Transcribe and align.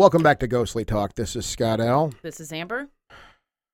Welcome 0.00 0.22
back 0.22 0.40
to 0.40 0.46
Ghostly 0.46 0.86
Talk. 0.86 1.14
This 1.14 1.36
is 1.36 1.44
Scott 1.44 1.78
L. 1.78 2.14
This 2.22 2.40
is 2.40 2.54
Amber. 2.54 2.88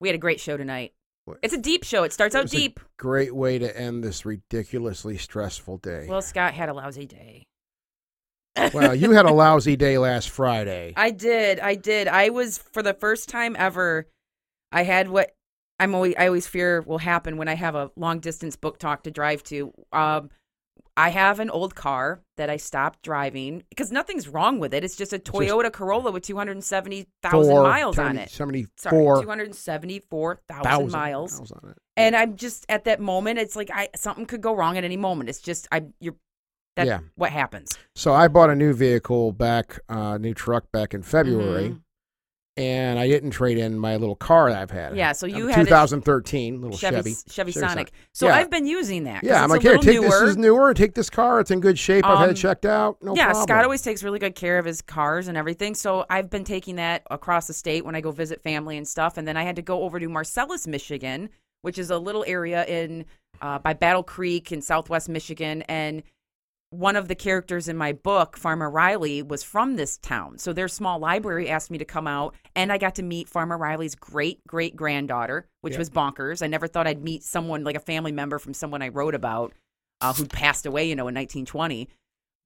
We 0.00 0.08
had 0.08 0.16
a 0.16 0.18
great 0.18 0.40
show 0.40 0.56
tonight. 0.56 0.92
It's 1.40 1.54
a 1.54 1.56
deep 1.56 1.84
show. 1.84 2.02
It 2.02 2.12
starts 2.12 2.34
out 2.34 2.50
deep. 2.50 2.80
Great 2.98 3.32
way 3.32 3.60
to 3.60 3.80
end 3.80 4.02
this 4.02 4.26
ridiculously 4.26 5.18
stressful 5.18 5.78
day. 5.78 6.06
Well, 6.08 6.20
Scott 6.20 6.52
had 6.52 6.68
a 6.68 6.74
lousy 6.74 7.06
day. 7.06 7.46
well, 8.74 8.92
you 8.92 9.12
had 9.12 9.26
a 9.26 9.32
lousy 9.32 9.76
day 9.76 9.98
last 9.98 10.28
Friday. 10.28 10.94
I 10.96 11.12
did. 11.12 11.60
I 11.60 11.76
did. 11.76 12.08
I 12.08 12.30
was 12.30 12.58
for 12.58 12.82
the 12.82 12.94
first 12.94 13.28
time 13.28 13.54
ever. 13.56 14.08
I 14.72 14.82
had 14.82 15.08
what 15.08 15.30
I'm 15.78 15.94
always. 15.94 16.16
I 16.18 16.26
always 16.26 16.48
fear 16.48 16.80
will 16.80 16.98
happen 16.98 17.36
when 17.36 17.46
I 17.46 17.54
have 17.54 17.76
a 17.76 17.92
long 17.94 18.18
distance 18.18 18.56
book 18.56 18.80
talk 18.80 19.04
to 19.04 19.12
drive 19.12 19.44
to. 19.44 19.72
Um, 19.92 20.30
I 20.98 21.10
have 21.10 21.40
an 21.40 21.50
old 21.50 21.74
car 21.74 22.22
that 22.38 22.48
I 22.48 22.56
stopped 22.56 23.02
driving 23.02 23.64
because 23.68 23.92
nothing's 23.92 24.28
wrong 24.28 24.58
with 24.58 24.72
it. 24.72 24.82
It's 24.82 24.96
just 24.96 25.12
a 25.12 25.18
just- 25.18 25.30
Toyota 25.30 25.70
Corolla 25.70 26.10
with 26.10 26.22
270,000 26.22 27.30
Four- 27.50 27.62
miles 27.62 27.98
on 27.98 28.16
it. 28.16 28.30
Sorry, 28.30 28.64
74,000 28.82 29.22
274,000 29.22 30.90
miles. 30.92 30.92
miles 31.38 31.52
on 31.52 31.70
it. 31.70 31.76
And 31.96 32.16
I'm 32.16 32.36
just 32.36 32.66
at 32.68 32.84
that 32.84 33.00
moment. 33.00 33.38
It's 33.38 33.56
like 33.56 33.70
I 33.72 33.88
something 33.96 34.26
could 34.26 34.40
go 34.40 34.54
wrong 34.54 34.76
at 34.78 34.84
any 34.84 34.96
moment. 34.96 35.28
It's 35.28 35.40
just 35.40 35.68
I 35.72 35.84
you're. 36.00 36.16
That's 36.76 36.88
Yeah. 36.88 36.98
what 37.14 37.30
happens. 37.32 37.78
So 37.94 38.12
I 38.12 38.28
bought 38.28 38.50
a 38.50 38.54
new 38.54 38.74
vehicle 38.74 39.32
back, 39.32 39.80
uh, 39.88 40.18
new 40.18 40.34
truck 40.34 40.70
back 40.72 40.92
in 40.92 41.00
February, 41.02 41.70
Mhm. 41.70 41.80
And 42.56 42.98
I 42.98 43.06
didn't 43.06 43.30
trade 43.32 43.58
in 43.58 43.78
my 43.78 43.96
little 43.96 44.16
car 44.16 44.50
that 44.50 44.60
I've 44.62 44.70
had. 44.70 44.96
Yeah, 44.96 45.12
so 45.12 45.26
you 45.26 45.48
had 45.48 45.58
a 45.60 45.64
2013 45.64 46.60
little 46.60 46.76
Chevy 46.76 46.96
Chevy. 46.96 47.14
Chevy, 47.28 47.52
Sonic. 47.52 47.68
Sonic. 47.70 47.92
So 48.12 48.26
Yeah. 48.26 48.36
I've 48.36 48.50
been 48.50 48.66
using 48.66 49.04
that. 49.04 49.24
Yeah, 49.24 49.42
I'm 49.42 49.50
like, 49.50 49.60
here, 49.62 49.76
take 49.76 50.00
this 50.00 50.20
is 50.22 50.36
newer. 50.36 50.72
Take 50.72 50.94
this 50.94 51.10
car. 51.10 51.40
It's 51.40 51.50
in 51.50 51.60
good 51.60 51.78
shape. 51.78 52.04
I've 52.06 52.18
had 52.18 52.24
Um, 52.24 52.30
it 52.30 52.36
checked 52.36 52.64
out. 52.64 52.96
No 53.02 53.14
yeah, 53.14 53.26
problem. 53.26 53.42
Scott 53.42 53.64
always 53.64 53.82
takes 53.82 54.02
really 54.02 54.18
good 54.18 54.34
care 54.34 54.58
of 54.58 54.64
his 54.64 54.80
cars 54.80 55.28
and 55.28 55.36
everything. 55.36 55.74
So 55.74 56.06
I've 56.08 56.30
been 56.30 56.44
taking 56.44 56.76
that 56.76 57.02
across 57.10 57.46
the 57.46 57.52
state 57.54 57.84
when 57.84 57.94
I 57.94 58.00
go 58.00 58.10
visit 58.10 58.42
family 58.42 58.76
and 58.78 58.88
stuff. 58.88 59.18
And 59.18 59.28
then 59.28 59.36
I 59.36 59.42
had 59.42 59.56
to 59.56 59.62
go 59.62 59.82
over 59.82 60.00
to 60.00 60.08
Marcellus, 60.08 60.66
Michigan, 60.66 61.28
which 61.62 61.78
is 61.78 61.90
a 61.90 61.98
little 61.98 62.24
area 62.26 62.64
in 62.64 63.04
uh, 63.42 63.58
by 63.58 63.74
Battle 63.74 64.02
Creek 64.02 64.50
in 64.50 64.62
Southwest 64.62 65.08
Michigan. 65.10 65.60
And 65.68 66.02
one 66.70 66.96
of 66.96 67.08
the 67.08 67.14
characters 67.14 67.68
in 67.68 67.76
my 67.76 67.92
book, 67.92 68.36
Farmer 68.36 68.68
Riley, 68.68 69.22
was 69.22 69.42
from 69.42 69.76
this 69.76 69.98
town. 69.98 70.38
So 70.38 70.52
their 70.52 70.68
small 70.68 70.98
library 70.98 71.48
asked 71.48 71.70
me 71.70 71.78
to 71.78 71.84
come 71.84 72.06
out, 72.06 72.34
and 72.54 72.72
I 72.72 72.78
got 72.78 72.96
to 72.96 73.02
meet 73.02 73.28
Farmer 73.28 73.56
Riley's 73.56 73.94
great 73.94 74.40
great 74.46 74.76
granddaughter, 74.76 75.46
which 75.60 75.74
Yeah. 75.74 75.78
was 75.78 75.90
bonkers. 75.90 76.42
I 76.42 76.48
never 76.48 76.66
thought 76.66 76.86
I'd 76.86 77.02
meet 77.02 77.22
someone 77.22 77.64
like 77.64 77.76
a 77.76 77.80
family 77.80 78.12
member 78.12 78.38
from 78.38 78.54
someone 78.54 78.82
I 78.82 78.88
wrote 78.88 79.14
about 79.14 79.52
uh, 80.00 80.12
who 80.12 80.26
passed 80.26 80.66
away, 80.66 80.88
you 80.88 80.94
know, 80.94 81.08
in 81.08 81.14
1920. 81.14 81.88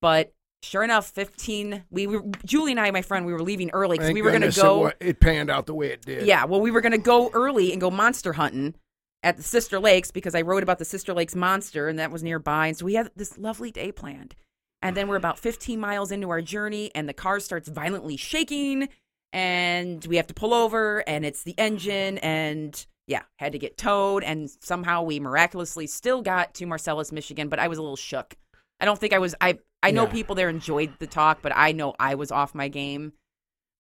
But 0.01 0.33
sure 0.63 0.85
enough, 0.85 1.09
15, 1.09 1.85
we 1.91 2.07
were, 2.07 2.23
Julie 2.45 2.73
and 2.73 2.81
I, 2.81 2.91
my 2.91 3.03
friend, 3.03 3.27
we 3.27 3.33
were 3.33 3.43
leaving 3.43 3.71
early 3.71 3.99
because 3.99 4.13
we 4.13 4.23
were 4.23 4.31
going 4.31 4.43
to 4.43 4.49
goodness 4.49 4.59
it 4.59 4.63
go. 4.63 4.93
It, 5.01 5.21
panned 5.21 5.51
out 5.51 5.67
the 5.67 5.75
way 5.75 5.89
it 5.89 6.03
did. 6.03 6.27
Yeah, 6.27 6.45
well, 6.45 6.61
we 6.61 6.71
were 6.71 6.81
going 6.81 6.93
to 6.93 6.99
go 6.99 7.31
early 7.33 7.73
and 7.73 7.81
go 7.81 7.91
monster 7.91 8.35
hunting 8.35 8.75
at 9.23 9.37
the 9.37 9.43
Sister 9.43 9.79
Lakes 9.79 10.11
because 10.11 10.35
I 10.35 10.43
wrote 10.43 10.63
about 10.63 10.79
the 10.79 10.85
Sister 10.85 11.13
Lakes 11.13 11.37
monster 11.37 11.89
and 11.89 11.99
that 11.99 12.11
was 12.11 12.23
nearby. 12.23 12.69
And 12.69 12.77
so 12.77 12.85
we 12.87 12.95
had 12.95 13.11
this 13.17 13.39
lovely 13.39 13.71
day 13.71 13.93
planned. 13.93 14.35
And 14.83 14.97
then 14.97 15.09
we're 15.09 15.17
about 15.17 15.37
mm-hmm. 15.37 15.43
15 15.43 15.81
miles 15.81 16.11
into 16.11 16.31
our 16.31 16.41
journey 16.41 16.91
and 16.95 17.09
the 17.09 17.15
car 17.15 17.41
starts 17.41 17.69
violently 17.69 18.17
shaking 18.17 18.89
and 19.33 20.05
we 20.07 20.17
have 20.17 20.27
to 20.29 20.35
pull 20.35 20.55
over 20.55 21.07
and 21.09 21.25
it's 21.25 21.43
the 21.43 21.55
engine 21.59 22.19
and 22.19 22.87
yeah, 23.07 23.23
had 23.39 23.53
to 23.53 23.59
get 23.59 23.77
towed 23.77 24.23
and 24.23 24.51
somehow 24.61 25.03
we 25.03 25.21
miraculously 25.21 25.87
still 25.87 26.23
got 26.23 26.55
to 26.55 26.67
Marcellus, 26.67 27.13
Michigan, 27.13 27.49
but 27.49 27.59
I 27.59 27.69
was 27.69 27.79
a 27.79 27.83
little 27.83 27.97
shook. 27.97 28.37
I 28.81 28.85
don't 28.85 28.99
think 28.99 29.13
I 29.13 29.19
was 29.19 29.35
I 29.41 29.59
I 29.83 29.91
know 29.91 30.05
Yeah. 30.05 30.13
people 30.13 30.35
there 30.35 30.49
enjoyed 30.49 30.93
the 30.99 31.07
talk, 31.07 31.43
but 31.43 31.53
I 31.55 31.73
know 31.73 31.95
I 31.99 32.15
was 32.15 32.31
off 32.31 32.55
my 32.55 32.69
game. 32.69 33.13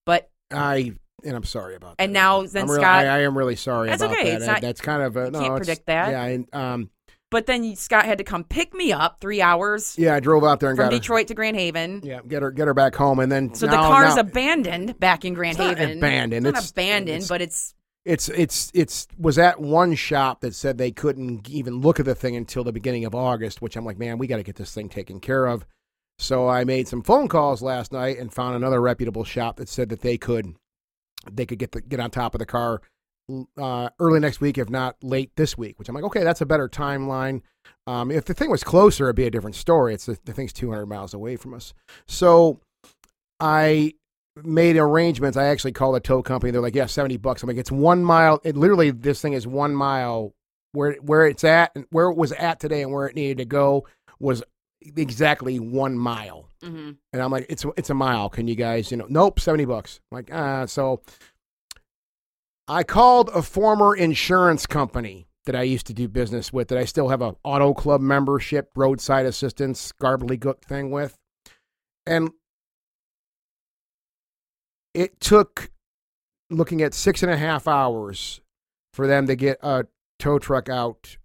But 0.05 0.30
I 0.50 0.94
and 1.24 1.36
I'm 1.36 1.44
sorry 1.44 1.74
about 1.76 1.96
that. 1.96 2.02
And 2.04 2.12
now 2.12 2.42
then 2.46 2.66
really- 2.66 2.80
Scott- 2.82 3.06
I, 3.06 3.16
I 3.16 3.18
am 3.20 3.36
really 3.36 3.56
sorry 3.56 3.88
That's 3.88 4.02
about 4.02 4.16
okay. 4.18 4.30
that. 4.32 4.40
That- 4.40 4.46
not- 4.46 4.60
that's 4.62 4.80
kind 4.80 5.02
of 5.02 5.16
a 5.16 5.24
you 5.27 5.30
no. 5.32 5.40
can't 5.40 5.56
predict 5.56 5.86
that. 5.86 6.10
Yeah, 6.10 6.24
and, 6.24 6.54
um, 6.54 6.90
But 7.30 7.46
then 7.46 7.77
Scott 7.77 8.05
had 8.06 8.18
to 8.18 8.24
come 8.24 8.45
pick 8.45 8.74
me 8.74 8.92
up 8.92 9.18
three 9.20 9.40
hours 9.40 9.95
yeah. 9.98 10.14
I 10.14 10.20
drove 10.20 10.42
out 10.45 10.61
there 10.61 10.70
and 10.70 10.77
from 10.77 10.86
got 10.86 10.92
her, 10.92 10.98
Detroit 10.98 11.28
to 11.28 11.34
Grand 11.34 11.56
Haven. 11.56 12.00
yeah, 12.02 12.20
get 12.27 12.42
her 12.42 12.50
get 12.50 12.67
her 12.67 12.74
back 12.74 12.95
home, 12.96 13.18
and 13.20 13.30
then 13.30 13.55
So 13.55 13.67
now, 13.67 13.72
the 13.83 13.89
car's 13.89 14.14
now, 14.17 14.22
abandoned 14.22 14.98
back 14.98 15.24
in 15.24 15.34
Grand 15.34 15.56
Haven. 15.56 15.98
abandoned. 15.98 16.46
It's 16.46 16.52
not 16.55 16.58
It's- 16.58 16.70
abandoned, 16.72 17.08
it's- 17.17 17.28
but 17.28 17.40
it's 17.42 17.74
it's 18.06 18.28
it's 18.30 18.70
it's 18.74 19.06
was 19.18 19.39
at 19.39 19.61
one 19.61 19.95
shop 19.95 20.40
that 20.40 20.55
said 20.55 20.78
they 20.78 20.90
couldn't 20.90 21.48
even 21.50 21.80
look 21.83 22.00
at 22.00 22.06
the 22.06 22.14
thing 22.14 22.34
until 22.34 22.64
the 22.64 22.72
beginning 22.72 23.05
of 23.05 23.14
August, 23.14 23.61
which 23.61 23.77
I'm 23.77 23.84
like, 23.84 23.98
man, 23.98 24.16
we 24.18 24.27
got 24.27 24.39
to 24.39 24.42
get 24.42 24.56
this 24.56 24.72
thing 24.74 24.89
taken 24.89 25.20
care 25.20 25.45
of. 25.46 25.66
So 26.18 26.48
I 26.48 26.64
made 26.64 26.89
some 26.89 27.02
phone 27.02 27.28
calls 27.28 27.62
last 27.62 27.92
night 27.92 28.18
and 28.18 28.33
found 28.33 28.56
another 28.56 28.80
reputable 28.80 29.24
shop 29.24 29.56
that 29.56 29.68
said 29.68 29.89
that 29.90 30.00
they 30.00 30.16
could 30.18 30.55
they 31.31 31.47
could 31.47 31.58
get 31.58 31.73
the 31.73 31.81
get 31.81 32.01
on 32.01 32.11
top 32.11 32.35
of 32.35 32.39
the 32.39 32.47
car 32.47 32.81
uh, 33.58 33.91
early 33.98 34.20
next 34.20 34.41
week, 34.41 34.58
if 34.58 34.70
not 34.70 34.97
late 35.03 35.31
this 35.36 35.57
week. 35.57 35.79
Which 35.79 35.89
I'm 35.89 35.95
like, 35.95 36.05
okay, 36.05 36.25
that's 36.25 36.41
a 36.41 36.47
better 36.47 36.69
timeline. 36.69 37.42
Um, 37.86 38.11
if 38.11 38.25
the 38.25 38.35
thing 38.35 38.51
was 38.51 38.64
closer, 38.64 39.07
it'd 39.07 39.17
be 39.17 39.27
a 39.27 39.31
different 39.31 39.57
story. 39.57 39.95
It's 39.95 40.07
the, 40.07 40.19
the 40.25 40.33
thing's 40.33 40.53
200 40.53 40.86
miles 40.86 41.14
away 41.14 41.36
from 41.36 41.55
us, 41.55 41.75
so 42.07 42.61
I 43.39 43.95
made 44.45 44.77
arrangements. 44.77 45.36
I 45.36 45.47
actually 45.47 45.73
called 45.73 45.97
a 45.97 46.01
tow 46.01 46.23
company. 46.23 46.51
They're 46.51 46.61
like, 46.61 46.75
yeah, 46.75 46.86
70 46.86 47.17
bucks. 47.19 47.42
I'm 47.42 47.48
like, 47.48 47.58
it's 47.58 47.73
one 47.73 48.05
mile. 48.05 48.41
It 48.45 48.57
literally, 48.57 48.91
this 48.91 49.20
thing 49.20 49.33
is 49.33 49.47
one 49.47 49.75
mile 49.75 50.35
where, 50.73 50.95
where 51.02 51.27
it's 51.27 51.45
at 51.45 51.73
and 51.75 51.87
where 51.91 52.07
it 52.07 52.17
was 52.17 52.33
at 52.33 52.61
today 52.61 52.83
and 52.83 52.92
where 52.92 53.07
it 53.07 53.17
needed 53.17 53.39
to 53.39 53.45
go 53.45 53.87
was 54.19 54.42
exactly 54.83 55.58
one 55.58 55.96
mile. 55.96 56.48
mhm. 56.63 56.96
And 57.13 57.23
I'm 57.23 57.30
like, 57.30 57.46
it's, 57.48 57.64
it's 57.77 57.91
a 57.91 57.95
mile. 57.95 58.29
Can 58.29 58.48
you 58.48 58.55
guys, 58.55 58.91
you 58.91 58.96
know, 58.96 59.07
nope, 59.08 59.41
70 59.41 59.64
bucks. 59.67 60.01
I'm 60.11 60.17
like, 60.17 60.30
ah, 60.33 60.67
so 60.67 61.02
I 62.68 62.83
called 62.85 63.30
a 63.35 63.42
former 63.42 63.95
insurance 63.96 64.67
company 64.67 65.27
that 65.46 65.57
I 65.57 65.63
used 65.63 65.86
to 65.86 65.95
do 65.95 66.07
business 66.07 66.52
with 66.52 66.69
that 66.69 66.79
I 66.79 66.85
still 66.85 67.08
have 67.08 67.23
a 67.23 67.35
auto 67.45 67.74
club 67.74 68.01
membership, 68.01 68.70
roadside 68.77 69.27
assistance, 69.27 69.92
garbly 70.01 70.39
gook 70.39 70.63
thing 70.63 70.90
with. 70.90 71.17
And 72.07 72.30
it 74.95 75.20
took 75.20 75.70
looking 76.51 76.83
at 76.83 76.95
six 76.95 77.23
and 77.23 77.33
a 77.33 77.36
half 77.36 77.67
hours 77.69 78.40
for 78.92 79.07
them 79.07 79.27
to 79.27 79.36
get 79.36 79.58
a 79.63 79.86
tow 80.19 80.39
truck 80.39 80.69
out 80.69 81.17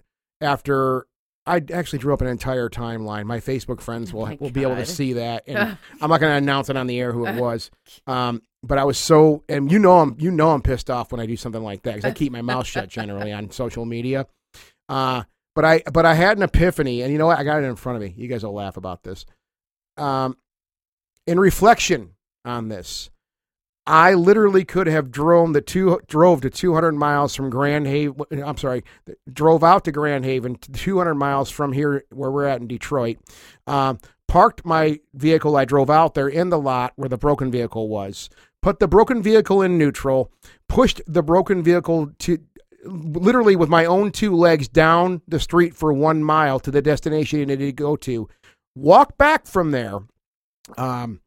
after 0.42 1.08
I 1.48 1.62
actually 1.74 2.00
drew 2.00 2.14
up 2.14 2.22
an 2.22 2.28
entire 2.28 2.70
timeline. 2.70 3.26
My 3.26 3.40
Facebook 3.40 3.82
friends 3.82 4.12
Oh 4.12 4.18
will 4.18 4.26
my 4.26 4.38
will 4.40 4.50
be 4.50 4.64
able 4.64 4.76
to 4.78 4.86
see 4.86 5.14
that, 5.14 5.44
and 5.48 5.78
I'm 6.02 6.10
not 6.10 6.20
going 6.20 6.32
to 6.32 6.38
announce 6.38 6.70
it 6.70 6.78
on 6.78 6.88
the 6.88 7.00
air 7.00 7.12
who 7.12 7.26
it 7.26 7.36
was. 7.36 7.72
Um, 8.08 8.42
but 8.62 8.78
I 8.78 8.84
was 8.84 8.98
so, 8.98 9.44
and 9.48 9.72
you 9.72 9.78
know 9.80 10.00
I'm 10.00 10.16
you 10.20 10.32
know 10.32 10.52
I'm 10.52 10.62
pissed 10.62 10.90
off 10.90 11.12
when 11.12 11.22
I 11.22 11.28
do 11.28 11.38
something 11.38 11.62
like 11.62 11.84
that 11.84 11.96
because 11.96 12.10
I 12.10 12.14
keep 12.14 12.32
my 12.32 12.42
mouth 12.42 12.66
shut 12.66 12.90
generally 12.90 13.32
on 13.32 13.52
social 13.52 13.86
media. 13.86 14.26
Uh, 14.90 15.24
but 15.54 15.66
I 15.66 15.84
but 15.92 16.06
I 16.06 16.14
had 16.16 16.38
an 16.38 16.44
epiphany, 16.44 17.02
and 17.02 17.12
you 17.12 17.18
know 17.18 17.28
what? 17.28 17.38
I 17.38 17.44
got 17.44 17.62
it 17.62 17.66
in 17.66 17.76
front 17.76 17.98
of 17.98 18.02
me. 18.02 18.14
You 18.18 18.28
guys 18.28 18.44
will 18.44 18.54
laugh 18.54 18.76
about 18.78 19.04
this. 19.04 19.26
Um, 19.98 20.38
in 21.28 21.40
reflection 21.40 22.16
on 22.44 22.68
this, 22.70 23.10
I 23.88 24.16
literally 24.16 24.66
could 24.66 24.88
have 24.88 25.12
drove 25.12 25.54
the 25.54 25.62
two 25.62 26.00
drove 26.08 26.42
to 26.42 26.50
200 26.50 26.94
miles 26.94 27.36
from 27.36 27.50
Grand 27.50 27.86
Haven. 27.86 28.26
I'm 28.44 28.58
sorry, 28.58 28.84
drove 29.32 29.64
out 29.64 29.86
to 29.86 29.92
Grand 29.92 30.26
Haven, 30.26 30.56
200 30.56 31.14
miles 31.16 31.52
from 31.52 31.72
here 31.72 32.04
where 32.12 32.32
we're 32.32 32.46
at 32.46 32.62
in 32.62 32.68
Detroit. 32.68 33.18
Um, 33.68 34.00
parked 34.28 34.66
my 34.66 35.00
vehicle. 35.14 35.56
I 35.56 35.66
drove 35.66 35.90
out 35.90 36.16
there 36.16 36.28
in 36.28 36.50
the 36.50 36.60
lot 36.60 36.94
where 36.96 37.10
the 37.10 37.18
broken 37.18 37.52
vehicle 37.52 37.88
was. 37.88 38.30
Put 38.62 38.80
the 38.80 38.88
broken 38.88 39.22
vehicle 39.22 39.62
in 39.62 39.78
neutral. 39.78 40.32
Pushed 40.68 41.02
the 41.06 41.22
broken 41.22 41.62
vehicle 41.62 42.12
to 42.20 42.40
literally 42.86 43.56
with 43.56 43.70
my 43.70 43.86
own 43.86 44.12
two 44.12 44.36
legs 44.36 44.68
down 44.68 45.22
the 45.28 45.40
street 45.40 45.76
for 45.76 45.94
one 45.94 46.24
mile 46.24 46.60
to 46.60 46.72
the 46.72 46.82
destination 46.82 47.40
it 47.40 47.48
needed 47.48 47.66
to 47.66 47.72
go 47.72 47.96
to. 47.96 48.28
Walk 48.76 49.18
back 49.18 49.46
from 49.46 49.72
there. 49.72 50.00
Um, 50.78 51.22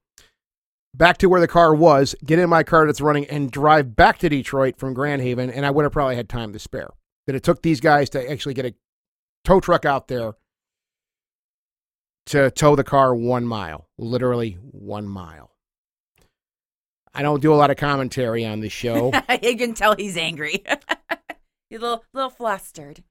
back 0.94 1.18
to 1.18 1.28
where 1.28 1.40
the 1.40 1.48
car 1.48 1.74
was, 1.74 2.14
get 2.24 2.38
in 2.38 2.48
my 2.48 2.62
car 2.62 2.86
that's 2.86 3.00
running, 3.00 3.26
and 3.26 3.50
drive 3.50 3.94
back 3.94 4.18
to 4.18 4.28
Detroit 4.28 4.76
from 4.78 4.94
Grand 4.94 5.22
Haven, 5.22 5.50
and 5.50 5.64
I 5.64 5.70
would 5.70 5.84
have 5.84 5.92
probably 5.92 6.16
had 6.16 6.28
time 6.28 6.52
to 6.52 6.58
spare. 6.58 6.90
That 7.26 7.36
it 7.36 7.42
took 7.42 7.62
these 7.62 7.80
guys 7.80 8.08
to 8.10 8.30
actually 8.30 8.54
get 8.54 8.64
a 8.64 8.74
tow 9.44 9.60
truck 9.60 9.84
out 9.84 10.08
there 10.08 10.32
to 12.26 12.50
tow 12.50 12.76
the 12.76 12.84
car 12.84 13.14
one 13.14 13.46
mile, 13.46 13.88
literally 13.98 14.52
one 14.60 15.06
mile. 15.06 15.50
I 17.14 17.22
don't 17.22 17.40
do 17.42 17.52
a 17.52 17.56
lot 17.56 17.70
of 17.70 17.76
commentary 17.76 18.44
on 18.44 18.60
the 18.60 18.68
show. 18.68 19.12
you 19.42 19.56
can 19.56 19.74
tell 19.74 19.96
he's 19.96 20.16
angry. 20.16 20.64
he's 21.70 21.78
a 21.78 21.82
little, 21.82 22.04
little 22.12 22.30
flustered. 22.30 23.02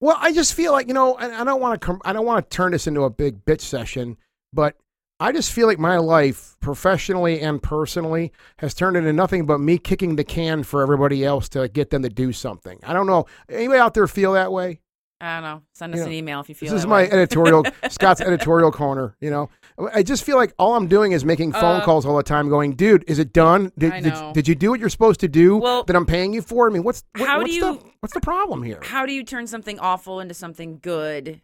Well, 0.00 0.16
I 0.18 0.32
just 0.32 0.54
feel 0.54 0.72
like 0.72 0.88
you 0.88 0.94
know, 0.94 1.14
I, 1.14 1.40
I 1.40 1.44
don't 1.44 1.60
want 1.60 1.80
to. 1.80 1.86
Com- 1.86 2.02
I 2.04 2.12
don't 2.12 2.26
want 2.26 2.50
to 2.50 2.54
turn 2.54 2.72
this 2.72 2.86
into 2.86 3.04
a 3.04 3.10
big 3.10 3.44
bitch 3.44 3.60
session, 3.60 4.16
but 4.52 4.76
I 5.20 5.30
just 5.32 5.52
feel 5.52 5.66
like 5.68 5.78
my 5.78 5.98
life, 5.98 6.56
professionally 6.60 7.40
and 7.40 7.62
personally, 7.62 8.32
has 8.58 8.74
turned 8.74 8.96
into 8.96 9.12
nothing 9.12 9.46
but 9.46 9.58
me 9.58 9.78
kicking 9.78 10.16
the 10.16 10.24
can 10.24 10.64
for 10.64 10.82
everybody 10.82 11.24
else 11.24 11.48
to 11.50 11.68
get 11.68 11.90
them 11.90 12.02
to 12.02 12.08
do 12.08 12.32
something. 12.32 12.80
I 12.84 12.92
don't 12.92 13.06
know. 13.06 13.26
Anybody 13.48 13.78
out 13.78 13.94
there 13.94 14.08
feel 14.08 14.32
that 14.32 14.50
way? 14.50 14.80
I 15.20 15.36
don't 15.36 15.44
know. 15.44 15.62
Send 15.72 15.94
us 15.94 16.00
Yeah. 16.00 16.06
an 16.06 16.12
email 16.12 16.40
if 16.40 16.48
you 16.48 16.54
feel 16.56 16.70
This 16.70 16.80
is 16.80 16.86
my 16.86 17.04
editorial, 17.04 17.64
Scott's 17.88 18.20
editorial 18.20 18.72
corner. 18.72 19.16
You 19.20 19.30
know, 19.30 19.48
I 19.94 20.02
just 20.02 20.24
feel 20.24 20.36
like 20.36 20.52
all 20.58 20.74
I'm 20.74 20.88
doing 20.88 21.12
is 21.12 21.24
making 21.24 21.52
phone 21.52 21.80
Uh, 21.80 21.84
calls 21.84 22.04
all 22.04 22.16
the 22.16 22.22
time, 22.24 22.48
going, 22.48 22.72
"Dude, 22.74 23.04
is 23.06 23.18
it 23.20 23.32
done? 23.32 23.70
Did, 23.78 24.02
did, 24.02 24.12
did 24.34 24.48
you 24.48 24.54
do 24.56 24.70
what 24.70 24.80
you're 24.80 24.88
supposed 24.90 25.20
to 25.20 25.28
do 25.28 25.56
Well- 25.56 25.84
that 25.84 25.94
I'm 25.96 26.04
paying 26.04 26.34
you 26.34 26.42
for? 26.42 26.68
I 26.68 26.72
mean, 26.72 26.82
what's 26.82 27.04
what- 27.16 27.28
How 27.28 27.42
do 27.42 27.50
you- 27.52 27.60
the 27.60 27.78
what's 28.00 28.12
the 28.12 28.20
problem 28.20 28.64
here? 28.64 28.80
How 28.82 29.06
do 29.06 29.12
you 29.12 29.22
turn 29.24 29.46
something 29.46 29.78
awful 29.78 30.18
into 30.20 30.34
something 30.34 30.80
good? 30.82 31.40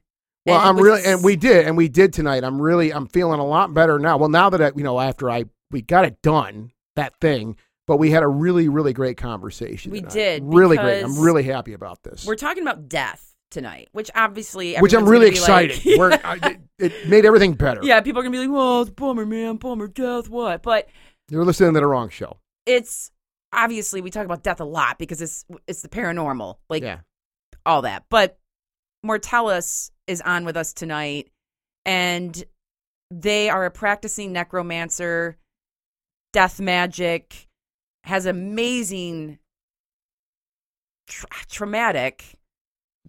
Well, 0.46 0.58
I'm 0.58 0.78
really, 0.78 1.04
and 1.04 1.22
we 1.22 1.36
did, 1.36 1.66
and 1.66 1.76
we 1.76 1.88
did 1.88 2.12
tonight. 2.12 2.44
I'm 2.44 2.60
really, 2.60 2.92
I'm 2.92 3.06
feeling 3.06 3.40
a 3.40 3.46
lot 3.46 3.74
better 3.74 3.98
now. 3.98 4.16
Well, 4.16 4.30
now 4.30 4.50
that 4.50 4.62
I, 4.62 4.72
you 4.74 4.82
know, 4.82 4.98
after 4.98 5.30
I 5.30 5.44
we 5.70 5.82
got 5.82 6.04
it 6.04 6.22
done, 6.22 6.72
that 6.96 7.14
thing, 7.20 7.56
but 7.86 7.98
we 7.98 8.10
had 8.10 8.22
a 8.22 8.28
really, 8.28 8.68
really 8.68 8.92
great 8.92 9.16
conversation. 9.16 9.92
We 9.92 10.00
tonight. 10.00 10.12
did, 10.14 10.42
really 10.44 10.76
great. 10.76 11.02
I'm 11.02 11.18
really 11.18 11.42
happy 11.42 11.72
about 11.74 12.02
this. 12.02 12.24
We're 12.24 12.36
talking 12.36 12.62
about 12.62 12.88
death 12.88 13.34
tonight, 13.50 13.88
which 13.92 14.10
obviously, 14.14 14.76
Which 14.76 14.94
I'm 14.94 15.08
really 15.08 15.28
excited. 15.28 15.84
Like, 15.84 15.98
We're, 15.98 16.12
I, 16.12 16.36
it, 16.78 16.92
it 16.92 17.08
made 17.08 17.24
everything 17.26 17.54
better. 17.54 17.80
yeah, 17.82 18.00
people 18.00 18.20
are 18.20 18.22
gonna 18.22 18.32
be 18.32 18.38
like, 18.38 18.50
"Well, 18.50 18.82
it's 18.82 18.90
bummer, 18.90 19.26
man, 19.26 19.56
bummer, 19.56 19.88
death, 19.88 20.28
what?" 20.28 20.62
But 20.62 20.88
You're 21.28 21.44
listening 21.44 21.74
to 21.74 21.80
the 21.80 21.86
wrong 21.86 22.08
show. 22.08 22.38
it's 22.64 23.10
obviously 23.52 24.00
we 24.00 24.10
talk 24.10 24.24
about 24.24 24.42
death 24.42 24.60
a 24.60 24.64
lot 24.64 24.98
because 24.98 25.20
it's 25.20 25.44
it's 25.66 25.82
the 25.82 25.88
paranormal, 25.88 26.56
like 26.68 26.82
yeah. 26.82 27.00
all 27.66 27.82
that. 27.82 28.04
But 28.08 28.38
Mortellus 29.04 29.90
is 30.10 30.20
on 30.20 30.44
with 30.44 30.56
us 30.56 30.72
tonight, 30.72 31.30
and 31.86 32.44
they 33.10 33.48
are 33.48 33.64
a 33.64 33.70
practicing 33.70 34.32
necromancer, 34.32 35.38
death 36.32 36.60
magic, 36.60 37.48
has 38.04 38.26
amazing, 38.26 39.38
tra- 41.06 41.28
traumatic 41.48 42.24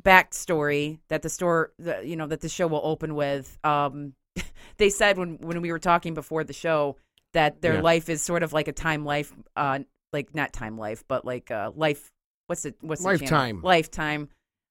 backstory 0.01 0.99
that 1.09 1.21
the 1.21 1.29
store, 1.29 1.71
the, 1.77 2.01
you 2.03 2.15
know, 2.15 2.27
that 2.27 2.41
the 2.41 2.49
show 2.49 2.67
will 2.67 2.81
open 2.83 3.15
with. 3.15 3.57
Um, 3.63 4.13
they 4.77 4.89
said 4.89 5.17
when 5.17 5.37
when 5.41 5.61
we 5.61 5.71
were 5.71 5.79
talking 5.79 6.13
before 6.13 6.43
the 6.43 6.53
show 6.53 6.97
that 7.33 7.61
their 7.61 7.75
Yeah. 7.75 7.81
life 7.81 8.09
is 8.09 8.21
sort 8.21 8.43
of 8.43 8.53
like 8.53 8.67
a 8.67 8.73
time 8.73 9.05
life, 9.05 9.33
uh, 9.55 9.79
like 10.13 10.33
not 10.35 10.53
time 10.53 10.77
life, 10.77 11.03
but 11.07 11.25
like 11.25 11.51
uh, 11.51 11.71
life. 11.75 12.11
What's 12.47 12.65
it? 12.65 12.75
What's? 12.81 13.03
Lifetime. 13.03 13.61
Lifetime. 13.61 14.29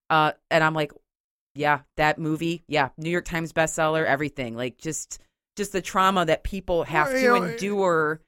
Uh, 0.09 0.33
and 0.51 0.65
I'm 0.65 0.75
like, 0.75 0.93
yeah, 1.55 1.81
that 1.97 2.19
movie, 2.19 2.65
yeah, 2.69 2.91
New 2.97 3.11
York 3.11 3.25
Times 3.25 3.53
bestseller, 3.53 4.05
everything. 4.05 4.57
Like 4.57 4.79
just 4.79 5.19
just 5.57 5.73
the 5.73 5.83
trauma 5.83 6.25
that 6.27 6.45
people 6.45 6.85
have 6.85 7.09
Well, 7.09 7.17
to 7.17 7.41
know, 7.41 7.45
endure 7.45 8.21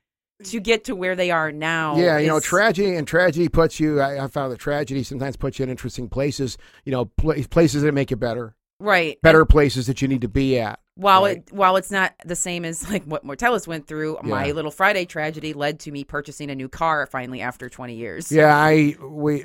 to 0.44 0.60
get 0.60 0.84
to 0.84 0.96
where 0.96 1.14
they 1.14 1.30
are 1.30 1.52
now. 1.52 1.96
Yeah, 1.96 2.18
you 2.18 2.26
know, 2.26 2.40
tragedy 2.40 2.94
and 2.96 3.06
tragedy 3.06 3.48
puts 3.48 3.78
you. 3.78 4.00
I, 4.00 4.24
I 4.24 4.28
found 4.28 4.52
that 4.52 4.58
tragedy 4.58 5.02
sometimes 5.02 5.36
puts 5.36 5.58
you 5.58 5.62
in 5.62 5.70
interesting 5.70 6.08
places. 6.08 6.58
You 6.84 6.92
know, 6.92 7.04
pla 7.06 7.34
places 7.50 7.82
that 7.82 7.92
make 7.92 8.10
you 8.10 8.16
better, 8.16 8.54
right 8.80 9.20
better 9.22 9.44
places 9.44 9.86
that 9.86 10.02
you 10.02 10.08
need 10.08 10.22
to 10.22 10.28
be 10.28 10.58
at. 10.58 10.80
While 10.94 11.22
right. 11.22 11.38
it 11.38 11.52
while 11.52 11.76
it's 11.76 11.90
not 11.90 12.12
the 12.24 12.36
same 12.36 12.64
as 12.64 12.88
like 12.90 13.04
what 13.04 13.24
Mortellus 13.24 13.66
went 13.66 13.86
through, 13.86 14.18
my 14.22 14.50
little 14.52 14.70
Friday 14.70 15.06
tragedy 15.06 15.52
led 15.54 15.80
to 15.80 15.90
me 15.90 16.04
purchasing 16.04 16.50
a 16.50 16.54
new 16.54 16.68
car 16.68 17.06
finally 17.06 17.40
after 17.40 17.68
20 17.68 17.94
years. 17.94 18.30
Yeah, 18.30 18.54
I 18.56 18.94
we. 19.02 19.44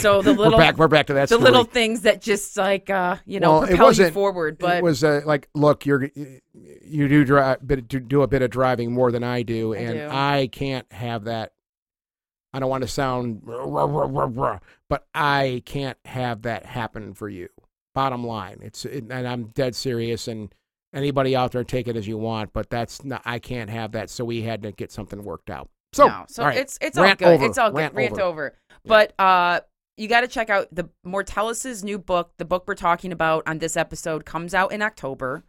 So 0.00 0.22
the 0.22 0.32
little 0.34 0.52
we're 0.52 0.58
back. 0.58 0.76
We're 0.76 0.88
back 0.88 1.06
to 1.06 1.14
that. 1.14 1.28
the 1.28 1.36
story. 1.36 1.42
little 1.44 1.64
things 1.64 2.02
that 2.02 2.20
just 2.20 2.56
like 2.56 2.90
uh 2.90 3.16
you 3.26 3.38
know 3.40 3.52
Well, 3.52 3.62
it 3.62 3.66
propel 3.68 3.84
you 3.84 3.88
wasn't- 3.88 4.14
forward, 4.14 4.58
but 4.58 4.78
it 4.78 4.82
was 4.82 5.04
uh, 5.04 5.20
like, 5.24 5.48
look, 5.54 5.86
you're 5.86 6.10
you 6.54 7.06
do 7.08 7.24
drive, 7.24 7.64
bit, 7.66 7.86
do- 7.86 8.00
do 8.00 8.22
a 8.22 8.26
bit 8.26 8.42
of 8.42 8.50
driving 8.50 8.92
more 8.92 9.12
than 9.12 9.22
I 9.22 9.42
do, 9.42 9.74
I 9.74 9.78
and 9.78 9.94
do. 9.94 10.08
I 10.10 10.48
can't 10.50 10.90
have 10.92 11.24
that. 11.24 11.52
I 12.52 12.60
don't 12.60 12.70
want 12.70 12.82
to 12.82 12.88
sound, 12.88 13.42
rah, 13.44 13.84
rah, 13.84 14.06
rah, 14.08 14.28
rah, 14.32 14.58
but 14.88 15.06
I 15.14 15.62
can't 15.66 15.98
have 16.06 16.42
that 16.42 16.64
happen 16.64 17.12
for 17.14 17.28
you. 17.28 17.50
Bottom 17.94 18.24
line, 18.26 18.58
it's 18.62 18.84
it, 18.84 19.04
and 19.10 19.28
I'm 19.28 19.48
dead 19.48 19.76
serious. 19.76 20.26
And 20.28 20.52
anybody 20.92 21.34
out 21.36 21.52
there, 21.52 21.64
take 21.64 21.88
it 21.88 21.96
as 21.96 22.06
you 22.06 22.18
want, 22.18 22.52
but 22.52 22.70
that's 22.70 23.04
not. 23.04 23.22
I 23.24 23.38
can't 23.38 23.70
have 23.70 23.92
that. 23.92 24.10
So 24.10 24.24
we 24.24 24.42
had 24.42 24.62
to 24.62 24.72
get 24.72 24.90
something 24.92 25.22
worked 25.22 25.50
out. 25.50 25.68
So, 25.94 26.06
no, 26.06 26.24
so 26.28 26.42
all 26.42 26.48
right, 26.50 26.58
it's 26.58 26.78
it's 26.80 26.98
all 26.98 27.14
good. 27.14 27.22
over, 27.28 27.44
It's 27.46 27.58
all 27.58 27.70
good. 27.70 27.78
rant 27.78 27.94
Rant, 27.94 28.12
over. 28.14 28.22
over. 28.22 28.54
But 28.84 29.18
uh 29.18 29.60
you 29.96 30.06
got 30.06 30.20
to 30.20 30.28
check 30.28 30.48
out 30.48 30.68
the 30.70 30.88
Mortellus's 31.04 31.82
new 31.82 31.98
book. 31.98 32.30
The 32.38 32.44
book 32.44 32.64
we're 32.68 32.76
talking 32.76 33.10
about 33.10 33.42
on 33.48 33.58
this 33.58 33.76
episode 33.76 34.24
comes 34.24 34.54
out 34.54 34.70
in 34.70 34.80
October. 34.80 35.42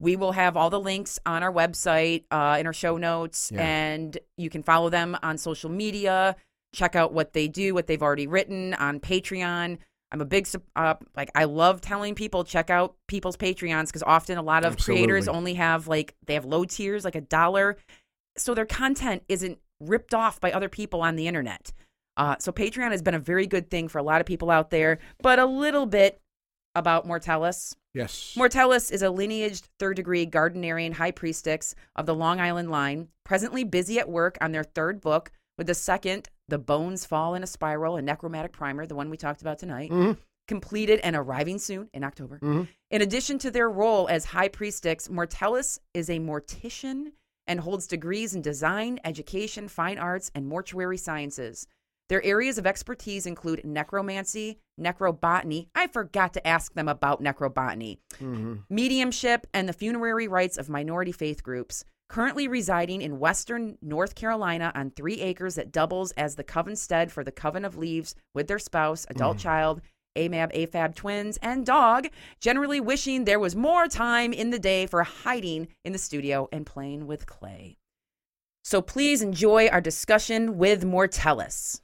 We 0.00 0.16
will 0.16 0.32
have 0.32 0.56
all 0.56 0.68
the 0.68 0.80
links 0.80 1.20
on 1.24 1.44
our 1.44 1.52
website, 1.52 2.24
uh, 2.32 2.56
in 2.58 2.66
our 2.66 2.72
show 2.72 2.96
notes, 2.96 3.52
Yeah. 3.54 3.62
and 3.64 4.18
you 4.36 4.50
can 4.50 4.64
follow 4.64 4.90
them 4.90 5.16
on 5.22 5.38
social 5.38 5.70
media. 5.70 6.34
Check 6.74 6.96
out 6.96 7.12
what 7.12 7.34
they 7.34 7.46
do, 7.46 7.72
what 7.72 7.86
they've 7.86 8.02
already 8.02 8.26
written 8.26 8.74
on 8.74 8.98
Patreon. 8.98 9.78
I'm 10.12 10.20
a 10.20 10.24
big 10.24 10.46
uh, 10.76 10.94
like 11.16 11.30
I 11.34 11.44
love 11.44 11.80
telling 11.80 12.14
people 12.14 12.44
check 12.44 12.70
out 12.70 12.94
people's 13.08 13.36
Patreons 13.36 13.86
because 13.86 14.02
often 14.04 14.38
a 14.38 14.42
lot 14.42 14.64
of 14.64 14.76
creators 14.76 15.26
only 15.28 15.54
have 15.54 15.88
like 15.88 16.14
they 16.26 16.34
have 16.34 16.44
low 16.44 16.64
tiers 16.64 17.04
like 17.04 17.16
a 17.16 17.20
dollar, 17.20 17.76
so 18.36 18.54
their 18.54 18.66
content 18.66 19.24
isn't 19.28 19.58
ripped 19.80 20.14
off 20.14 20.40
by 20.40 20.52
other 20.52 20.68
people 20.68 21.02
on 21.02 21.16
the 21.16 21.26
internet. 21.26 21.72
Uh, 22.16 22.36
so 22.38 22.52
Patreon 22.52 22.92
has 22.92 23.02
been 23.02 23.14
a 23.14 23.18
very 23.18 23.46
good 23.46 23.70
thing 23.70 23.88
for 23.88 23.98
a 23.98 24.02
lot 24.02 24.20
of 24.20 24.26
people 24.26 24.50
out 24.50 24.70
there. 24.70 24.98
But 25.20 25.38
a 25.38 25.46
little 25.46 25.86
bit 25.86 26.20
about 26.76 27.06
Mortellus. 27.06 27.74
yes, 27.92 28.34
Mortellus 28.36 28.92
is 28.92 29.02
a 29.02 29.06
lineaged 29.06 29.62
third 29.78 29.96
degree 29.96 30.26
Gardnerian 30.26 30.94
high 30.94 31.10
priestess 31.10 31.74
of 31.96 32.06
the 32.06 32.14
Long 32.14 32.40
Island 32.40 32.70
line, 32.70 33.08
presently 33.24 33.64
busy 33.64 33.98
at 33.98 34.08
work 34.08 34.38
on 34.40 34.52
their 34.52 34.64
third 34.64 35.00
book, 35.00 35.30
with 35.58 35.66
the 35.66 35.74
second, 35.74 36.28
The 36.48 36.58
Bones 36.58 37.06
Fall 37.06 37.34
in 37.34 37.42
a 37.42 37.46
Spiral, 37.46 37.96
a 37.96 38.02
necromantic 38.02 38.52
primer, 38.52 38.86
the 38.86 38.94
one 38.94 39.10
we 39.10 39.16
talked 39.16 39.40
about 39.40 39.58
tonight, 39.58 39.90
Mhm. 39.90 40.18
completed 40.46 41.00
and 41.00 41.16
arriving 41.16 41.58
soon 41.58 41.88
in 41.94 42.04
October. 42.04 42.38
Mhm. 42.40 42.68
In 42.90 43.02
addition 43.02 43.38
to 43.38 43.50
their 43.50 43.70
role 43.70 44.08
as 44.08 44.26
high 44.26 44.48
priestess, 44.48 45.08
Mortellus 45.08 45.78
is 45.94 46.10
a 46.10 46.18
mortician 46.18 47.12
and 47.46 47.60
holds 47.60 47.86
degrees 47.86 48.34
in 48.34 48.42
design, 48.42 49.00
education, 49.04 49.68
fine 49.68 49.98
arts, 49.98 50.30
and 50.34 50.46
mortuary 50.46 50.98
sciences. 50.98 51.66
Their 52.10 52.22
areas 52.22 52.58
of 52.58 52.66
expertise 52.66 53.24
include 53.24 53.64
necromancy, 53.64 54.58
necrobotany. 54.78 55.68
I 55.74 55.86
forgot 55.86 56.34
to 56.34 56.46
ask 56.46 56.74
them 56.74 56.88
about 56.88 57.22
necrobotany 57.22 57.98
Mhm. 58.18 58.64
mediumship, 58.68 59.46
and 59.54 59.66
the 59.66 59.72
funerary 59.72 60.28
rites 60.28 60.58
of 60.58 60.68
minority 60.68 61.12
faith 61.12 61.42
groups. 61.42 61.86
Currently 62.08 62.48
residing 62.48 63.02
in 63.02 63.18
western 63.18 63.78
North 63.82 64.14
Carolina 64.14 64.70
on 64.74 64.90
three 64.90 65.20
acres 65.20 65.54
that 65.56 65.72
doubles 65.72 66.12
as 66.12 66.36
the 66.36 66.44
coven 66.44 66.76
stead 66.76 67.10
for 67.10 67.24
the 67.24 67.32
Coven 67.32 67.64
of 67.64 67.76
Leaves 67.76 68.14
with 68.34 68.46
their 68.46 68.58
spouse, 68.58 69.06
adult 69.08 69.38
mm. 69.38 69.40
child, 69.40 69.80
AMAB, 70.16 70.52
AFAB 70.54 70.94
twins, 70.94 71.38
and 71.38 71.66
dog, 71.66 72.08
generally 72.40 72.80
wishing 72.80 73.24
there 73.24 73.40
was 73.40 73.56
more 73.56 73.88
time 73.88 74.32
in 74.32 74.50
the 74.50 74.58
day 74.58 74.86
for 74.86 75.02
hiding 75.02 75.68
in 75.84 75.92
the 75.92 75.98
studio 75.98 76.48
and 76.52 76.66
playing 76.66 77.06
with 77.06 77.26
clay. 77.26 77.78
So 78.62 78.80
please 78.80 79.20
enjoy 79.20 79.68
our 79.68 79.80
discussion 79.80 80.56
with 80.56 80.84
Mortellus. 80.84 81.80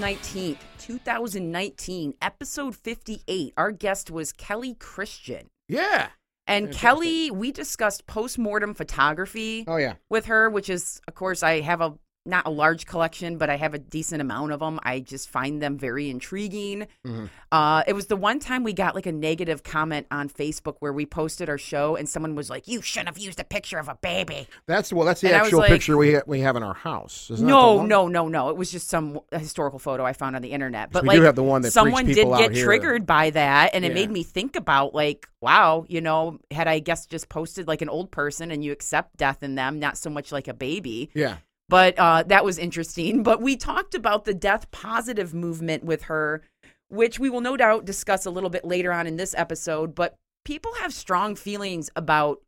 19th, 0.00 0.56
2019, 0.78 2.14
episode 2.22 2.74
58, 2.74 3.52
our 3.56 3.70
guest 3.70 4.10
was 4.10 4.32
Kelly 4.32 4.74
Christian. 4.74 5.48
yeah. 5.68 6.08
And 6.46 6.72
Kelly, 6.72 7.30
we 7.30 7.52
discussed 7.52 8.08
postmortem 8.08 8.74
photography 8.74 9.64
Oh 9.68 9.76
yeah. 9.76 9.94
with 10.08 10.26
her, 10.26 10.50
which 10.50 10.68
is, 10.68 11.00
of 11.06 11.14
course, 11.14 11.44
I 11.44 11.60
have 11.60 11.80
a 11.80 11.94
not 12.30 12.46
a 12.46 12.50
large 12.50 12.86
collection, 12.86 13.36
but 13.36 13.50
I 13.50 13.56
have 13.56 13.74
a 13.74 13.78
decent 13.78 14.22
amount 14.22 14.52
of 14.52 14.60
them. 14.60 14.80
I 14.82 15.00
just 15.00 15.28
find 15.28 15.60
them 15.60 15.76
very 15.76 16.08
intriguing. 16.08 16.86
Mhm. 17.06 17.28
Uh, 17.52 17.82
it 17.86 17.92
was 17.92 18.06
the 18.06 18.16
one 18.16 18.38
time 18.38 18.62
we 18.64 18.72
got 18.72 18.94
like 18.94 19.06
a 19.06 19.12
negative 19.12 19.62
comment 19.62 20.06
on 20.10 20.28
Facebook 20.28 20.76
where 20.78 20.92
we 20.92 21.04
posted 21.04 21.48
our 21.48 21.58
show 21.58 21.96
and 21.96 22.08
someone 22.08 22.34
was 22.34 22.48
like, 22.48 22.68
"You 22.68 22.80
shouldn't 22.80 23.08
have 23.08 23.18
used 23.18 23.40
a 23.40 23.44
picture 23.44 23.78
of 23.78 23.88
a 23.88 23.96
baby." 24.00 24.46
That's 24.66 24.92
well. 24.92 25.04
That's 25.04 25.20
the 25.20 25.28
And 25.28 25.36
actual 25.36 25.58
like- 25.58 25.68
picture 25.70 25.96
we 25.96 26.14
ha- 26.14 26.22
we 26.26 26.40
have 26.40 26.56
in 26.56 26.62
our 26.62 26.74
house. 26.74 27.28
Isn't 27.30 27.46
No, 27.46 27.84
no, 27.84 28.08
no, 28.08 28.28
no. 28.28 28.48
It 28.50 28.56
was 28.56 28.70
just 28.70 28.88
some 28.88 29.20
historical 29.32 29.78
photo 29.78 30.04
I 30.04 30.12
found 30.12 30.36
on 30.36 30.42
the 30.42 30.52
internet. 30.52 30.92
But 30.92 31.02
we 31.02 31.08
like, 31.08 31.16
do 31.18 31.22
have 31.24 31.34
the 31.36 31.42
one 31.42 31.62
that 31.62 31.72
someone 31.72 32.06
did 32.06 32.26
get 32.28 32.54
triggered 32.54 33.04
by 33.06 33.30
that, 33.30 33.70
and 33.74 33.84
it 33.84 33.88
Yeah. 33.88 33.94
made 33.94 34.10
me 34.10 34.22
think 34.22 34.54
about 34.56 34.94
like, 34.94 35.28
wow, 35.40 35.84
you 35.88 36.00
know, 36.00 36.38
had 36.52 36.68
I 36.68 36.78
guess 36.78 37.06
just 37.06 37.28
posted 37.28 37.66
like 37.66 37.82
an 37.82 37.88
old 37.88 38.10
person 38.12 38.50
and 38.50 38.62
you 38.64 38.70
accept 38.72 39.16
death 39.16 39.42
in 39.42 39.56
them, 39.56 39.78
not 39.80 39.96
so 39.98 40.08
much 40.10 40.30
like 40.30 40.46
a 40.48 40.54
baby. 40.54 41.10
Yeah. 41.14 41.36
But 41.70 41.96
uh, 41.98 42.24
that 42.24 42.44
was 42.44 42.58
interesting. 42.58 43.22
But 43.22 43.40
we 43.40 43.56
talked 43.56 43.94
about 43.94 44.24
the 44.24 44.34
death 44.34 44.70
positive 44.72 45.32
movement 45.32 45.84
with 45.84 46.02
her, 46.02 46.42
which 46.88 47.20
we 47.20 47.30
will 47.30 47.40
no 47.40 47.56
doubt 47.56 47.84
discuss 47.84 48.26
a 48.26 48.30
little 48.30 48.50
bit 48.50 48.64
later 48.64 48.92
on 48.92 49.06
in 49.06 49.16
this 49.16 49.34
episode. 49.36 49.94
But 49.94 50.16
people 50.44 50.72
have 50.80 50.92
strong 50.92 51.36
feelings 51.36 51.88
about 51.94 52.40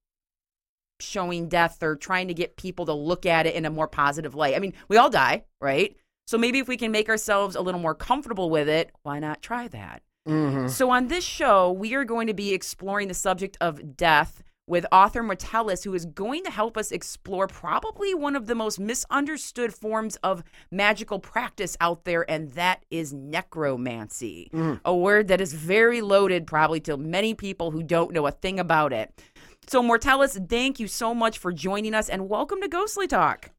showing 1.01 1.49
death 1.49 1.83
or 1.83 1.95
trying 1.97 2.29
to 2.29 2.35
get 2.35 2.57
people 2.57 2.87
to 2.87 2.93
look 2.93 3.25
at 3.25 3.47
it 3.47 3.55
in 3.55 3.65
a 3.65 3.71
more 3.71 3.89
positive 3.89 4.35
light. 4.35 4.57
I 4.57 4.59
mean, 4.59 4.75
we 4.89 4.97
all 4.97 5.11
die, 5.11 5.45
right? 5.61 5.97
So 6.27 6.37
maybe 6.37 6.59
if 6.59 6.69
we 6.69 6.77
can 6.77 6.91
make 6.91 7.09
ourselves 7.09 7.55
a 7.55 7.61
little 7.61 7.81
more 7.81 7.95
comfortable 7.95 8.51
with 8.51 8.69
it, 8.69 8.91
why 9.03 9.21
not 9.21 9.41
try 9.41 9.69
that? 9.69 10.03
hmm 10.27 10.67
So, 10.67 10.91
on 10.91 11.09
this 11.09 11.25
show, 11.25 11.71
we 11.71 11.95
are 11.95 12.05
going 12.05 12.27
to 12.27 12.35
be 12.35 12.53
exploring 12.53 13.09
the 13.09 13.15
subject 13.15 13.57
of 13.61 13.97
death 13.97 14.43
with 14.67 14.87
author 14.93 15.23
Mortellus, 15.23 15.85
who 15.85 15.95
is 15.95 16.07
going 16.07 16.45
to 16.45 16.51
help 16.51 16.77
us 16.77 16.93
explore 16.93 17.47
probably 17.47 18.15
one 18.15 18.37
of 18.37 18.47
the 18.47 18.55
most 18.55 18.79
misunderstood 18.79 19.75
forms 19.75 20.17
of 20.23 20.45
magical 20.71 21.19
practice 21.19 21.77
out 21.81 22.05
there, 22.05 22.29
and 22.31 22.53
that 22.53 22.85
is 22.91 23.13
necromancy. 23.13 24.51
Mm. 24.53 24.81
A 24.85 24.95
word 24.95 25.29
that 25.29 25.41
is 25.41 25.53
very 25.53 26.01
loaded, 26.01 26.47
probably 26.47 26.81
to 26.81 26.97
many 26.97 27.35
people 27.35 27.71
who 27.71 27.83
don't 27.83 28.13
know 28.13 28.27
a 28.27 28.31
thing 28.31 28.61
about 28.61 28.93
it. 28.93 29.23
So, 29.67 29.83
Mortellus, 29.83 30.49
thank 30.49 30.79
you 30.79 30.87
so 30.87 31.15
much 31.15 31.39
for 31.39 31.53
joining 31.53 31.95
us, 31.95 32.09
and 32.09 32.29
welcome 32.29 32.61
to 32.61 32.69
Ghostly 32.69 33.07
Talk. 33.07 33.51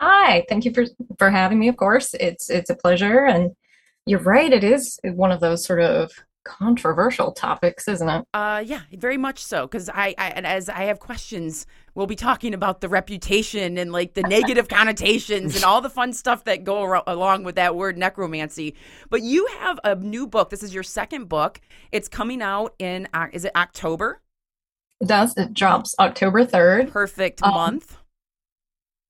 Hi, 0.00 0.44
thank 0.48 0.64
you 0.64 0.72
for 0.72 0.84
for 1.18 1.30
having 1.30 1.58
me. 1.58 1.68
Of 1.68 1.76
course, 1.76 2.14
it's 2.14 2.50
it's 2.50 2.70
a 2.70 2.76
pleasure, 2.76 3.26
and 3.26 3.50
you're 4.06 4.20
right. 4.20 4.52
It 4.52 4.62
is 4.62 4.98
one 5.02 5.32
of 5.32 5.40
those 5.40 5.64
sort 5.64 5.80
of 5.80 6.12
controversial 6.48 7.32
topics, 7.32 7.86
isn't 7.88 8.08
it? 8.08 8.24
Uh, 8.32 8.62
yeah, 8.64 8.80
very 8.92 9.16
much 9.18 9.44
so. 9.44 9.66
Because 9.66 9.88
I, 9.90 10.14
I, 10.16 10.30
and 10.30 10.46
as 10.46 10.68
I 10.68 10.84
have 10.84 10.98
questions, 10.98 11.66
we'll 11.94 12.06
be 12.06 12.16
talking 12.16 12.54
about 12.54 12.80
the 12.80 12.88
reputation 12.88 13.76
and 13.76 13.92
like 13.92 14.14
the 14.14 14.22
negative 14.22 14.66
connotations 14.78 15.54
and 15.54 15.64
all 15.64 15.80
the 15.80 15.90
fun 15.90 16.12
stuff 16.12 16.44
that 16.44 16.64
go 16.64 16.76
aro- 16.82 17.02
along 17.06 17.44
with 17.44 17.56
that 17.56 17.76
word 17.76 17.98
necromancy. 17.98 18.74
But 19.10 19.22
you 19.22 19.46
have 19.60 19.78
a 19.84 19.94
new 19.94 20.26
book. 20.26 20.50
This 20.50 20.62
is 20.62 20.72
your 20.72 20.82
second 20.82 21.28
book. 21.28 21.60
It's 21.92 22.08
coming 22.08 22.40
out 22.42 22.74
in 22.78 23.06
Oc- 23.12 23.34
is 23.34 23.44
it 23.44 23.52
October? 23.54 24.20
It 25.00 25.08
does. 25.08 25.36
It 25.36 25.54
drops 25.54 25.94
October 26.00 26.44
3rd. 26.44 26.90
Perfect 26.90 27.42
Um, 27.42 27.54
month. 27.54 27.98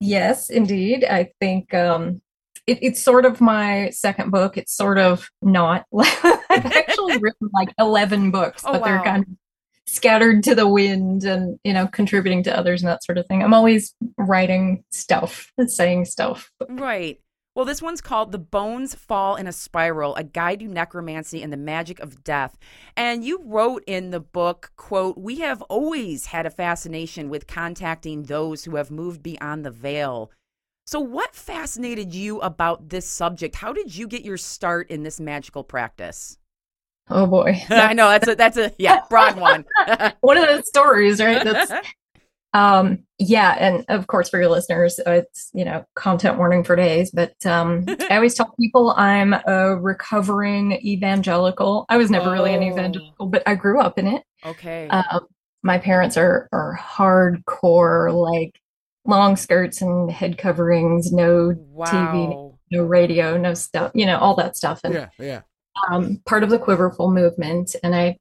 Yes, 0.00 0.50
indeed. 0.50 1.04
I 1.04 1.30
think 1.40 1.72
um, 1.74 2.20
it, 2.68 2.78
it's 2.82 3.02
sort 3.02 3.24
of 3.24 3.40
my 3.40 3.90
second 3.90 4.30
book. 4.30 4.56
It's 4.56 4.76
sort 4.76 4.98
of 4.98 5.30
not. 5.40 5.86
I've 5.98 6.66
actually 6.66 7.16
written 7.20 7.48
like 7.52 7.72
11 7.78 8.30
books, 8.30 8.62
Oh, 8.64 8.72
but 8.72 8.84
they're 8.84 9.02
kind 9.02 9.24
of 9.24 9.30
scattered 9.86 10.44
to 10.44 10.54
the 10.54 10.68
wind 10.68 11.24
and, 11.24 11.58
you 11.64 11.72
know, 11.72 11.86
contributing 11.86 12.42
to 12.44 12.56
others 12.56 12.82
and 12.82 12.88
that 12.88 13.02
sort 13.02 13.16
of 13.18 13.26
thing. 13.26 13.42
I'm 13.42 13.54
always 13.54 13.94
writing 14.18 14.84
stuff, 14.90 15.50
saying 15.66 16.04
stuff. 16.04 16.52
Right. 16.68 17.20
Well, 17.54 17.64
this 17.64 17.82
one's 17.82 18.00
called 18.00 18.30
The 18.30 18.38
Bones 18.38 18.94
Fall 18.94 19.34
in 19.34 19.48
a 19.48 19.52
Spiral, 19.52 20.14
a 20.14 20.22
guide 20.22 20.60
to 20.60 20.68
necromancy 20.68 21.42
and 21.42 21.52
the 21.52 21.56
magic 21.56 21.98
of 21.98 22.22
death. 22.22 22.56
And 22.96 23.24
you 23.24 23.40
wrote 23.44 23.82
in 23.86 24.10
the 24.10 24.20
book, 24.20 24.70
quote, 24.76 25.18
"We 25.18 25.40
have 25.40 25.60
always 25.62 26.26
had 26.26 26.46
a 26.46 26.50
fascination 26.50 27.28
with 27.28 27.48
contacting 27.48 28.24
those 28.24 28.62
who 28.62 28.76
have 28.76 28.92
moved 28.92 29.24
beyond 29.24 29.64
the 29.64 29.72
veil." 29.72 30.30
So 30.88 31.00
what 31.00 31.34
fascinated 31.34 32.14
you 32.14 32.40
about 32.40 32.88
this 32.88 33.06
subject? 33.06 33.56
How 33.56 33.74
did 33.74 33.94
you 33.94 34.08
get 34.08 34.24
your 34.24 34.38
start 34.38 34.90
in 34.90 35.02
this 35.02 35.20
magical 35.20 35.62
practice? 35.62 36.38
Oh 37.10 37.26
boy. 37.26 37.62
I 37.68 37.92
know 37.92 38.08
that's 38.08 38.28
a 38.28 38.34
that's 38.34 38.56
a 38.56 38.72
yeah, 38.78 39.00
broad 39.10 39.38
one. 39.38 39.66
one 40.22 40.38
of 40.38 40.46
those 40.46 40.66
stories, 40.66 41.20
right? 41.20 41.44
That's 41.44 41.70
um 42.54 43.00
yeah, 43.18 43.54
and 43.58 43.84
of 43.90 44.06
course 44.06 44.30
for 44.30 44.40
your 44.40 44.48
listeners, 44.48 44.98
uh, 45.06 45.10
it's 45.10 45.50
you 45.52 45.66
know 45.66 45.84
content 45.94 46.38
warning 46.38 46.64
for 46.64 46.74
days. 46.74 47.10
But 47.10 47.34
um, 47.44 47.84
I 48.10 48.16
always 48.16 48.34
tell 48.34 48.54
people 48.58 48.94
I'm 48.96 49.34
a 49.34 49.76
recovering 49.76 50.72
evangelical. 50.72 51.84
I 51.90 51.98
was 51.98 52.10
never 52.10 52.30
really 52.30 52.54
an 52.54 52.62
Oh. 52.62 52.72
evangelical, 52.72 53.26
but 53.26 53.42
I 53.44 53.56
grew 53.56 53.78
up 53.78 53.98
in 53.98 54.06
it. 54.06 54.22
okay. 54.42 54.88
Um, 54.88 55.26
my 55.62 55.76
parents 55.76 56.16
are 56.16 56.48
are 56.50 56.78
hardcore, 56.80 58.10
like 58.10 58.58
long 59.08 59.34
skirts 59.36 59.80
and 59.82 60.10
head 60.10 60.38
coverings, 60.38 61.10
no 61.12 61.54
wow. 61.70 62.54
no 62.70 62.82
radio, 62.84 63.36
no 63.36 63.54
stuff, 63.54 63.90
you 63.94 64.06
know, 64.06 64.18
all 64.18 64.36
that 64.36 64.56
stuff. 64.56 64.80
And 64.84 64.94
Yeah. 64.94 65.08
Yeah. 65.18 65.40
um, 65.90 66.20
part 66.26 66.42
of 66.44 66.50
the 66.50 66.58
Quiverful 66.58 67.10
movement, 67.12 67.74
and 67.82 67.94
I, 67.94 68.18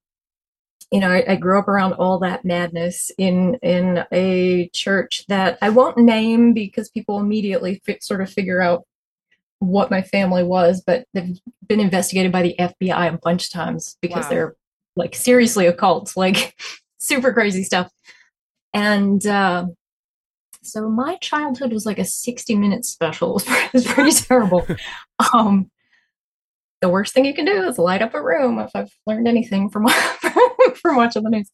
you 0.92 1.00
know, 1.02 1.12
I, 1.12 1.24
I 1.28 1.36
grew 1.36 1.60
up 1.60 1.68
around 1.68 1.94
all 1.94 2.18
that 2.20 2.46
madness 2.46 3.12
in 3.18 3.56
in 3.62 4.06
a 4.12 4.70
church 4.74 5.26
that 5.28 5.58
I 5.62 5.70
won't 5.70 5.98
name 5.98 6.54
because 6.54 6.90
people 6.90 7.20
immediately 7.20 7.82
sort 8.00 8.22
of 8.22 8.30
figure 8.32 8.62
out 8.62 8.84
what 9.60 9.92
my 9.92 10.02
family 10.02 10.44
was, 10.44 10.82
but 10.86 11.06
they've 11.14 11.38
been 11.68 11.80
investigated 11.80 12.32
by 12.32 12.44
the 12.44 12.56
FBI 12.60 13.14
a 13.14 13.18
bunch 13.18 13.46
of 13.48 13.52
times 13.52 13.98
because 14.02 14.24
Wow. 14.26 14.30
they're 14.30 14.56
like 14.96 15.16
seriously 15.16 15.66
occult, 15.68 16.16
like 16.16 16.56
super 17.00 17.34
crazy 17.34 17.64
stuff. 17.64 17.92
And 18.74 19.26
uh, 19.26 19.66
so 20.68 20.90
my 20.90 21.16
childhood 21.18 21.72
was 21.74 21.86
like 21.86 22.00
a 22.00 22.06
60 22.06 22.56
minute 22.56 22.86
special. 22.86 23.42
It 23.48 23.74
was 23.74 23.86
pretty 23.88 24.12
terrible. 24.12 24.66
Um, 25.34 25.70
the 26.82 26.90
worst 26.90 27.14
thing 27.14 27.26
you 27.26 27.34
can 27.34 27.46
do 27.46 27.64
is 27.68 27.78
light 27.80 28.02
up 28.02 28.14
a 28.14 28.22
room 28.24 28.60
if 28.60 28.72
I've 28.76 28.92
learned 29.08 29.28
anything 29.28 29.70
from 29.70 29.88
from 30.82 30.96
watching 30.96 31.24
the 31.24 31.30
news. 31.30 31.50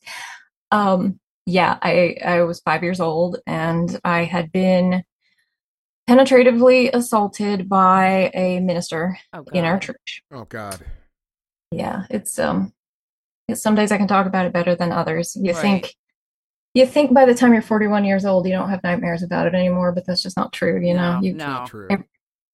Um, 0.71 1.19
yeah, 1.45 1.77
I 1.81 2.15
I 2.23 2.41
was 2.43 2.59
five 2.61 2.83
years 2.83 2.99
old 2.99 3.37
and 3.47 3.99
I 4.03 4.23
had 4.25 4.51
been 4.51 5.03
penetratively 6.09 6.89
assaulted 6.93 7.69
by 7.69 8.29
a 8.33 8.59
minister 8.59 9.17
Oh, 9.31 9.45
in 9.53 9.63
our 9.65 9.79
church. 9.79 10.23
Oh 10.31 10.43
God. 10.45 10.83
Yeah, 11.71 12.03
it's 12.09 12.37
um 12.39 12.73
it's- 13.47 13.61
some 13.63 13.75
days 13.75 13.91
I 13.91 13.97
can 13.97 14.07
talk 14.07 14.25
about 14.25 14.45
it 14.45 14.53
better 14.53 14.75
than 14.75 14.91
others. 14.91 15.35
You 15.39 15.53
Right. 15.53 15.61
think 15.61 15.95
you 16.73 16.85
think 16.85 17.13
by 17.13 17.25
the 17.25 17.35
time 17.35 17.53
you're 17.53 17.61
41 17.61 18.03
years 18.05 18.25
old 18.25 18.45
you 18.47 18.53
don't 18.53 18.69
have 18.69 18.83
nightmares 18.83 19.23
about 19.23 19.47
it 19.47 19.53
anymore, 19.53 19.91
but 19.91 20.05
that's 20.05 20.23
just 20.23 20.37
not 20.37 20.53
true, 20.53 20.79
you 20.85 20.93
know. 20.93 21.15
No, 21.15 21.21
You 21.21 21.33
no. 21.33 21.45
Not 21.47 21.67
true. 21.67 21.87
Every- 21.89 22.05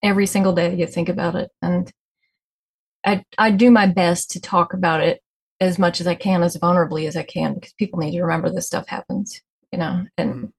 every 0.02 0.26
single 0.26 0.54
day 0.54 0.74
you 0.76 0.88
think 0.88 1.10
about 1.10 1.36
it 1.36 1.52
and 1.62 1.92
I 3.06 3.24
I 3.38 3.52
do 3.52 3.70
my 3.70 3.86
best 3.86 4.32
to 4.32 4.40
talk 4.42 4.74
about 4.74 5.02
it 5.02 5.22
as 5.60 5.78
much 5.78 6.00
as 6.00 6.08
I 6.08 6.16
can 6.16 6.42
as 6.42 6.56
vulnerably 6.56 7.06
as 7.06 7.18
I 7.18 7.24
can 7.24 7.54
because 7.56 7.74
people 7.74 8.00
need 8.00 8.12
to 8.12 8.22
remember 8.22 8.50
this 8.50 8.66
stuff 8.68 8.88
happens 8.88 9.42
you 9.74 9.78
know 9.80 10.06
and 10.18 10.54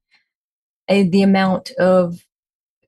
uh, 0.91 1.05
the 1.09 1.23
amount 1.23 1.71
of 1.79 2.23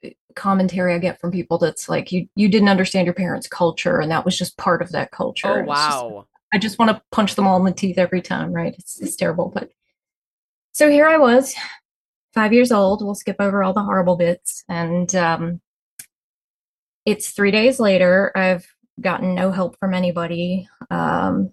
uh, 0.05 0.11
commentary 0.37 0.93
I 0.95 0.99
get 0.99 1.19
from 1.21 1.31
people 1.31 1.57
that's 1.57 1.89
like 1.89 2.13
you 2.13 2.29
you 2.35 2.49
didn't 2.51 2.69
understand 2.69 3.07
your 3.07 3.15
parents 3.15 3.49
culture 3.49 3.99
and 4.01 4.11
that 4.11 4.27
was 4.27 4.37
just 4.37 4.59
part 4.59 4.83
of 4.83 4.93
that 4.93 5.11
culture 5.11 5.49
Oh 5.49 5.55
And 5.55 5.69
it's 5.71 5.81
just- 5.81 6.05
wow. 6.05 6.27
I 6.55 6.59
just 6.59 6.79
want 6.79 6.91
to 6.91 7.03
punch 7.11 7.35
them 7.35 7.47
all 7.47 7.57
in 7.59 7.65
the 7.65 7.73
teeth 7.73 7.97
every 7.97 8.21
time, 8.21 8.53
right? 8.53 8.75
It's, 8.79 9.01
it's 9.01 9.17
terrible. 9.17 9.51
But 9.55 9.71
so 10.73 10.91
here 10.91 11.07
I 11.07 11.19
was, 11.19 11.55
five 12.35 12.53
years 12.53 12.73
old. 12.73 13.05
We'll 13.05 13.15
skip 13.15 13.37
over 13.39 13.63
all 13.63 13.73
the 13.73 13.83
horrible 13.83 14.17
bits. 14.17 14.65
And 14.69 15.15
um, 15.15 15.61
it's 17.05 17.31
three 17.31 17.51
days 17.51 17.79
later. 17.79 18.33
I've 18.35 18.67
gotten 19.01 19.35
no 19.35 19.51
help 19.51 19.79
from 19.79 19.95
anybody. 19.95 20.69
Um, 20.91 21.53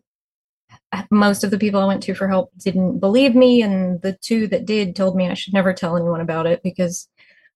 most 1.11 1.43
of 1.43 1.51
the 1.51 1.59
people 1.59 1.81
I 1.81 1.85
went 1.85 2.03
to 2.03 2.15
for 2.15 2.27
help 2.27 2.51
didn't 2.57 2.99
believe 2.99 3.35
me. 3.35 3.61
And 3.61 4.01
the 4.01 4.13
two 4.13 4.47
that 4.47 4.65
did 4.65 4.95
told 4.95 5.15
me 5.15 5.27
I 5.27 5.33
should 5.33 5.53
never 5.53 5.73
tell 5.73 5.97
anyone 5.97 6.21
about 6.21 6.47
it 6.47 6.63
because, 6.63 7.07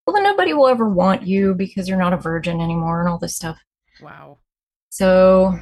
well, 0.06 0.14
then 0.14 0.24
nobody 0.24 0.54
will 0.54 0.68
ever 0.68 0.88
want 0.88 1.26
you 1.26 1.54
because 1.56 1.88
you're 1.88 1.98
not 1.98 2.14
a 2.14 2.18
virgin 2.18 2.62
anymore 2.62 3.00
and 3.00 3.10
all 3.10 3.18
this 3.18 3.36
stuff. 3.36 3.58
Wow. 4.02 4.40
So 4.90 5.58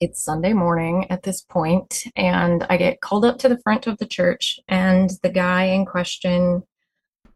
it's 0.00 0.22
Sunday 0.22 0.52
morning 0.52 1.06
at 1.10 1.22
this 1.22 1.42
point, 1.42 2.04
and 2.16 2.64
I 2.70 2.76
get 2.76 3.00
called 3.00 3.24
up 3.24 3.38
to 3.38 3.48
the 3.48 3.58
front 3.58 3.86
of 3.86 3.98
the 3.98 4.06
church, 4.06 4.60
and 4.68 5.10
the 5.22 5.28
guy 5.28 5.64
in 5.64 5.86
question 5.86 6.62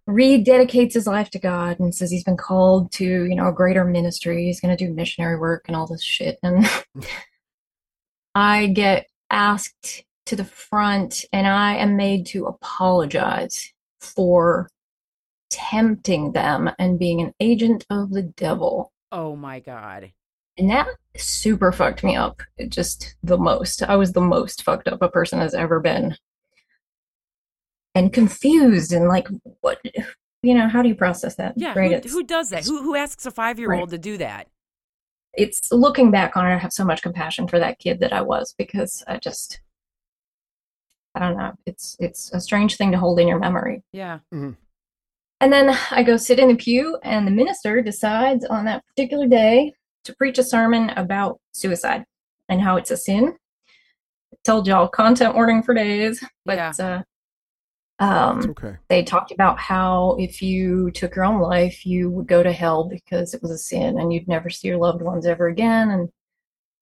rededicates 0.09 0.95
his 0.95 1.07
life 1.07 1.31
to 1.31 1.39
God 1.39 1.79
and 1.79 1.95
says 1.95 2.11
he's 2.11 2.25
been 2.25 2.37
called 2.37 2.91
to, 2.93 3.05
you 3.05 3.35
know, 3.35 3.49
a 3.49 3.53
greater 3.53 3.85
ministry. 3.85 4.45
He's 4.45 4.61
going 4.61 4.77
to 4.77 4.87
do 4.87 4.93
missionary 4.93 5.39
work 5.39 5.65
and 5.67 5.77
all 5.77 5.87
this 5.87 6.03
shit. 6.03 6.39
And 6.43 6.69
I 8.35 8.69
get 8.69 9.07
asked 9.31 10.05
to 10.27 10.37
the 10.37 10.45
front, 10.45 11.25
and 11.33 11.47
I 11.47 11.77
am 11.77 11.97
made 11.97 12.27
to 12.27 12.47
apologize 12.47 13.73
for 14.01 14.69
tempting 15.51 16.33
them 16.33 16.71
and 16.79 16.99
being 16.99 17.21
an 17.21 17.35
agent 17.41 17.85
of 17.91 18.11
the 18.11 18.23
devil. 18.23 18.93
Oh 19.11 19.37
my 19.37 19.61
god. 19.61 20.13
And 20.59 20.71
that 20.71 20.87
super 21.17 21.73
fucked 21.73 22.05
me 22.05 22.17
up. 22.17 22.43
It 22.59 22.71
just 22.71 23.17
the 23.23 23.39
most. 23.39 23.83
I 23.83 23.97
was 23.97 24.13
the 24.13 24.21
most 24.21 24.63
fucked 24.63 24.89
up 24.89 25.03
a 25.03 25.09
person 25.09 25.39
has 25.41 25.55
ever 25.55 25.81
been. 25.81 26.17
And 27.95 28.13
confused 28.13 28.93
and 28.93 29.09
like, 29.09 29.29
what, 29.61 29.79
you 30.43 30.55
know, 30.55 30.69
how 30.69 30.83
do 30.83 30.89
you 30.89 30.95
process 30.95 31.35
that? 31.37 31.55
Yeah. 31.57 31.75
right? 31.77 32.05
Who, 32.05 32.11
who 32.11 32.25
does 32.25 32.51
that? 32.51 32.65
Who 32.65 32.83
who 32.83 32.95
asks 32.95 33.27
a 33.27 33.31
five 33.31 33.59
year 33.59 33.73
old 33.73 33.91
to 33.91 33.99
do 33.99 34.17
that? 34.19 34.49
it's 35.35 35.73
looking 35.73 36.11
back 36.11 36.37
on 36.37 36.47
it, 36.47 36.55
I 36.55 36.59
have 36.59 36.73
so 36.73 36.85
much 36.85 37.03
compassion 37.03 37.49
for 37.49 37.59
that 37.59 37.79
kid 37.79 38.01
that 38.01 38.13
I 38.13 38.21
was 38.21 38.55
because 38.57 39.03
I 39.09 39.19
just, 39.19 39.61
I 41.15 41.21
don't 41.21 41.37
know. 41.37 41.53
It's 41.67 41.97
it's 42.01 42.33
a 42.33 42.41
strange 42.41 42.77
thing 42.77 42.93
to 42.93 42.99
hold 42.99 43.19
in 43.21 43.29
your 43.29 43.39
memory. 43.39 43.83
Yeah. 43.93 44.21
Mm-hmm. 44.33 44.53
And 45.41 45.53
then 45.53 45.77
I 45.91 46.03
go 46.03 46.17
sit 46.17 46.39
in 46.39 46.49
the 46.49 46.55
pew, 46.55 46.99
and 47.03 47.27
the 47.27 47.33
minister 47.33 47.83
decides 47.83 48.45
on 48.45 48.65
that 48.67 48.85
particular 48.87 49.27
day 49.27 49.75
to 50.05 50.15
preach 50.17 50.39
a 50.39 50.45
sermon 50.45 50.91
about 50.91 51.39
suicide 51.53 52.05
and 52.49 52.61
how 52.61 52.77
it's 52.77 52.91
a 52.91 52.97
sin. 52.97 53.35
I 54.33 54.37
told 54.45 54.67
y'all 54.67 54.89
content 54.89 55.35
warning 55.35 55.63
for 55.63 55.75
days, 55.75 56.25
but 56.45 56.57
Yeah. 56.57 56.73
uh, 56.79 57.03
um, 58.03 58.51
okay. 58.51 58.77
they 58.89 59.05
talked 59.05 59.31
about 59.31 59.59
how 59.61 60.17
if 60.19 60.43
you 60.43 60.91
took 60.91 61.15
your 61.15 61.25
own 61.25 61.41
life, 61.41 61.87
you 61.87 62.11
would 62.11 62.27
go 62.27 62.43
to 62.43 62.53
hell 62.53 62.89
because 62.89 63.33
it 63.33 63.43
was 63.43 63.53
a 63.53 63.59
sin 63.59 63.99
and 63.99 64.13
you'd 64.13 64.27
never 64.27 64.51
see 64.51 64.69
your 64.69 64.79
loved 64.79 65.03
ones 65.03 65.27
ever 65.27 65.47
again 65.47 65.91
and 65.91 66.09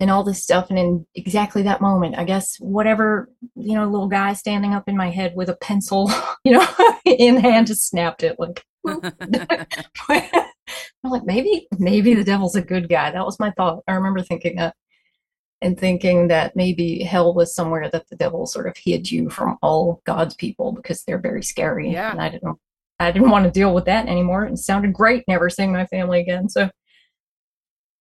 and 0.00 0.10
all 0.10 0.24
this 0.24 0.42
stuff. 0.42 0.70
And 0.70 0.78
in 0.78 1.06
exactly 1.14 1.62
that 1.64 1.82
moment, 1.82 2.16
I 2.16 2.24
guess 2.24 2.56
whatever, 2.58 3.28
you 3.54 3.74
know, 3.74 3.84
little 3.84 4.08
guy 4.08 4.32
standing 4.32 4.72
up 4.72 4.88
in 4.88 4.96
my 4.96 5.10
head 5.10 5.34
with 5.36 5.50
a 5.50 5.56
pencil, 5.56 6.10
you 6.44 6.52
know, 6.52 6.66
in 7.04 7.36
hand 7.36 7.66
just 7.66 7.86
snapped 7.86 8.22
it 8.22 8.36
like 8.38 8.64
I'm 11.04 11.10
like, 11.10 11.24
maybe, 11.24 11.66
maybe 11.78 12.14
the 12.14 12.24
devil's 12.24 12.56
a 12.56 12.62
good 12.62 12.88
guy. 12.88 13.10
That 13.10 13.24
was 13.24 13.40
my 13.40 13.50
thought. 13.52 13.82
I 13.88 13.92
remember 13.92 14.22
thinking 14.22 14.56
that 14.56 14.74
and 15.62 15.78
thinking 15.78 16.28
that 16.28 16.56
maybe 16.56 17.02
hell 17.02 17.34
was 17.34 17.54
somewhere 17.54 17.88
that 17.90 18.08
the 18.08 18.16
devil 18.16 18.46
sort 18.46 18.66
of 18.66 18.76
hid 18.76 19.10
you 19.10 19.28
from 19.28 19.58
all 19.62 20.00
God's 20.04 20.34
people 20.34 20.72
because 20.72 21.04
they're 21.04 21.18
very 21.18 21.42
scary. 21.42 21.90
Yeah. 21.90 22.10
And 22.10 22.20
I 22.20 22.30
didn't 22.30 22.58
I 22.98 23.10
didn't 23.12 23.30
want 23.30 23.46
to 23.46 23.50
deal 23.50 23.74
with 23.74 23.86
that 23.86 24.08
anymore. 24.08 24.44
It 24.44 24.58
sounded 24.58 24.92
great 24.92 25.24
never 25.26 25.48
seeing 25.48 25.72
my 25.72 25.86
family 25.86 26.20
again. 26.20 26.48
So 26.50 26.70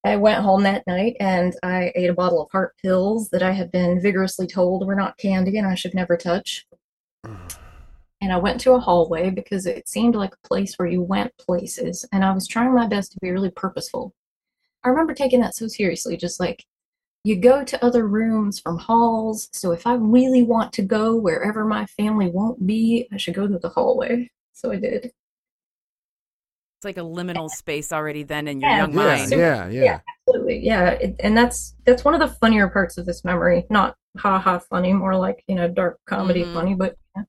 I 0.04 0.18
went 0.18 0.44
home 0.44 0.64
that 0.64 0.86
night 0.88 1.16
and 1.20 1.56
I 1.64 1.92
ate 1.96 2.10
a 2.10 2.14
bottle 2.14 2.42
of 2.42 2.52
heart 2.52 2.76
pills 2.82 3.30
that 3.30 3.44
I 3.44 3.52
had 3.52 3.72
been 3.72 4.02
vigorously 4.02 4.48
told 4.48 4.86
were 4.86 4.96
not 4.96 5.18
candy 5.18 5.58
and 5.58 5.68
I 5.68 5.76
should 5.76 5.94
never 5.94 6.18
touch. 6.18 6.66
Mm. 7.26 7.69
And 8.22 8.34
I 8.34 8.38
went 8.38 8.60
to 8.62 8.74
a 8.74 8.80
hallway 8.80 9.30
because 9.30 9.66
it 9.66 9.88
seemed 9.88 10.16
like 10.16 10.34
a 10.34 10.48
place 10.48 10.76
where 10.76 10.88
you 10.90 11.02
went 11.02 11.36
places. 11.38 12.06
And 12.12 12.24
I 12.26 12.34
was 12.34 12.48
trying 12.48 12.74
my 12.74 12.88
best 12.88 13.14
to 13.14 13.20
be 13.22 13.32
really 13.32 13.52
purposeful. 13.52 14.14
I 14.84 14.90
remember 14.90 15.14
taking 15.14 15.40
that 15.42 15.56
so 15.56 15.68
seriously, 15.68 16.18
just 16.18 16.40
like 16.40 16.66
you 17.24 17.38
go 17.38 17.64
to 17.64 17.84
other 17.86 18.08
rooms 18.08 18.60
from 18.60 18.78
halls. 18.78 19.50
So 19.54 19.72
if 19.72 19.88
I 19.88 19.94
really 19.96 20.44
want 20.44 20.74
to 20.74 20.82
go 20.82 21.16
wherever 21.16 21.66
my 21.66 21.86
family 21.86 22.28
won't 22.30 22.66
be, 22.66 23.08
I 23.12 23.18
should 23.18 23.36
go 23.36 23.48
to 23.48 23.58
the 23.58 23.70
hallway. 23.70 24.30
So 24.54 24.72
I 24.72 24.78
did. 24.78 25.06
It's 25.06 26.86
like 26.86 26.98
a 26.98 27.02
liminal 27.02 27.50
space 27.50 27.92
already 27.92 28.24
then 28.24 28.48
in 28.48 28.62
your 28.62 28.70
Yeah. 28.70 28.78
young 28.80 28.92
Yeah, 28.92 28.96
mind. 28.96 29.32
yeah, 29.32 29.68
yeah. 29.70 29.84
Yeah. 29.84 30.00
Absolutely. 30.28 30.60
Yeah. 30.60 30.90
It, 30.92 31.16
and 31.20 31.38
that's 31.38 31.76
that's 31.86 32.06
one 32.06 32.14
of 32.14 32.20
the 32.22 32.28
funnier 32.36 32.68
parts 32.70 32.98
of 32.98 33.06
this 33.06 33.24
memory. 33.26 33.66
Not 33.70 33.96
ha 34.18 34.40
ha 34.40 34.60
funny, 34.60 34.94
more 34.94 35.16
like, 35.18 35.44
you 35.48 35.56
know, 35.56 35.68
dark 35.70 36.00
comedy 36.06 36.44
Mhm. 36.44 36.54
funny, 36.54 36.76
but 36.76 36.96
yeah. 37.18 37.24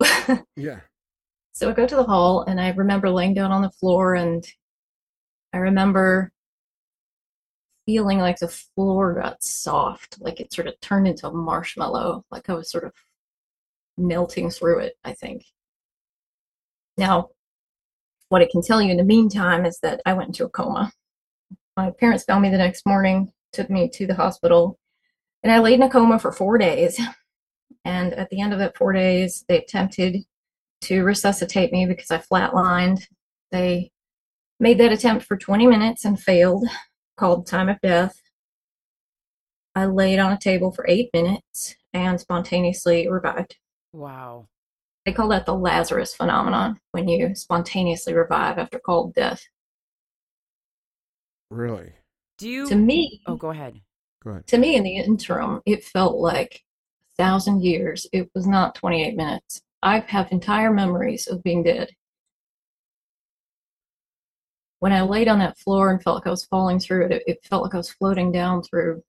Yeah. 0.56 0.80
So 1.52 1.70
I 1.70 1.72
go 1.72 1.86
to 1.86 1.96
the 1.96 2.04
hall 2.04 2.42
and 2.42 2.60
I 2.60 2.70
remember 2.70 3.10
laying 3.10 3.34
down 3.34 3.52
on 3.52 3.62
the 3.62 3.70
floor 3.70 4.14
and 4.14 4.44
I 5.52 5.58
remember 5.58 6.32
feeling 7.86 8.18
like 8.18 8.38
the 8.38 8.48
floor 8.48 9.14
got 9.14 9.42
soft, 9.42 10.20
like 10.20 10.40
it 10.40 10.52
sort 10.52 10.66
of 10.66 10.80
turned 10.80 11.06
into 11.06 11.28
a 11.28 11.32
marshmallow, 11.32 12.24
like 12.30 12.50
I 12.50 12.54
was 12.54 12.70
sort 12.70 12.84
of 12.84 12.92
melting 13.96 14.50
through 14.50 14.80
it, 14.80 14.94
I 15.04 15.12
think. 15.12 15.44
Now, 16.96 17.30
what 18.30 18.42
I 18.42 18.48
can 18.50 18.62
tell 18.62 18.82
you 18.82 18.90
in 18.90 18.96
the 18.96 19.04
meantime 19.04 19.64
is 19.64 19.78
that 19.80 20.00
I 20.06 20.14
went 20.14 20.28
into 20.28 20.44
a 20.44 20.48
coma. 20.48 20.92
My 21.76 21.90
parents 21.90 22.24
found 22.24 22.42
me 22.42 22.50
the 22.50 22.58
next 22.58 22.86
morning, 22.86 23.32
took 23.52 23.70
me 23.70 23.88
to 23.90 24.06
the 24.06 24.14
hospital, 24.14 24.78
and 25.42 25.52
I 25.52 25.58
laid 25.58 25.74
in 25.74 25.82
a 25.82 25.90
coma 25.90 26.18
for 26.18 26.32
four 26.32 26.58
days. 26.58 27.00
And 27.84 28.14
at 28.14 28.30
the 28.30 28.40
end 28.40 28.52
of 28.52 28.58
that 28.60 28.76
four 28.76 28.92
days, 28.92 29.44
they 29.48 29.58
attempted 29.58 30.24
to 30.82 31.02
resuscitate 31.02 31.72
me 31.72 31.86
because 31.86 32.10
I 32.10 32.18
flatlined. 32.18 33.06
They 33.50 33.90
made 34.60 34.78
that 34.78 34.92
attempt 34.92 35.26
for 35.26 35.36
20 35.36 35.66
minutes 35.66 36.04
and 36.04 36.18
failed, 36.18 36.66
called 37.16 37.46
time 37.46 37.68
of 37.68 37.80
death. 37.82 38.20
I 39.74 39.86
laid 39.86 40.18
on 40.18 40.32
a 40.32 40.38
table 40.38 40.72
for 40.72 40.86
eight 40.88 41.10
minutes 41.12 41.74
and 41.92 42.20
spontaneously 42.20 43.08
revived. 43.08 43.56
Wow. 43.92 44.48
They 45.04 45.12
call 45.12 45.28
that 45.28 45.46
the 45.46 45.54
Lazarus 45.54 46.14
phenomenon 46.14 46.78
when 46.92 47.08
you 47.08 47.34
spontaneously 47.34 48.14
revive 48.14 48.58
after 48.58 48.78
cold 48.78 49.14
death. 49.14 49.42
Really. 51.50 51.92
Do 52.38 52.48
you 52.48 52.68
To 52.68 52.74
me, 52.74 53.20
Oh, 53.26 53.36
go 53.36 53.50
ahead. 53.50 53.80
Go 54.22 54.30
ahead. 54.30 54.46
to 54.46 54.58
me 54.58 54.76
in 54.76 54.82
the 54.82 54.96
interim, 54.96 55.60
it 55.66 55.84
felt 55.84 56.16
like 56.16 56.56
a 56.56 56.63
thousand 57.16 57.62
years. 57.62 58.06
It 58.12 58.30
was 58.34 58.46
not 58.46 58.74
28 58.74 59.16
minutes. 59.16 59.62
I 59.82 60.00
have 60.08 60.32
entire 60.32 60.72
memories 60.72 61.26
of 61.26 61.42
being 61.42 61.62
dead. 61.62 61.88
When 64.80 64.92
I 64.92 65.02
laid 65.02 65.28
on 65.28 65.38
that 65.38 65.58
floor 65.58 65.90
and 65.90 66.02
felt 66.02 66.16
like 66.16 66.26
I 66.26 66.30
was 66.30 66.44
falling 66.44 66.78
through 66.78 67.06
it, 67.06 67.22
it, 67.26 67.38
felt 67.44 67.62
like 67.62 67.74
I 67.74 67.78
was 67.78 67.90
floating 67.90 68.32
down 68.32 68.62
through, 68.62 69.02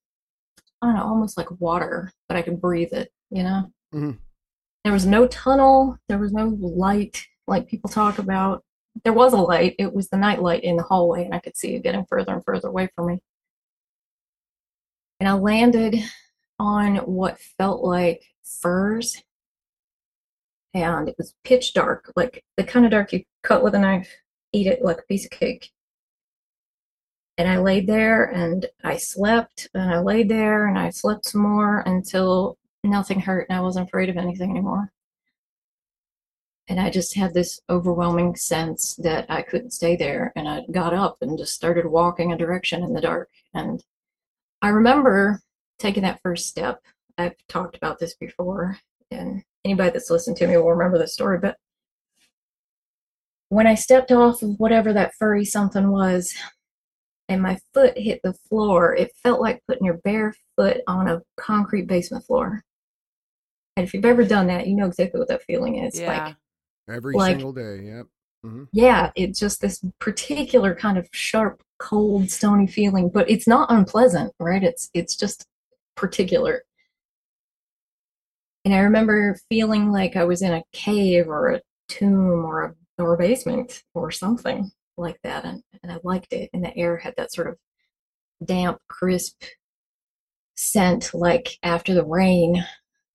I 0.81 0.87
don't 0.87 0.95
know, 0.95 1.03
almost 1.03 1.37
like 1.37 1.59
water, 1.59 2.11
but 2.27 2.37
I 2.37 2.41
could 2.41 2.61
breathe 2.61 2.93
it, 2.93 3.11
you 3.29 3.43
know? 3.43 3.71
Mhm. 3.93 4.19
There 4.83 4.93
was 4.93 5.05
no 5.05 5.27
tunnel, 5.27 5.97
there 6.07 6.19
was 6.19 6.31
no 6.31 6.47
light 6.59 7.25
like 7.47 7.67
people 7.67 7.89
talk 7.89 8.19
about. 8.19 8.63
There 9.03 9.13
was 9.13 9.33
a 9.33 9.37
light, 9.37 9.75
it 9.79 9.93
was 9.93 10.07
the 10.09 10.17
night 10.17 10.41
light 10.41 10.63
in 10.63 10.77
the 10.77 10.83
hallway, 10.83 11.25
and 11.25 11.33
I 11.33 11.39
could 11.39 11.57
see 11.57 11.75
it 11.75 11.83
getting 11.83 12.05
further 12.05 12.33
and 12.33 12.43
further 12.43 12.69
away 12.69 12.89
from 12.95 13.07
me 13.07 13.19
and 15.19 15.29
I 15.29 15.33
landed 15.33 15.95
on 16.59 16.97
what 16.97 17.39
felt 17.39 17.83
like 17.83 18.23
furs. 18.43 19.21
And 20.73 21.07
it 21.07 21.15
was 21.17 21.35
pitch 21.43 21.73
dark, 21.73 22.11
like 22.15 22.43
the 22.57 22.63
kind 22.63 22.85
of 22.85 22.91
dark 22.91 23.13
you 23.13 23.23
cut 23.43 23.63
with 23.63 23.75
a 23.75 23.79
knife, 23.79 24.13
eat 24.51 24.67
it 24.67 24.83
like 24.83 24.99
a 24.99 25.05
piece 25.07 25.25
of 25.25 25.31
cake. 25.31 25.71
And 27.37 27.49
I 27.49 27.57
laid 27.57 27.87
there 27.87 28.25
and 28.25 28.65
I 28.83 28.97
slept 28.97 29.67
and 29.73 29.93
I 29.93 29.99
laid 29.99 30.29
there 30.29 30.67
and 30.67 30.77
I 30.77 30.89
slept 30.89 31.25
some 31.25 31.41
more 31.41 31.79
until 31.85 32.57
nothing 32.83 33.19
hurt 33.21 33.47
and 33.49 33.57
I 33.57 33.61
wasn't 33.61 33.87
afraid 33.87 34.09
of 34.09 34.17
anything 34.17 34.51
anymore. 34.51 34.91
And 36.67 36.79
I 36.79 36.89
just 36.89 37.15
had 37.15 37.33
this 37.33 37.59
overwhelming 37.69 38.35
sense 38.35 38.95
that 38.95 39.25
I 39.29 39.43
couldn't 39.43 39.71
stay 39.71 39.95
there. 39.95 40.33
And 40.35 40.47
I 40.47 40.61
got 40.71 40.93
up 40.93 41.17
and 41.21 41.37
just 41.37 41.53
started 41.53 41.85
walking 41.85 42.31
a 42.31 42.37
direction 42.37 42.83
in 42.83 42.93
the 42.93 43.01
dark. 43.01 43.29
And 43.53 43.83
I 44.61 44.69
remember 44.69 45.41
taking 45.79 46.03
that 46.03 46.19
first 46.23 46.47
step. 46.47 46.79
I've 47.17 47.35
talked 47.47 47.77
about 47.77 47.99
this 47.99 48.15
before, 48.15 48.77
and 49.11 49.43
anybody 49.63 49.91
that's 49.91 50.09
listened 50.09 50.37
to 50.37 50.47
me 50.47 50.57
will 50.57 50.71
remember 50.71 50.97
the 50.97 51.07
story. 51.07 51.37
But 51.39 51.57
when 53.49 53.67
I 53.67 53.75
stepped 53.75 54.11
off 54.11 54.41
of 54.41 54.55
whatever 54.59 54.93
that 54.93 55.13
furry 55.15 55.45
something 55.45 55.89
was, 55.91 56.33
and 57.29 57.41
my 57.41 57.57
foot 57.73 57.97
hit 57.97 58.19
the 58.23 58.33
floor, 58.49 58.95
it 58.95 59.11
felt 59.23 59.41
like 59.41 59.61
putting 59.67 59.85
your 59.85 59.97
bare 60.03 60.33
foot 60.55 60.81
on 60.87 61.07
a 61.07 61.21
concrete 61.37 61.87
basement 61.87 62.25
floor. 62.25 62.61
And 63.77 63.85
if 63.85 63.93
you've 63.93 64.05
ever 64.05 64.23
done 64.23 64.47
that, 64.47 64.67
you 64.67 64.75
know 64.75 64.85
exactly 64.85 65.19
what 65.19 65.27
that 65.29 65.43
feeling 65.43 65.83
is. 65.83 65.99
yeah. 65.99 66.25
Like, 66.27 66.35
Every 66.87 67.15
Like- 67.15 67.31
single 67.37 67.51
day. 67.51 67.81
Yep. 67.83 68.05
hmm 68.43 68.63
yeah, 68.71 69.11
it's 69.15 69.39
just 69.39 69.59
this 69.59 69.83
particular 69.99 70.75
kind 70.75 70.99
of 70.99 71.09
sharp, 71.11 71.63
cold, 71.79 72.29
stony 72.29 72.67
feeling, 72.67 73.09
but 73.09 73.27
it's 73.29 73.47
not 73.47 73.71
unpleasant, 73.71 74.31
right? 74.39 74.63
It's 74.63 74.89
it's 74.93 75.15
just 75.15 75.47
particular. 75.95 76.63
And 78.65 78.73
I 78.73 78.79
remember 78.79 79.37
feeling 79.49 79.91
like 79.91 80.15
I 80.15 80.23
was 80.23 80.41
in 80.41 80.53
a 80.53 80.63
cave 80.73 81.27
or 81.27 81.49
a 81.51 81.61
tomb 81.87 82.45
or 82.45 82.63
a 82.63 82.75
or 82.97 83.13
a 83.13 83.17
basement 83.17 83.83
or 83.93 84.09
something 84.11 84.71
like 84.97 85.19
that, 85.23 85.45
and 85.45 85.61
and 85.83 85.91
I 85.91 85.99
liked 86.03 86.33
it. 86.33 86.49
And 86.53 86.63
the 86.63 86.75
air 86.77 86.97
had 86.97 87.13
that 87.17 87.33
sort 87.33 87.47
of 87.47 87.57
damp, 88.43 88.79
crisp 88.87 89.43
scent, 90.55 91.13
like 91.13 91.57
after 91.63 91.93
the 91.93 92.05
rain, 92.05 92.65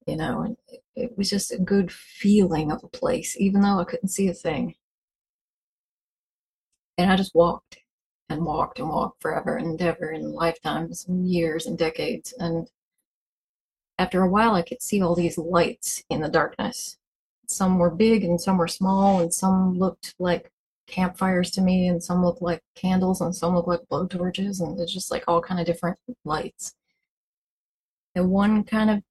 you 0.07 0.17
know. 0.17 0.43
And 0.43 0.57
it, 0.69 0.83
it 0.97 1.19
was 1.19 1.31
just 1.31 1.53
a 1.53 1.59
good 1.59 1.91
feeling 1.93 2.71
of 2.73 2.85
a 2.85 2.89
place, 2.89 3.37
even 3.39 3.63
though 3.63 3.81
I 3.81 3.85
couldn't 3.85 4.09
see 4.09 4.29
a 4.29 4.35
thing. 4.35 4.75
And 6.99 7.11
I 7.11 7.17
just 7.17 7.35
walked 7.35 7.79
and 8.31 8.45
walked 8.45 8.79
and 8.79 8.89
walked 8.89 9.21
forever 9.21 9.57
and 9.57 9.83
ever 9.83 10.11
and 10.11 10.33
lifetimes 10.33 11.07
and 11.07 11.29
years 11.29 11.67
and 11.67 11.77
decades. 11.77 12.33
And 12.39 12.71
after 13.99 14.23
a 14.23 14.31
while, 14.31 14.55
I 14.55 14.63
could 14.63 14.81
see 14.81 15.03
all 15.03 15.15
these 15.15 15.37
lights 15.37 16.03
in 16.09 16.21
the 16.21 16.29
darkness. 16.29 16.97
Some 17.47 17.79
were 17.79 17.91
big 17.91 18.25
and 18.25 18.41
some 18.41 18.57
were 18.57 18.69
small, 18.69 19.21
and 19.21 19.35
some 19.35 19.77
looked 19.77 20.15
like 20.21 20.53
campfires 20.87 21.51
to 21.53 21.61
me, 21.61 21.89
and 21.89 22.03
some 22.03 22.25
looked 22.25 22.41
like 22.41 22.63
candles, 22.77 23.21
and 23.21 23.35
some 23.35 23.55
looked 23.55 23.69
like 23.69 23.81
blowtorches, 23.91 24.61
and 24.61 24.81
it's 24.81 24.93
just 24.95 25.11
like 25.11 25.25
all 25.27 25.43
kind 25.43 25.61
of 25.61 25.67
different 25.67 25.99
lights. 26.25 26.75
And 28.15 28.31
one 28.31 28.65
kind 28.65 28.91
of 28.91 29.03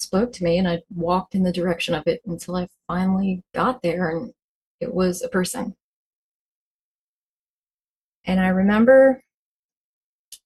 spoke 0.00 0.32
to 0.34 0.44
me, 0.44 0.58
and 0.58 0.68
I 0.68 0.82
walked 0.94 1.34
in 1.36 1.44
the 1.44 1.52
direction 1.52 1.94
of 1.94 2.06
it 2.06 2.20
until 2.26 2.56
I 2.56 2.68
finally 2.88 3.42
got 3.54 3.82
there, 3.82 4.10
and 4.10 4.32
it 4.80 4.92
was 4.92 5.22
a 5.22 5.28
person. 5.28 5.76
And 8.24 8.40
I 8.40 8.48
remember, 8.48 9.22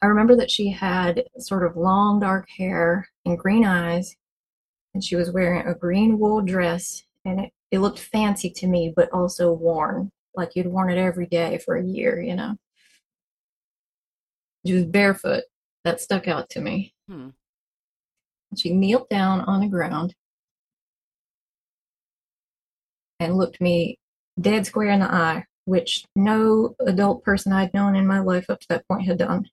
I 0.03 0.07
remember 0.07 0.37
that 0.37 0.51
she 0.51 0.71
had 0.71 1.25
sort 1.39 1.65
of 1.67 1.77
long 1.77 2.21
dark 2.21 2.49
hair 2.51 3.09
and 3.25 3.39
green 3.39 3.65
eyes, 3.65 4.17
and 4.95 5.05
she 5.05 5.17
was 5.17 5.31
wearing 5.31 5.67
a 5.67 5.75
green 5.75 6.19
wool 6.19 6.41
dress, 6.41 7.05
and 7.25 7.41
it, 7.41 7.53
it 7.71 7.79
looked 7.81 7.99
fancy 7.99 8.51
to 8.51 8.67
me, 8.67 8.93
but 8.95 9.11
also 9.13 9.53
worn, 9.53 10.11
like 10.35 10.57
you'd 10.57 10.67
worn 10.67 10.91
it 10.91 10.99
every 10.99 11.27
day 11.27 11.59
for 11.59 11.77
a 11.77 11.85
year, 11.85 12.21
you 12.21 12.35
know. 12.35 12.57
She 14.67 14.73
was 14.73 14.85
barefoot. 14.85 15.45
That 15.85 16.01
stuck 16.01 16.27
out 16.27 16.51
to 16.51 16.61
me. 16.61 16.95
Hmm. 17.09 17.29
She 18.57 18.73
kneeled 18.73 19.09
down 19.09 19.43
on 19.43 19.61
the 19.61 19.69
ground 19.69 20.15
and 23.21 23.37
looked 23.37 23.61
me 23.61 23.99
dead 24.41 24.67
square 24.67 24.91
in 24.91 25.01
the 25.01 25.13
eye, 25.13 25.45
which 25.67 26.05
no 26.15 26.75
adult 26.87 27.23
person 27.23 27.53
I'd 27.53 27.75
known 27.75 27.95
in 27.95 28.07
my 28.07 28.21
life 28.21 28.49
up 28.49 28.61
to 28.61 28.69
that 28.71 28.89
point 28.89 29.07
had 29.07 29.19
done. 29.19 29.51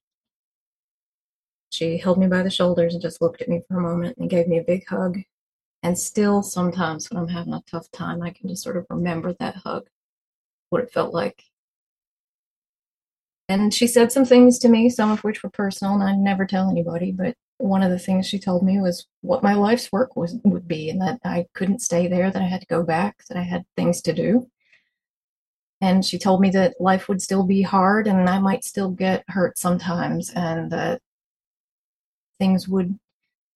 She 1.70 1.98
held 1.98 2.18
me 2.18 2.28
by 2.28 2.42
the 2.42 2.50
shoulders 2.50 2.94
and 2.94 3.02
just 3.02 3.20
looked 3.20 3.42
at 3.42 3.48
me 3.48 3.60
for 3.66 3.76
a 3.76 3.82
moment 3.82 4.16
and 4.16 4.30
gave 4.30 4.46
me 4.46 4.58
a 4.58 4.64
big 4.64 4.86
hug. 4.88 5.18
And 5.82 5.98
still, 5.98 6.42
sometimes 6.42 7.10
when 7.10 7.20
I'm 7.20 7.28
having 7.28 7.52
a 7.52 7.62
tough 7.68 7.90
time, 7.90 8.22
I 8.22 8.30
can 8.30 8.48
just 8.48 8.62
sort 8.62 8.76
of 8.76 8.86
remember 8.88 9.34
that 9.34 9.56
hug, 9.56 9.88
what 10.70 10.82
it 10.82 10.92
felt 10.92 11.12
like. 11.12 11.42
And 13.48 13.74
she 13.74 13.88
said 13.88 14.12
some 14.12 14.24
things 14.24 14.58
to 14.60 14.68
me, 14.68 14.88
some 14.88 15.10
of 15.10 15.24
which 15.24 15.42
were 15.42 15.50
personal, 15.50 15.94
and 15.94 16.02
I'd 16.04 16.16
never 16.16 16.46
tell 16.46 16.70
anybody. 16.70 17.10
But 17.10 17.34
one 17.58 17.82
of 17.82 17.90
the 17.90 17.98
things 17.98 18.26
she 18.26 18.38
told 18.38 18.62
me 18.62 18.78
was 18.78 19.06
what 19.20 19.42
my 19.42 19.54
life's 19.54 19.90
work 19.90 20.16
was 20.16 20.38
would 20.44 20.68
be, 20.68 20.88
and 20.90 21.02
that 21.02 21.18
I 21.24 21.46
couldn't 21.54 21.82
stay 21.82 22.06
there, 22.06 22.30
that 22.30 22.40
I 22.40 22.46
had 22.46 22.60
to 22.60 22.66
go 22.68 22.84
back, 22.84 23.24
that 23.28 23.36
I 23.36 23.42
had 23.42 23.64
things 23.76 24.00
to 24.02 24.12
do. 24.12 24.48
And 25.84 26.02
she 26.02 26.18
told 26.18 26.40
me 26.40 26.48
that 26.52 26.80
life 26.80 27.10
would 27.10 27.20
still 27.20 27.42
be 27.42 27.60
hard, 27.60 28.06
and 28.06 28.26
I 28.26 28.38
might 28.38 28.64
still 28.64 28.88
get 28.88 29.22
hurt 29.28 29.58
sometimes, 29.58 30.30
and 30.30 30.72
that 30.72 31.02
things 32.38 32.66
would 32.66 32.98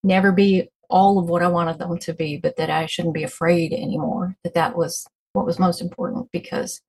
never 0.03 0.31
be 0.31 0.69
all 0.91 1.17
of 1.17 1.27
what 1.27 1.41
I 1.41 1.47
wanted 1.47 1.79
them 1.79 1.97
to 1.97 2.13
be, 2.13 2.37
but 2.37 2.55
that 2.57 2.69
I 2.69 2.85
shouldn't 2.85 3.15
be 3.15 3.23
afraid 3.23 3.73
anymore. 3.73 4.35
That 4.43 4.53
that 4.53 4.77
was 4.77 5.07
what 5.33 5.47
was 5.47 5.57
most 5.57 5.81
important 5.81 6.29
because 6.31 6.81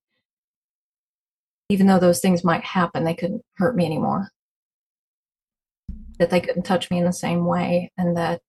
even 1.70 1.86
though 1.86 1.98
those 1.98 2.20
things 2.20 2.44
might 2.44 2.62
happen, 2.62 3.04
they 3.04 3.14
couldn't 3.14 3.42
hurt 3.56 3.74
me 3.74 3.86
anymore. 3.86 4.28
That 6.18 6.28
they 6.28 6.42
couldn't 6.42 6.64
touch 6.64 6.90
me 6.90 6.98
in 6.98 7.06
the 7.06 7.14
same 7.14 7.46
way, 7.46 7.90
and 7.96 8.14
that 8.18 8.42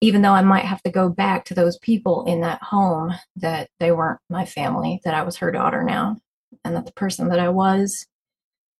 even 0.00 0.22
though 0.22 0.32
I 0.32 0.42
might 0.42 0.64
have 0.64 0.82
to 0.82 0.90
go 0.90 1.08
back 1.08 1.44
to 1.46 1.54
those 1.54 1.78
people 1.78 2.24
in 2.26 2.40
that 2.40 2.62
home, 2.62 3.12
that 3.36 3.68
they 3.78 3.92
weren't 3.92 4.20
my 4.30 4.46
family, 4.46 5.00
that 5.04 5.14
I 5.14 5.22
was 5.22 5.36
her 5.36 5.52
daughter 5.52 5.82
now, 5.84 6.16
and 6.64 6.74
that 6.74 6.86
the 6.86 6.92
person 6.92 7.28
that 7.28 7.38
I 7.38 7.50
was 7.50 8.06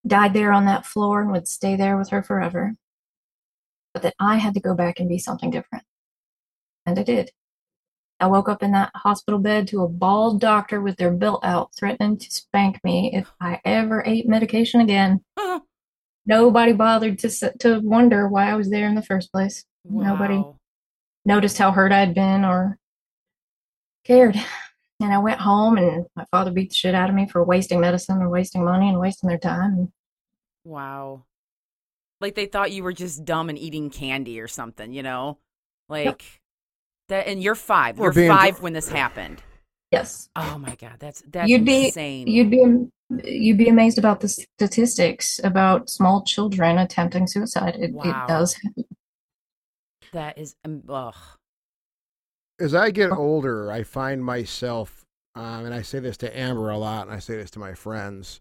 died 0.07 0.33
there 0.33 0.53
on 0.53 0.65
that 0.65 0.87
floor 0.87 1.21
and 1.21 1.31
would 1.31 1.47
stay 1.47 1.77
there 1.77 1.99
with 1.99 2.09
her 2.09 2.23
forever. 2.23 2.75
But 3.93 4.03
that 4.03 4.15
I 4.19 4.37
had 4.37 4.55
to 4.55 4.61
go 4.61 4.75
back 4.75 4.99
and 4.99 5.09
be 5.09 5.19
something 5.19 5.51
different. 5.51 5.85
And 6.87 6.99
I 6.99 7.03
did. 7.03 7.31
I 8.19 8.27
woke 8.27 8.49
up 8.49 8.63
in 8.63 8.73
that 8.73 8.93
hospital 8.95 9.41
bed 9.41 9.67
to 9.69 9.83
a 9.83 9.89
bald 9.89 10.41
doctor 10.41 10.81
with 10.81 10.97
their 10.97 11.11
belt 11.11 11.41
out, 11.43 11.71
threatening 11.79 12.19
to 12.19 12.31
spank 12.31 12.83
me 12.85 13.11
if 13.15 13.31
I 13.41 13.61
ever 13.65 14.03
ate 14.07 14.29
medication 14.29 14.81
again. 14.81 15.23
Nobody 16.27 16.73
bothered 16.73 17.19
to 17.21 17.53
to 17.61 17.81
wonder 17.81 18.29
why 18.29 18.51
I 18.51 18.55
was 18.55 18.71
there 18.71 18.87
in 18.87 18.95
the 18.95 19.03
first 19.03 19.33
place. 19.33 19.65
Nobody 19.85 20.37
wow. 20.37 20.60
Noticed 21.25 21.59
how 21.59 21.71
hurt 21.73 21.93
I'd 21.93 22.15
been 22.15 22.45
or 22.45 22.79
cared. 24.05 24.37
And 25.03 25.15
I 25.15 25.19
went 25.19 25.41
home, 25.41 25.79
and 25.79 26.05
my 26.15 26.27
father 26.31 26.51
beat 26.51 26.69
the 26.71 26.75
shit 26.75 26.95
out 26.95 27.09
of 27.09 27.15
me 27.15 27.27
for 27.27 27.43
wasting 27.43 27.81
medicine 27.81 28.21
and 28.21 28.31
wasting 28.31 28.63
money 28.65 28.89
and 28.89 29.01
wasting 29.01 29.29
their 29.29 29.39
time. 29.39 29.93
Wow. 30.65 31.25
Like 32.21 32.35
they 32.35 32.45
thought 32.45 32.71
you 32.71 32.83
were 32.83 32.93
just 32.93 33.25
dumb 33.25 33.49
and 33.49 33.59
eating 33.59 33.89
candy 33.89 34.41
or 34.41 34.47
something, 34.49 34.93
you 34.93 35.03
know? 35.03 35.39
Like 35.89 36.41
that 37.09 37.27
and 37.29 37.43
you're 37.43 37.55
5. 37.55 37.99
Or 37.99 38.05
You're 38.05 38.13
being- 38.13 38.29
5 38.31 38.61
when 38.61 38.75
this 38.75 38.91
happened. 38.91 39.43
yes, 39.91 40.29
Oh 40.37 40.59
my 40.59 40.75
god, 40.77 40.97
that's 40.99 41.23
that's 41.31 41.49
you'd 41.49 41.65
be 41.65 41.87
insane. 41.87 42.27
you'd 42.27 42.51
be 42.51 42.63
you'd 43.25 43.57
be 43.59 43.69
amazed 43.71 43.99
about 43.99 44.21
the 44.21 44.29
statistics 44.29 45.41
about 45.43 45.89
small 45.89 46.23
children 46.25 46.77
attempting 46.79 47.27
suicide. 47.27 47.75
It, 47.77 47.93
Wow. 47.95 48.05
it 48.05 48.29
does. 48.29 48.55
That 50.13 50.39
is 50.39 50.57
um, 50.65 50.83
ugh. 50.89 51.15
as 52.59 52.75
I 52.75 52.91
get 52.91 53.11
older, 53.13 53.71
I 53.71 53.83
find 53.83 54.25
myself, 54.25 55.05
um, 55.35 55.65
and 55.67 55.75
I 55.75 55.83
say 55.83 55.99
this 55.99 56.17
to 56.19 56.39
Amber 56.39 56.71
a 56.71 56.79
lot, 56.79 57.07
and 57.07 57.15
I 57.15 57.19
say 57.19 57.37
this 57.37 57.51
to 57.53 57.59
my 57.59 57.75
friends. 57.75 58.41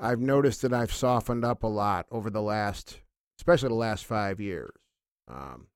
I've 0.00 0.20
noticed 0.20 0.62
that 0.62 0.72
I've 0.72 0.92
softened 0.92 1.44
up 1.44 1.62
a 1.62 1.68
lot 1.68 2.06
over 2.10 2.30
the 2.30 2.42
last, 2.42 3.00
especially 3.38 3.68
the 3.68 3.74
last 3.74 4.04
five 4.04 4.40
years. 4.40 4.72
Um, 5.28 5.68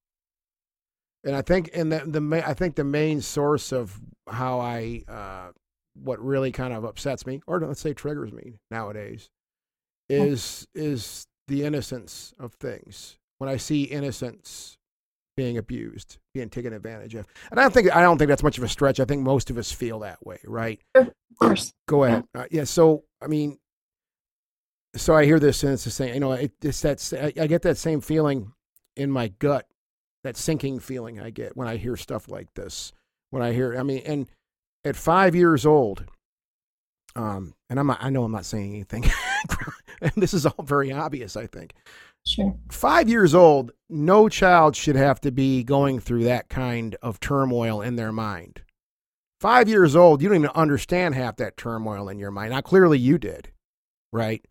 and 1.25 1.35
I 1.35 1.43
think, 1.43 1.71
and 1.75 1.93
the, 1.93 2.01
the 2.07 2.43
I 2.47 2.55
think 2.55 2.77
the 2.77 2.85
main 2.85 3.21
source 3.21 3.73
of 3.73 4.01
how 4.29 4.61
I, 4.61 5.03
uh, 5.09 5.53
what 5.95 6.23
really 6.25 6.53
kind 6.53 6.73
of 6.73 6.85
upsets 6.85 7.27
me, 7.27 7.41
or 7.47 7.61
let's 7.61 7.81
say 7.81 7.93
triggers 7.93 8.33
me 8.33 8.61
nowadays, 8.71 9.31
is 10.09 10.67
is 10.75 11.27
the 11.49 11.65
innocence 11.65 12.33
of 12.39 12.55
things. 12.55 13.19
When 13.39 13.51
I 13.51 13.57
see 13.57 13.85
innocence 13.85 14.78
being 15.39 15.57
abused, 15.57 16.19
being 16.35 16.51
taken 16.51 16.73
advantage 16.73 17.15
of. 17.15 17.25
And 17.53 17.61
I 17.61 17.63
don't 17.63 17.73
think 17.73 17.95
I 17.95 18.03
don't 18.03 18.19
think 18.19 18.29
that's 18.29 18.43
much 18.43 18.59
of 18.59 18.65
a 18.65 18.69
stretch. 18.69 18.99
I 18.99 19.05
think 19.05 19.23
most 19.23 19.51
of 19.51 19.57
us 19.57 19.71
feel 19.71 20.01
that 20.01 20.27
way, 20.27 20.41
right? 20.45 20.81
Of 20.97 21.13
course. 21.39 21.73
Go 21.87 22.03
ahead. 22.03 22.25
Uh, 22.35 22.47
yeah. 22.51 22.65
So 22.65 23.05
I 23.23 23.29
mean, 23.29 23.57
so 24.97 25.15
I 25.15 25.25
hear 25.25 25.39
this 25.39 25.63
and 25.63 25.75
it's 25.75 25.85
the 25.85 25.93
same. 25.93 26.13
You 26.13 26.19
know, 26.19 26.33
it, 26.33 26.53
it's 26.61 26.81
that 26.81 27.33
I 27.41 27.47
get 27.47 27.63
that 27.63 27.79
same 27.79 28.01
feeling 28.01 28.53
in 28.97 29.13
my 29.13 29.29
gut, 29.29 29.69
that 30.25 30.37
sinking 30.37 30.81
feeling 30.81 31.21
I 31.21 31.31
get 31.31 31.57
when 31.57 31.69
I 31.69 31.77
hear 31.77 31.97
stuff 31.97 32.29
like 32.29 32.53
this. 32.55 32.93
When 33.31 33.41
I 33.41 33.53
hear, 33.53 33.79
I 33.79 33.85
mean, 33.85 34.03
and 34.07 34.27
at 34.85 34.97
five 34.97 35.37
years 35.37 35.65
old, 35.65 36.05
um, 37.15 37.55
and 37.71 37.79
I'm 37.79 37.87
not, 37.87 37.99
I 38.03 38.11
know 38.11 38.25
I'm 38.25 38.33
not 38.33 38.47
saying 38.47 38.71
anything, 38.75 39.05
and 40.01 40.13
this 40.17 40.35
is 40.35 40.47
all 40.47 40.65
very 40.65 40.91
obvious. 40.91 41.37
I 41.37 41.47
think 41.47 41.75
Sure. 42.29 42.55
five 42.71 43.09
years 43.09 43.35
old, 43.35 43.73
no 43.89 44.29
child 44.29 44.77
should 44.77 44.97
have 44.97 45.21
to 45.23 45.31
be 45.33 45.65
going 45.65 45.99
through 46.01 46.25
that 46.25 46.49
kind 46.49 46.95
of 47.03 47.21
turmoil 47.21 47.81
in 47.81 47.97
their 47.97 48.13
mind. 48.13 48.63
Five 49.41 49.69
years 49.69 49.95
old, 49.97 50.21
you 50.21 50.29
don't 50.29 50.39
even 50.39 50.51
understand 50.55 51.15
half 51.15 51.37
that 51.37 51.57
turmoil 51.57 52.09
in 52.09 52.19
your 52.19 52.31
mind. 52.31 52.51
Now, 52.51 52.61
clearly, 52.61 52.99
you 52.99 53.19
did, 53.19 53.53
right? 54.13 54.45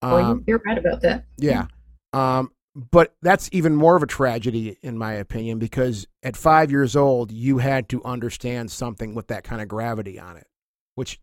Well, 0.00 0.16
Um, 0.16 0.38
you- 0.38 0.44
you're 0.48 0.62
right 0.64 0.78
about 0.78 1.00
that. 1.02 1.24
yeah. 1.36 1.66
Um, 2.12 2.52
but 2.74 3.14
that's 3.20 3.48
even 3.52 3.74
more 3.74 3.96
of 3.96 4.02
a 4.04 4.06
tragedy, 4.06 4.78
in 4.82 4.96
my 4.96 5.12
opinion, 5.14 5.58
because 5.58 6.06
at 6.22 6.36
five 6.36 6.70
years 6.70 6.94
old, 6.94 7.32
you 7.32 7.58
had 7.58 7.88
to 7.88 8.02
understand 8.04 8.70
something 8.70 9.14
with 9.14 9.26
that 9.26 9.42
kind 9.42 9.60
of 9.60 9.66
gravity 9.68 10.18
on 10.20 10.36
it, 10.36 10.46
which 10.94 11.20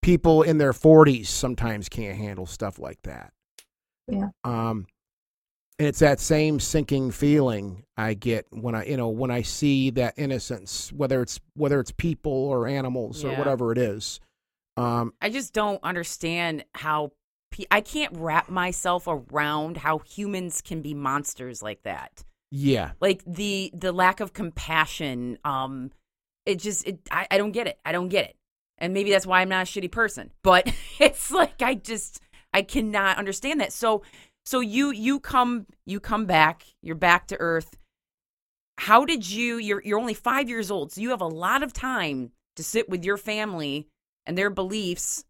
people 0.00 0.42
in 0.42 0.58
their 0.58 0.72
40s 0.72 1.26
sometimes 1.28 1.88
can't 1.88 2.16
handle 2.16 2.46
stuff 2.46 2.78
like 2.78 3.02
that. 3.02 3.32
Yeah. 4.06 4.28
Um, 4.44 4.86
and 5.78 5.88
it's 5.88 5.98
that 6.00 6.20
same 6.20 6.60
sinking 6.60 7.10
feeling 7.10 7.84
I 7.96 8.14
get 8.14 8.46
when 8.50 8.74
I, 8.74 8.84
you 8.84 8.96
know, 8.96 9.08
when 9.08 9.30
I 9.30 9.42
see 9.42 9.90
that 9.90 10.14
innocence, 10.16 10.92
whether 10.92 11.22
it's 11.22 11.40
whether 11.54 11.80
it's 11.80 11.90
people 11.92 12.32
or 12.32 12.66
animals 12.66 13.24
or 13.24 13.32
whatever 13.36 13.72
it 13.72 13.78
is. 13.78 14.20
Um, 14.76 15.12
I 15.20 15.28
just 15.30 15.52
don't 15.52 15.82
understand 15.82 16.64
how 16.74 17.12
pe- 17.50 17.64
I 17.70 17.80
can't 17.80 18.12
wrap 18.16 18.48
myself 18.48 19.04
around 19.06 19.76
how 19.78 19.98
humans 19.98 20.60
can 20.62 20.82
be 20.82 20.94
monsters 20.94 21.62
like 21.62 21.82
that. 21.82 22.24
yeah, 22.50 22.92
Like 23.00 23.22
the 23.26 23.70
the 23.74 23.92
lack 23.92 24.20
of 24.20 24.32
compassion. 24.32 25.38
Um, 25.44 25.90
it 26.46 26.56
just 26.58 26.86
it 26.86 27.00
I, 27.10 27.26
I 27.30 27.38
don't 27.38 27.52
get 27.52 27.66
it. 27.66 27.78
I 27.84 27.92
don't 27.92 28.08
get 28.08 28.26
it. 28.26 28.36
And 28.78 28.94
maybe 28.94 29.10
that's 29.10 29.26
why 29.26 29.40
I'm 29.40 29.48
not 29.48 29.68
a 29.68 29.70
shitty 29.70 29.90
person. 29.92 30.30
But 30.42 30.72
it's 30.98 31.30
like 31.30 31.60
I 31.62 31.74
just 31.74 32.20
I 32.52 32.62
cannot 32.62 33.18
understand 33.18 33.60
that. 33.60 33.72
So 33.72 34.02
so 34.44 34.60
you 34.60 34.90
you 34.90 35.20
come 35.20 35.66
you 35.86 36.00
come 36.00 36.26
back. 36.26 36.64
You're 36.82 36.94
back 36.96 37.26
to 37.28 37.36
earth. 37.40 37.76
How 38.78 39.04
did 39.04 39.30
you? 39.30 39.58
You're 39.58 39.82
you're 39.84 39.98
only 39.98 40.14
five 40.14 40.48
years 40.48 40.70
old, 40.70 40.92
so 40.92 41.00
you 41.00 41.10
have 41.10 41.20
a 41.20 41.26
lot 41.26 41.62
of 41.62 41.72
time 41.72 42.32
to 42.56 42.64
sit 42.64 42.88
with 42.88 43.04
your 43.04 43.16
family 43.16 43.88
and 44.26 44.36
their 44.36 44.50
beliefs. 44.50 45.24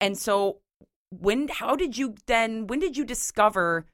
And 0.00 0.18
so 0.18 0.58
when 1.10 1.48
how 1.48 1.76
did 1.76 1.96
you 1.96 2.14
then 2.26 2.66
when 2.66 2.80
did 2.80 2.96
you 2.96 3.04
discover 3.04 3.86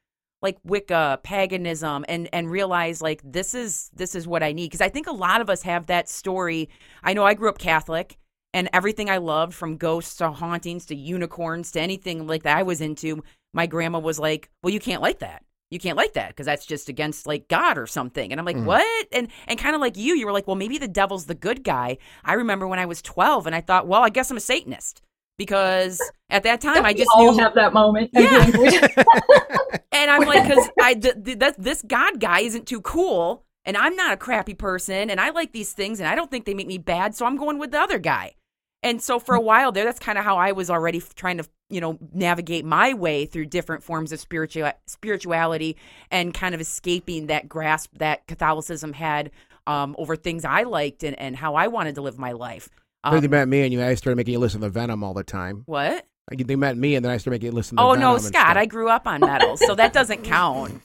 like 0.43 0.59
Wicca, 0.65 1.21
paganism 1.23 2.05
and 2.09 2.29
and 2.33 2.51
realize 2.51 3.03
like 3.03 3.21
this 3.25 3.55
is 3.55 3.91
this 3.95 4.15
is 4.15 4.27
what 4.27 4.43
I 4.43 4.53
need 4.53 4.67
because 4.67 4.81
I 4.81 4.89
think 4.89 5.07
a 5.07 5.13
lot 5.13 5.41
of 5.41 5.51
us 5.51 5.63
have 5.63 5.87
that 5.87 6.09
story. 6.09 6.69
I 7.03 7.13
know 7.13 7.25
I 7.25 7.35
grew 7.35 7.49
up 7.51 7.59
Catholic 7.59 8.19
And 8.53 8.69
everything 8.73 9.09
I 9.09 9.19
loved, 9.19 9.55
from 9.55 9.77
ghosts 9.77 10.17
to 10.17 10.33
hauntings 10.33 10.87
to 10.87 10.97
unicorns 10.97 11.71
to 11.73 11.81
anything 11.81 12.27
like 12.27 12.43
that 12.43 12.59
I 12.59 12.63
was 12.65 12.81
into, 12.81 13.23
my 13.53 13.67
grandma 13.67 13.99
was 13.99 14.19
like, 14.19 14.51
"Well, 14.63 14.73
you 14.73 14.81
can't 14.81 15.03
like 15.03 15.21
that. 15.21 15.45
You 15.71 15.79
can't 15.79 15.97
like 15.97 16.15
that 16.15 16.29
because 16.29 16.47
that's 16.47 16.67
just 16.67 16.89
against 16.89 17.27
like 17.27 17.49
God 17.49 17.79
or 17.79 17.87
something." 17.87 18.31
And 18.33 18.41
I'm 18.41 18.45
like, 18.47 18.57
Mm. 18.57 18.65
"What?" 18.65 19.09
And 19.13 19.29
and 19.47 19.59
kind 19.59 19.75
of 19.75 19.81
like 19.81 19.97
you, 19.97 20.15
you 20.17 20.27
were 20.27 20.33
like, 20.33 20.47
"Well, 20.47 20.57
maybe 20.57 20.79
the 20.79 20.89
devil's 20.89 21.27
the 21.27 21.35
good 21.35 21.63
guy." 21.65 21.99
I 22.25 22.35
remember 22.35 22.67
when 22.67 22.79
I 22.79 22.87
was 22.87 23.03
12, 23.03 23.47
and 23.47 23.55
I 23.55 23.61
thought, 23.61 23.87
"Well, 23.87 24.03
I 24.03 24.09
guess 24.11 24.31
I'm 24.31 24.37
a 24.37 24.41
Satanist." 24.41 25.03
Because 25.39 25.99
at 26.29 26.43
that 26.43 26.61
time, 26.61 26.85
I 26.85 26.91
We 26.91 26.95
just 26.99 27.11
all 27.15 27.33
knew 27.33 27.43
have 27.43 27.55
that 27.55 27.73
moment. 27.73 28.11
Yeah. 28.13 28.45
and 29.93 30.11
I'm 30.11 30.27
like, 30.27 30.47
because 30.47 30.69
I 30.83 30.93
th- 30.95 31.15
th- 31.25 31.39
that 31.39 31.55
this 31.59 31.81
God 31.81 32.21
guy 32.21 32.41
isn't 32.41 32.67
too 32.67 32.83
cool, 32.83 33.45
and 33.65 33.75
I'm 33.77 33.97
not 33.97 34.13
a 34.13 34.17
crappy 34.19 34.53
person, 34.53 35.09
and 35.09 35.19
I 35.19 35.31
like 35.31 35.53
these 35.53 35.73
things, 35.73 35.99
and 35.99 36.07
I 36.07 36.15
don't 36.15 36.31
think 36.31 36.45
they 36.45 36.53
make 36.53 36.67
me 36.67 36.77
bad, 36.77 37.15
so 37.15 37.25
I'm 37.25 37.37
going 37.37 37.59
with 37.59 37.71
the 37.71 37.81
other 37.81 37.99
guy. 37.99 38.35
And 38.83 39.03
so 39.03 39.19
for 39.19 39.35
a 39.35 39.41
while 39.41 39.73
there, 39.73 39.85
that's 39.85 39.99
kind 39.99 40.17
of 40.19 40.25
how 40.25 40.39
I 40.39 40.53
was 40.53 40.71
already 40.71 41.03
trying 41.15 41.39
to, 41.39 41.49
you 41.69 41.81
know, 41.81 41.99
navigate 42.13 42.65
my 42.65 42.95
way 42.95 43.27
through 43.27 43.47
different 43.47 43.83
forms 43.83 44.11
of 44.13 44.21
spiritual 44.21 44.73
spirituality 44.87 45.77
and 46.11 46.33
kind 46.33 46.55
of 46.55 46.61
escaping 46.61 47.27
that 47.27 47.49
grasp 47.49 47.91
that 47.99 48.27
Catholicism 48.27 48.95
had 48.95 49.31
um, 49.67 49.95
over 49.99 50.17
things 50.17 50.45
I 50.45 50.63
liked 50.63 51.03
and, 51.03 51.19
and 51.19 51.37
how 51.37 51.55
I 51.57 51.69
wanted 51.69 51.95
to 51.97 52.01
live 52.03 52.19
my 52.19 52.33
life. 52.33 52.71
Um, 53.05 53.21
they 53.21 53.29
met 53.29 53.49
me, 53.49 53.63
and 53.63 53.73
you, 53.73 53.83
I 53.83 53.95
started 53.95 54.17
making 54.17 54.33
you 54.33 54.39
listen 54.39 54.61
to 54.61 54.69
Venom 54.69 55.03
all 55.03 55.15
the 55.15 55.25
time. 55.25 55.63
what? 55.67 56.07
Like, 56.31 56.47
They 56.47 56.57
met 56.57 56.77
me, 56.77 56.95
and 56.95 57.05
then 57.05 57.11
I 57.11 57.17
started 57.17 57.37
making 57.37 57.47
you 57.47 57.53
listen 57.53 57.77
to 57.77 57.83
Oh 57.83 57.93
Venom 57.95 58.01
no, 58.01 58.19
Scott! 58.19 58.57
I 58.57 58.67
grew 58.67 58.89
up 58.89 59.07
on 59.07 59.21
metal, 59.21 59.57
so 59.57 59.75
that 59.75 59.93
doesn't 59.93 60.23
count. 60.25 60.81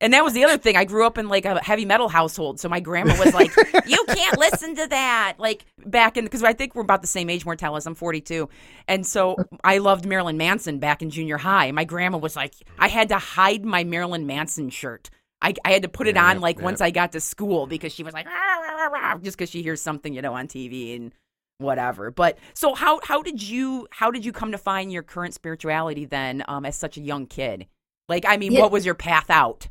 And 0.00 0.12
that 0.12 0.22
was 0.22 0.32
the 0.32 0.44
other 0.44 0.58
thing. 0.58 0.76
I 0.76 0.84
grew 0.84 1.04
up 1.04 1.18
in 1.18 1.28
like 1.28 1.44
a 1.44 1.62
heavy 1.62 1.84
metal 1.84 2.08
household, 2.08 2.60
so 2.60 2.68
my 2.68 2.78
grandma 2.78 3.18
was 3.18 3.34
like, 3.34 3.50
"You 3.86 4.04
can't 4.08 4.38
listen 4.38 4.76
to 4.76 4.86
that." 4.88 5.34
Like 5.38 5.64
back 5.84 6.16
in 6.16 6.24
because 6.24 6.44
I 6.44 6.52
think 6.52 6.74
we're 6.76 6.82
about 6.82 7.00
the 7.02 7.08
same 7.08 7.28
age, 7.28 7.44
Mortellus. 7.44 7.84
I'm 7.86 7.96
42, 7.96 8.48
and 8.86 9.04
so 9.04 9.36
I 9.64 9.78
loved 9.78 10.06
Marilyn 10.06 10.36
Manson 10.36 10.78
back 10.78 11.02
in 11.02 11.10
junior 11.10 11.36
high. 11.36 11.72
My 11.72 11.84
grandma 11.84 12.18
was 12.18 12.36
like, 12.36 12.54
I 12.78 12.86
had 12.88 13.08
to 13.08 13.18
hide 13.18 13.64
my 13.64 13.82
Marilyn 13.82 14.26
Manson 14.26 14.70
shirt. 14.70 15.10
I, 15.42 15.54
I 15.64 15.72
had 15.72 15.82
to 15.82 15.88
put 15.88 16.06
it 16.08 16.14
Yeah, 16.16 16.30
on 16.30 16.40
like 16.40 16.58
yeah. 16.58 16.64
once 16.64 16.80
I 16.80 16.90
got 16.90 17.12
to 17.12 17.20
school 17.20 17.66
because 17.66 17.92
she 17.92 18.04
was 18.04 18.14
like, 18.14 18.26
"Rah, 18.26 18.32
rah, 18.60 18.74
rah, 18.76 18.86
rah," 18.88 19.18
just 19.18 19.36
because 19.36 19.50
she 19.50 19.62
hears 19.62 19.82
something 19.82 20.12
you 20.14 20.22
know 20.22 20.34
on 20.34 20.46
TV 20.46 20.94
and 20.94 21.12
whatever. 21.58 22.12
But 22.12 22.38
so 22.54 22.74
how 22.74 23.00
how 23.02 23.20
did 23.22 23.42
you 23.42 23.88
how 23.90 24.12
did 24.12 24.24
you 24.24 24.30
come 24.32 24.52
to 24.52 24.58
find 24.58 24.92
your 24.92 25.02
current 25.02 25.34
spirituality 25.34 26.04
then 26.04 26.44
um, 26.46 26.64
as 26.64 26.76
such 26.76 26.96
a 26.96 27.00
young 27.00 27.26
kid? 27.26 27.66
Like, 28.08 28.24
I 28.26 28.36
mean, 28.36 28.52
Yeah. 28.52 28.60
what 28.60 28.70
was 28.72 28.86
your 28.86 28.94
path 28.94 29.28
out? 29.28 29.68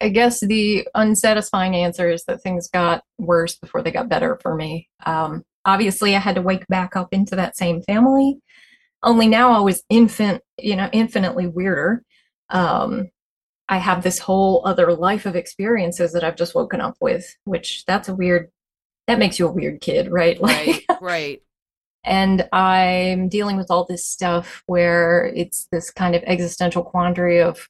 I 0.00 0.10
guess 0.10 0.40
the 0.40 0.86
unsatisfying 0.94 1.74
answer 1.74 2.08
is 2.08 2.24
that 2.24 2.40
things 2.42 2.68
got 2.68 3.02
worse 3.18 3.56
before 3.56 3.82
they 3.82 3.90
got 3.90 4.08
better 4.08 4.38
for 4.42 4.54
me. 4.54 4.88
Um, 5.04 5.44
obviously, 5.64 6.14
I 6.14 6.20
had 6.20 6.36
to 6.36 6.42
wake 6.42 6.66
back 6.68 6.94
up 6.94 7.08
into 7.12 7.36
that 7.36 7.56
same 7.56 7.82
family. 7.82 8.38
Only 9.02 9.26
now 9.26 9.52
I 9.52 9.60
was 9.60 9.82
infant, 9.88 10.42
you 10.58 10.76
know, 10.76 10.88
infinitely 10.92 11.46
weirder. 11.46 12.02
Um, 12.50 13.10
I 13.68 13.78
have 13.78 14.02
this 14.02 14.18
whole 14.18 14.62
other 14.64 14.94
life 14.94 15.26
of 15.26 15.36
experiences 15.36 16.12
that 16.12 16.24
I've 16.24 16.36
just 16.36 16.54
woken 16.54 16.80
up 16.80 16.96
with, 17.00 17.36
which 17.44 17.84
that's 17.86 18.08
a 18.08 18.14
weird. 18.14 18.50
That 19.06 19.18
makes 19.18 19.38
you 19.38 19.48
a 19.48 19.52
weird 19.52 19.80
kid, 19.80 20.10
right? 20.10 20.40
Like, 20.40 20.84
right. 21.00 21.42
and 22.04 22.46
I'm 22.52 23.28
dealing 23.28 23.56
with 23.56 23.70
all 23.70 23.84
this 23.84 24.06
stuff 24.06 24.62
where 24.66 25.32
it's 25.34 25.66
this 25.72 25.90
kind 25.90 26.14
of 26.14 26.22
existential 26.24 26.82
quandary 26.82 27.40
of, 27.40 27.68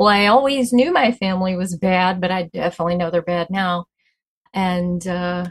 well, 0.00 0.08
I 0.08 0.28
always 0.28 0.72
knew 0.72 0.94
my 0.94 1.12
family 1.12 1.56
was 1.56 1.76
bad, 1.76 2.22
but 2.22 2.30
I 2.30 2.44
definitely 2.44 2.96
know 2.96 3.10
they're 3.10 3.20
bad 3.20 3.50
now. 3.50 3.84
And 4.54 5.06
uh, 5.06 5.48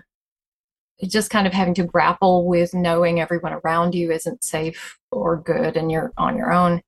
just 1.07 1.29
kind 1.29 1.45
of 1.45 1.53
having 1.53 1.75
to 1.75 1.83
grapple 1.83 2.47
with 2.47 2.73
knowing 2.73 3.19
everyone 3.19 3.53
around 3.53 3.93
you 3.93 4.11
isn't 4.11 4.43
safe 4.43 4.97
or 5.11 5.37
good 5.37 5.77
and 5.77 5.91
you're 5.91 6.13
on 6.17 6.35
your 6.35 6.51
own. 6.51 6.81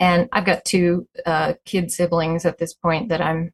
And 0.00 0.30
I've 0.32 0.46
got 0.46 0.64
two 0.64 1.06
uh, 1.26 1.52
kid 1.66 1.92
siblings 1.92 2.46
at 2.46 2.56
this 2.56 2.72
point 2.72 3.10
that 3.10 3.20
I'm 3.20 3.52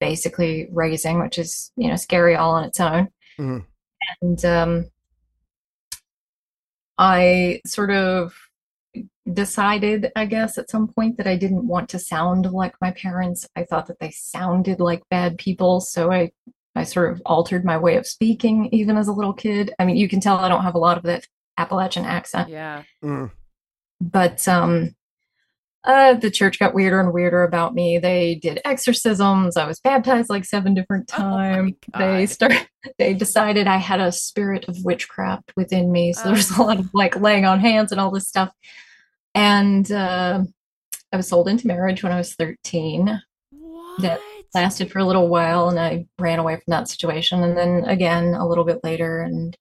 basically 0.00 0.66
raising, 0.72 1.20
which 1.20 1.38
is, 1.38 1.70
you 1.76 1.86
know, 1.88 1.94
scary 1.94 2.34
all 2.34 2.50
on 2.50 2.64
its 2.64 2.80
own. 2.80 3.10
Mhm. 3.38 3.64
And 4.20 4.44
um, 4.44 4.90
I 6.98 7.60
sort 7.64 7.92
of 7.92 8.34
decided, 9.30 10.10
I 10.16 10.26
guess, 10.26 10.58
at 10.58 10.70
some 10.70 10.88
point 10.88 11.16
that 11.18 11.26
I 11.26 11.36
didn't 11.36 11.66
want 11.66 11.88
to 11.90 11.98
sound 11.98 12.50
like 12.50 12.74
my 12.80 12.90
parents. 12.92 13.46
I 13.54 13.64
thought 13.64 13.86
that 13.86 14.00
they 14.00 14.10
sounded 14.10 14.80
like 14.80 15.02
bad 15.10 15.38
people, 15.38 15.80
so 15.80 16.10
I 16.10 16.32
I 16.74 16.84
sort 16.84 17.12
of 17.12 17.22
altered 17.26 17.64
my 17.64 17.76
way 17.76 17.96
of 17.96 18.06
speaking 18.06 18.68
even 18.72 18.96
as 18.96 19.06
a 19.08 19.12
little 19.12 19.34
kid. 19.34 19.72
I 19.78 19.84
mean, 19.84 19.96
you 19.96 20.08
can 20.08 20.20
tell 20.20 20.38
I 20.38 20.48
don't 20.48 20.62
have 20.64 20.74
a 20.74 20.78
lot 20.78 20.96
of 20.96 21.02
that 21.04 21.26
Appalachian 21.58 22.04
accent, 22.04 22.48
Yeah. 22.48 22.82
Mm. 23.04 23.30
but 24.00 24.46
um 24.48 24.94
uh 25.84 26.14
the 26.14 26.30
church 26.30 26.58
got 26.58 26.74
weirder 26.74 26.98
and 27.00 27.12
weirder 27.12 27.42
about 27.44 27.74
me. 27.74 27.98
They 27.98 28.36
did 28.36 28.60
exorcisms. 28.64 29.56
I 29.56 29.66
was 29.66 29.80
baptized 29.80 30.30
like 30.30 30.44
seven 30.44 30.74
different 30.74 31.10
Oh 31.14 31.18
times. 31.18 31.74
they 31.98 32.20
God. 32.22 32.28
start 32.30 32.68
they 32.98 33.14
decided 33.14 33.66
I 33.66 33.76
had 33.76 34.00
a 34.00 34.10
spirit 34.10 34.64
of 34.68 34.76
witchcraft 34.84 35.52
within 35.56 35.92
me. 35.92 36.12
So 36.12 36.28
there's 36.28 36.50
a 36.52 36.62
lot 36.62 36.78
of 36.80 36.88
like 36.94 37.16
laying 37.20 37.44
on 37.44 37.60
hands 37.60 37.92
and 37.92 38.00
all 38.00 38.10
this 38.10 38.26
stuff. 38.28 38.50
And 39.34 39.90
uh, 39.90 40.42
I 41.12 41.16
was 41.16 41.28
sold 41.28 41.48
into 41.48 41.66
marriage 41.66 42.02
when 42.02 42.12
I 42.12 42.18
was 42.18 42.34
13. 42.34 43.20
What? 43.50 44.02
That 44.02 44.20
Lasted 44.54 44.92
for 44.92 44.98
a 44.98 45.04
little 45.04 45.28
while 45.28 45.70
and 45.70 45.80
I 45.80 46.06
ran 46.18 46.38
away 46.38 46.56
from 46.56 46.72
that 46.72 46.88
situation. 46.88 47.42
And 47.42 47.56
then 47.56 47.84
again 47.84 48.34
a 48.34 48.46
little 48.46 48.64
bit 48.64 48.84
later 48.84 49.22
and 49.22 49.56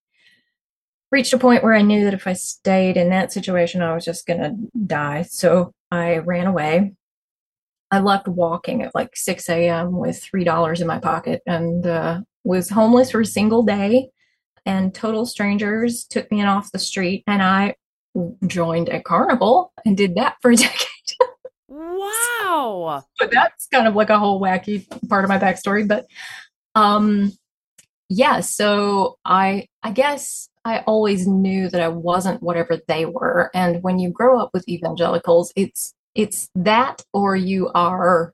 reached 1.11 1.31
a 1.31 1.37
point 1.37 1.63
where 1.63 1.73
I 1.73 1.81
knew 1.81 2.03
that 2.03 2.13
if 2.13 2.27
I 2.27 2.33
stayed 2.33 2.97
in 2.97 3.09
that 3.09 3.31
situation, 3.31 3.81
I 3.81 3.93
was 3.93 4.03
just 4.03 4.27
going 4.27 4.41
to 4.41 4.55
die. 4.85 5.21
So 5.23 5.71
I 5.91 6.17
ran 6.17 6.45
away. 6.45 6.93
I 7.89 7.99
left 7.99 8.27
walking 8.27 8.83
at 8.83 8.93
like 8.93 9.15
6 9.15 9.49
a.m. 9.49 9.97
with 9.97 10.25
$3 10.33 10.81
in 10.81 10.87
my 10.87 10.99
pocket 10.99 11.41
and 11.45 11.87
uh, 11.87 12.21
was 12.43 12.69
homeless 12.69 13.11
for 13.11 13.21
a 13.21 13.25
single 13.25 13.63
day. 13.63 14.09
And 14.65 14.93
total 14.93 15.25
strangers 15.25 16.03
took 16.03 16.29
me 16.31 16.41
in 16.41 16.47
off 16.47 16.71
the 16.71 16.77
street, 16.77 17.23
and 17.25 17.41
I 17.41 17.73
joined 18.45 18.89
a 18.89 19.01
carnival 19.01 19.71
and 19.85 19.95
did 19.97 20.15
that 20.15 20.35
for 20.41 20.51
a 20.51 20.55
decade. 20.57 20.87
Wow. 21.67 23.03
but 23.19 23.31
that's 23.31 23.67
kind 23.67 23.87
of 23.87 23.95
like 23.95 24.09
a 24.09 24.19
whole 24.19 24.41
wacky 24.41 24.85
part 25.07 25.23
of 25.23 25.29
my 25.29 25.39
backstory. 25.39 25.87
But 25.87 26.05
um, 26.75 27.31
yeah, 28.09 28.41
so 28.41 29.17
I 29.23 29.67
I 29.83 29.91
guess 29.91 30.49
I 30.65 30.79
always 30.79 31.27
knew 31.27 31.69
that 31.69 31.81
I 31.81 31.87
wasn't 31.87 32.43
whatever 32.43 32.79
they 32.87 33.05
were. 33.05 33.49
And 33.53 33.81
when 33.83 33.99
you 33.99 34.09
grow 34.09 34.39
up 34.39 34.51
with 34.53 34.67
evangelicals, 34.67 35.53
it's 35.55 35.93
it's 36.13 36.49
that 36.55 37.03
or 37.13 37.35
you 37.35 37.71
are 37.73 38.33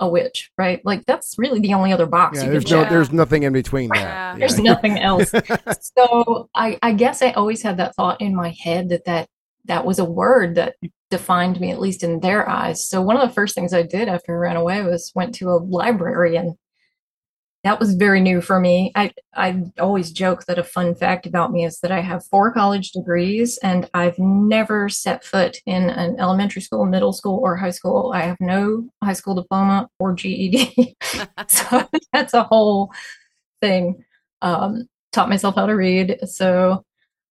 a 0.00 0.08
witch, 0.08 0.50
right? 0.58 0.80
Like 0.84 1.04
that's 1.06 1.36
really 1.38 1.60
the 1.60 1.74
only 1.74 1.92
other 1.92 2.06
box 2.06 2.38
Yeah, 2.38 2.46
you 2.46 2.50
there's 2.52 2.70
no, 2.70 2.82
check. 2.82 2.90
there's 2.90 3.12
nothing 3.12 3.44
in 3.44 3.52
between 3.52 3.88
that. 3.90 4.00
Yeah. 4.00 4.36
There's 4.38 4.58
nothing 4.72 4.98
else. 4.98 5.30
so 5.98 6.48
I, 6.54 6.78
I 6.82 6.92
guess 6.92 7.22
I 7.22 7.30
always 7.32 7.62
had 7.62 7.76
that 7.76 7.94
thought 7.94 8.20
in 8.20 8.34
my 8.34 8.54
head 8.58 8.88
that, 8.88 9.04
that 9.04 9.28
that 9.66 9.84
was 9.84 9.98
a 9.98 10.04
word 10.04 10.54
that 10.54 10.76
defined 11.10 11.60
me, 11.60 11.70
at 11.70 11.80
least 11.80 12.02
in 12.02 12.20
their 12.20 12.48
eyes. 12.48 12.88
So 12.88 13.02
one 13.02 13.16
of 13.16 13.28
the 13.28 13.34
first 13.34 13.54
things 13.54 13.74
I 13.74 13.82
did 13.82 14.08
after 14.08 14.34
I 14.34 14.38
ran 14.38 14.56
away 14.56 14.82
was 14.82 15.12
went 15.14 15.34
to 15.36 15.50
a 15.50 15.60
library 15.62 16.36
and 16.36 16.54
that 17.62 17.78
was 17.78 17.94
very 17.94 18.20
new 18.20 18.40
for 18.40 18.58
me. 18.58 18.90
I 18.94 19.12
I 19.34 19.62
always 19.78 20.12
joke 20.12 20.46
that 20.46 20.58
a 20.58 20.64
fun 20.64 20.94
fact 20.94 21.26
about 21.26 21.52
me 21.52 21.64
is 21.64 21.80
that 21.80 21.92
I 21.92 22.00
have 22.00 22.26
four 22.26 22.52
college 22.52 22.92
degrees 22.92 23.58
and 23.62 23.88
I've 23.92 24.18
never 24.18 24.88
set 24.88 25.24
foot 25.24 25.58
in 25.66 25.90
an 25.90 26.16
elementary 26.18 26.62
school, 26.62 26.86
middle 26.86 27.12
school, 27.12 27.38
or 27.42 27.56
high 27.56 27.70
school. 27.70 28.12
I 28.14 28.22
have 28.22 28.38
no 28.40 28.88
high 29.02 29.12
school 29.12 29.34
diploma 29.34 29.88
or 29.98 30.14
GED. 30.14 30.96
so 31.48 31.88
that's 32.12 32.32
a 32.34 32.44
whole 32.44 32.92
thing. 33.60 34.04
Um, 34.40 34.88
taught 35.12 35.28
myself 35.28 35.56
how 35.56 35.66
to 35.66 35.76
read. 35.76 36.18
So 36.26 36.84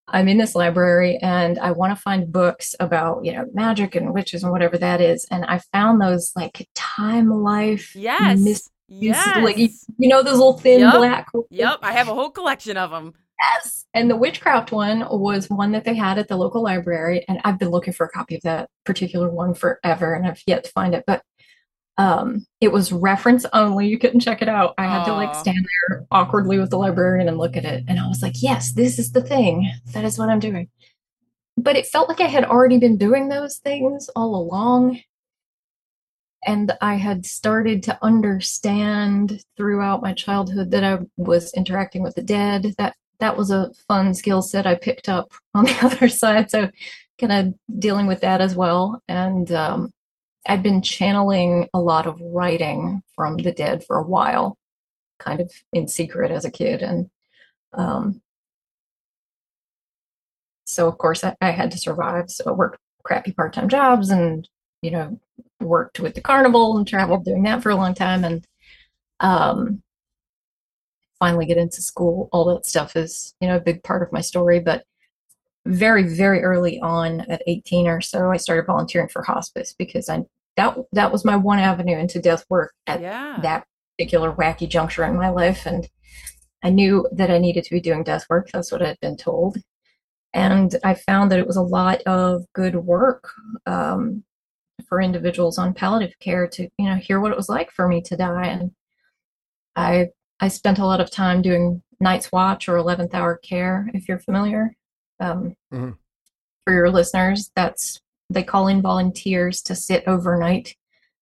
I'm 0.07 0.27
in 0.27 0.37
this 0.37 0.55
library 0.55 1.17
and 1.21 1.57
I 1.59 1.71
want 1.71 1.95
to 1.95 2.01
find 2.01 2.31
books 2.31 2.75
about, 2.79 3.25
you 3.25 3.31
know, 3.31 3.45
magic 3.53 3.95
and 3.95 4.13
witches 4.13 4.43
and 4.43 4.51
whatever 4.51 4.77
that 4.77 5.01
is. 5.01 5.25
And 5.31 5.45
I 5.45 5.59
found 5.71 6.01
those 6.01 6.31
like 6.35 6.67
time 6.75 7.29
life. 7.29 7.95
Yes. 7.95 8.39
mis- 8.39 8.69
yes. 8.89 9.37
like, 9.37 9.57
you 9.57 10.07
know, 10.09 10.21
those 10.23 10.37
little 10.37 10.57
thin 10.57 10.81
Yep. 10.81 10.93
black. 10.93 11.27
Yep. 11.49 11.79
I 11.81 11.93
have 11.93 12.07
a 12.07 12.13
whole 12.13 12.29
collection 12.29 12.77
of 12.77 12.91
them. 12.91 13.13
Yes. 13.39 13.85
And 13.93 14.09
the 14.09 14.15
witchcraft 14.17 14.71
one 14.71 15.05
was 15.09 15.49
one 15.49 15.71
that 15.71 15.85
they 15.85 15.95
had 15.95 16.17
at 16.17 16.27
the 16.27 16.35
local 16.35 16.61
library. 16.61 17.23
And 17.27 17.39
I've 17.45 17.57
been 17.57 17.69
looking 17.69 17.93
for 17.93 18.05
a 18.05 18.09
copy 18.09 18.35
of 18.35 18.41
that 18.41 18.69
particular 18.85 19.29
one 19.29 19.53
forever 19.53 20.13
and 20.13 20.27
I've 20.27 20.41
yet 20.45 20.65
to 20.65 20.71
find 20.71 20.93
it. 20.93 21.03
But 21.07 21.23
um 21.97 22.45
it 22.61 22.71
was 22.71 22.91
reference 22.91 23.45
only. 23.53 23.87
You 23.87 23.97
couldn't 23.97 24.21
check 24.21 24.41
it 24.41 24.49
out. 24.49 24.73
I 24.77 24.85
had 24.85 25.05
to 25.05 25.13
like 25.13 25.35
stand 25.35 25.65
there 25.89 26.05
awkwardly 26.11 26.59
with 26.59 26.69
the 26.69 26.77
librarian 26.77 27.27
and 27.27 27.37
look 27.37 27.57
at 27.57 27.65
it. 27.65 27.83
And 27.87 27.99
I 27.99 28.07
was 28.07 28.21
like, 28.21 28.35
yes, 28.41 28.73
this 28.73 28.99
is 28.99 29.11
the 29.11 29.21
thing. 29.21 29.71
That 29.93 30.05
is 30.05 30.17
what 30.17 30.29
I'm 30.29 30.39
doing. 30.39 30.69
But 31.57 31.75
it 31.75 31.87
felt 31.87 32.07
like 32.07 32.21
I 32.21 32.27
had 32.27 32.45
already 32.45 32.77
been 32.77 32.97
doing 32.97 33.27
those 33.27 33.57
things 33.57 34.09
all 34.15 34.35
along. 34.35 35.01
And 36.45 36.71
I 36.81 36.95
had 36.95 37.25
started 37.25 37.83
to 37.83 37.99
understand 38.01 39.43
throughout 39.57 40.01
my 40.01 40.13
childhood 40.13 40.71
that 40.71 40.83
I 40.83 40.99
was 41.17 41.53
interacting 41.53 42.01
with 42.01 42.15
the 42.15 42.23
dead. 42.23 42.75
That 42.77 42.95
that 43.19 43.35
was 43.35 43.51
a 43.51 43.71
fun 43.87 44.13
skill 44.13 44.41
set 44.41 44.65
I 44.65 44.75
picked 44.75 45.09
up 45.09 45.31
on 45.53 45.65
the 45.65 45.77
other 45.81 46.07
side. 46.07 46.49
So 46.49 46.69
kind 47.19 47.33
of 47.33 47.79
dealing 47.79 48.07
with 48.07 48.21
that 48.21 48.41
as 48.41 48.55
well. 48.55 49.01
And 49.07 49.51
um, 49.51 49.91
I'd 50.47 50.63
been 50.63 50.81
channeling 50.81 51.67
a 51.73 51.79
lot 51.79 52.07
of 52.07 52.19
writing 52.21 53.01
from 53.15 53.37
the 53.37 53.51
dead 53.51 53.83
for 53.83 53.97
a 53.97 54.07
while, 54.07 54.57
kind 55.19 55.41
of 55.41 55.51
in 55.73 55.87
secret 55.87 56.31
as 56.31 56.45
a 56.45 56.51
kid. 56.51 56.81
And 56.81 57.09
um, 57.73 58.21
so, 60.65 60.87
of 60.87 60.97
course, 60.97 61.23
I, 61.23 61.35
I 61.41 61.51
had 61.51 61.71
to 61.71 61.77
survive. 61.77 62.29
So 62.29 62.45
I 62.47 62.51
worked 62.51 62.79
crappy 63.03 63.33
part 63.33 63.53
time 63.53 63.69
jobs 63.69 64.09
and, 64.09 64.47
you 64.81 64.91
know, 64.91 65.19
worked 65.59 65.99
with 65.99 66.15
the 66.15 66.21
carnival 66.21 66.77
and 66.77 66.87
traveled 66.87 67.25
doing 67.25 67.43
that 67.43 67.61
for 67.63 67.69
a 67.69 67.75
long 67.75 67.93
time. 67.93 68.23
And 68.23 68.45
um, 69.19 69.81
finally 71.19 71.45
get 71.45 71.57
into 71.57 71.81
school, 71.81 72.29
all 72.31 72.45
that 72.45 72.65
stuff 72.65 72.95
is, 72.95 73.35
you 73.41 73.47
know, 73.47 73.57
a 73.57 73.61
big 73.61 73.83
part 73.83 74.01
of 74.03 74.11
my 74.11 74.21
story. 74.21 74.59
But 74.59 74.83
very, 75.65 76.03
very 76.03 76.41
early 76.41 76.79
on 76.79 77.21
at 77.21 77.43
18 77.45 77.87
or 77.87 78.01
so, 78.01 78.31
I 78.31 78.37
started 78.37 78.65
volunteering 78.65 79.09
for 79.09 79.23
hospice 79.23 79.75
because 79.77 80.09
I 80.09 80.23
that 80.57 80.77
that 80.93 81.11
was 81.11 81.23
my 81.23 81.35
one 81.35 81.59
avenue 81.59 81.97
into 81.97 82.19
death 82.19 82.45
work 82.49 82.73
at 82.87 83.01
Yeah. 83.01 83.39
that 83.43 83.65
particular 83.97 84.31
wacky 84.33 84.67
juncture 84.67 85.03
in 85.05 85.15
my 85.15 85.29
life. 85.29 85.65
And 85.65 85.87
I 86.63 86.69
knew 86.69 87.07
that 87.13 87.31
I 87.31 87.37
needed 87.37 87.63
to 87.65 87.71
be 87.71 87.79
doing 87.79 88.03
death 88.03 88.25
work. 88.29 88.49
That's 88.51 88.71
what 88.71 88.81
I'd 88.81 88.99
been 88.99 89.15
told. 89.17 89.57
And 90.33 90.75
I 90.83 90.93
found 90.95 91.31
that 91.31 91.39
it 91.39 91.47
was 91.47 91.55
a 91.55 91.61
lot 91.61 92.01
of 92.03 92.43
good 92.53 92.75
work 92.75 93.31
um, 93.65 94.23
for 94.89 94.99
individuals 95.01 95.57
on 95.57 95.73
palliative 95.73 96.17
care 96.19 96.47
to, 96.47 96.63
you 96.77 96.89
know, 96.89 96.95
hear 96.95 97.19
what 97.19 97.31
it 97.31 97.37
was 97.37 97.47
like 97.47 97.71
for 97.71 97.87
me 97.87 98.01
to 98.01 98.17
die. 98.17 98.47
And 98.47 98.71
I 99.75 100.07
I 100.39 100.47
spent 100.47 100.79
a 100.79 100.85
lot 100.85 101.01
of 101.01 101.11
time 101.11 101.41
doing 101.41 101.81
night's 101.99 102.31
watch 102.31 102.67
or 102.69 102.77
11th 102.77 103.13
hour 103.13 103.37
care, 103.37 103.89
if 103.93 104.07
you're 104.07 104.19
familiar. 104.19 104.75
Um, 105.19 105.55
Mhm. 105.71 105.97
For 106.65 106.73
your 106.73 106.89
listeners, 106.91 107.51
that's 107.55 107.99
they 108.29 108.43
call 108.43 108.67
in 108.67 108.81
volunteers 108.81 109.61
to 109.63 109.75
sit 109.75 110.03
overnight 110.07 110.75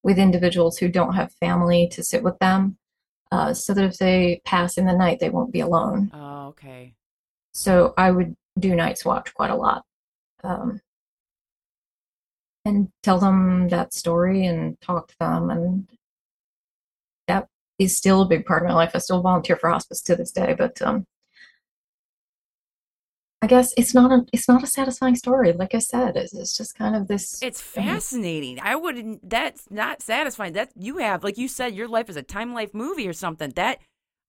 with 0.03 0.19
individuals 0.19 0.77
who 0.77 0.89
don't 0.89 1.13
have 1.15 1.32
family 1.39 1.88
to 1.89 2.03
sit 2.03 2.21
with 2.21 2.38
them, 2.39 2.77
uh, 3.32 3.53
so 3.53 3.73
that 3.73 3.86
if 3.86 3.97
they 3.97 4.41
pass 4.45 4.77
in 4.77 4.86
the 4.86 4.93
night, 4.93 5.19
they 5.19 5.30
won't 5.30 5.53
be 5.53 5.62
alone. 5.62 6.12
Oh, 6.13 6.47
okay. 6.47 6.93
So 7.53 7.93
I 7.97 8.12
would 8.12 8.36
do 8.60 8.75
night's 8.75 9.06
watch 9.06 9.34
quite 9.34 9.49
a 9.51 9.56
lot. 9.56 9.84
Um, 10.43 10.82
and 12.67 12.89
tell 13.01 13.17
them 13.17 13.69
that 13.69 13.93
story 13.93 14.45
and 14.45 14.80
talk 14.82 15.08
to 15.08 15.15
them. 15.19 15.49
And 15.49 15.88
that 17.27 17.47
is 17.80 17.95
still 17.95 18.21
a 18.21 18.27
big 18.27 18.45
part 18.45 18.63
of 18.63 18.67
my 18.67 18.75
life. 18.75 18.91
I 18.93 18.99
still 18.99 19.21
volunteer 19.21 19.56
for 19.56 19.69
hospice 19.69 20.01
to 20.03 20.15
this 20.15 20.32
day, 20.32 20.53
but 20.58 20.82
um, 20.82 21.06
I 23.41 23.47
guess 23.47 23.73
it's 23.77 23.93
not 23.93 24.12
a 24.12 24.25
it's 24.34 24.49
not 24.49 24.63
a 24.63 24.67
satisfying 24.67 25.15
story. 25.15 25.53
Like 25.53 25.73
I 25.73 25.80
said, 25.80 26.17
it's, 26.17 26.34
it's 26.34 26.58
just 26.58 26.75
kind 26.75 26.95
of 26.95 27.08
this. 27.08 27.41
It's 27.41 27.62
fascinating. 27.62 28.60
I 28.62 28.75
wouldn't. 28.75 29.27
That's 29.27 29.69
not 29.69 30.01
satisfying. 30.01 30.53
That 30.53 30.71
you 30.75 30.97
have, 30.97 31.23
like 31.23 31.38
you 31.38 31.47
said, 31.47 31.73
your 31.73 31.88
life 31.88 32.10
is 32.10 32.17
a 32.17 32.23
time 32.23 32.53
life 32.53 32.73
movie 32.73 33.08
or 33.08 33.13
something. 33.13 33.51
That, 33.51 33.80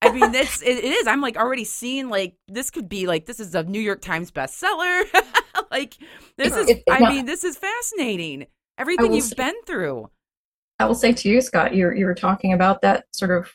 I 0.02 0.12
mean, 0.12 0.30
that's 0.32 0.62
it, 0.62 0.78
it 0.78 0.84
is. 0.84 1.06
I'm 1.06 1.22
like 1.22 1.36
already 1.36 1.64
seeing 1.64 2.08
like 2.08 2.36
this 2.46 2.70
could 2.70 2.88
be 2.88 3.06
like 3.06 3.26
this 3.26 3.40
is 3.40 3.54
a 3.54 3.64
New 3.64 3.80
York 3.80 4.02
Times 4.02 4.30
bestseller. 4.30 5.04
like 5.70 5.96
this 6.36 6.54
is. 6.56 6.68
It- 6.68 6.78
it- 6.78 6.82
I 6.90 6.98
no. 7.00 7.10
mean, 7.10 7.26
this 7.26 7.44
is 7.44 7.56
fascinating. 7.56 8.46
Everything 8.76 9.12
you've 9.12 9.24
say- 9.24 9.36
been 9.36 9.54
through. 9.66 10.10
I 10.80 10.86
will 10.86 10.94
say 10.94 11.12
to 11.12 11.28
you, 11.28 11.40
Scott, 11.40 11.74
you 11.74 11.90
you 11.92 12.06
were 12.06 12.14
talking 12.14 12.52
about 12.52 12.82
that 12.82 13.06
sort 13.12 13.30
of 13.32 13.50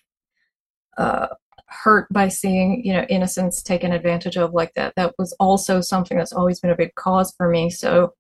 uh, 0.98 1.28
hurt 1.68 2.08
by 2.12 2.28
seeing 2.28 2.84
you 2.86 2.94
know 2.94 3.04
innocence 3.10 3.64
taken 3.64 3.92
advantage 3.94 4.36
of 4.38 4.54
like 4.54 4.74
that. 4.76 4.94
That 4.96 5.14
was 5.18 5.34
also 5.40 5.80
something 5.82 6.18
that's 6.18 6.34
always 6.34 6.60
been 6.60 6.72
a 6.72 6.76
big 6.76 6.94
cause 6.96 7.34
for 7.38 7.50
me. 7.50 7.70
So 7.70 8.14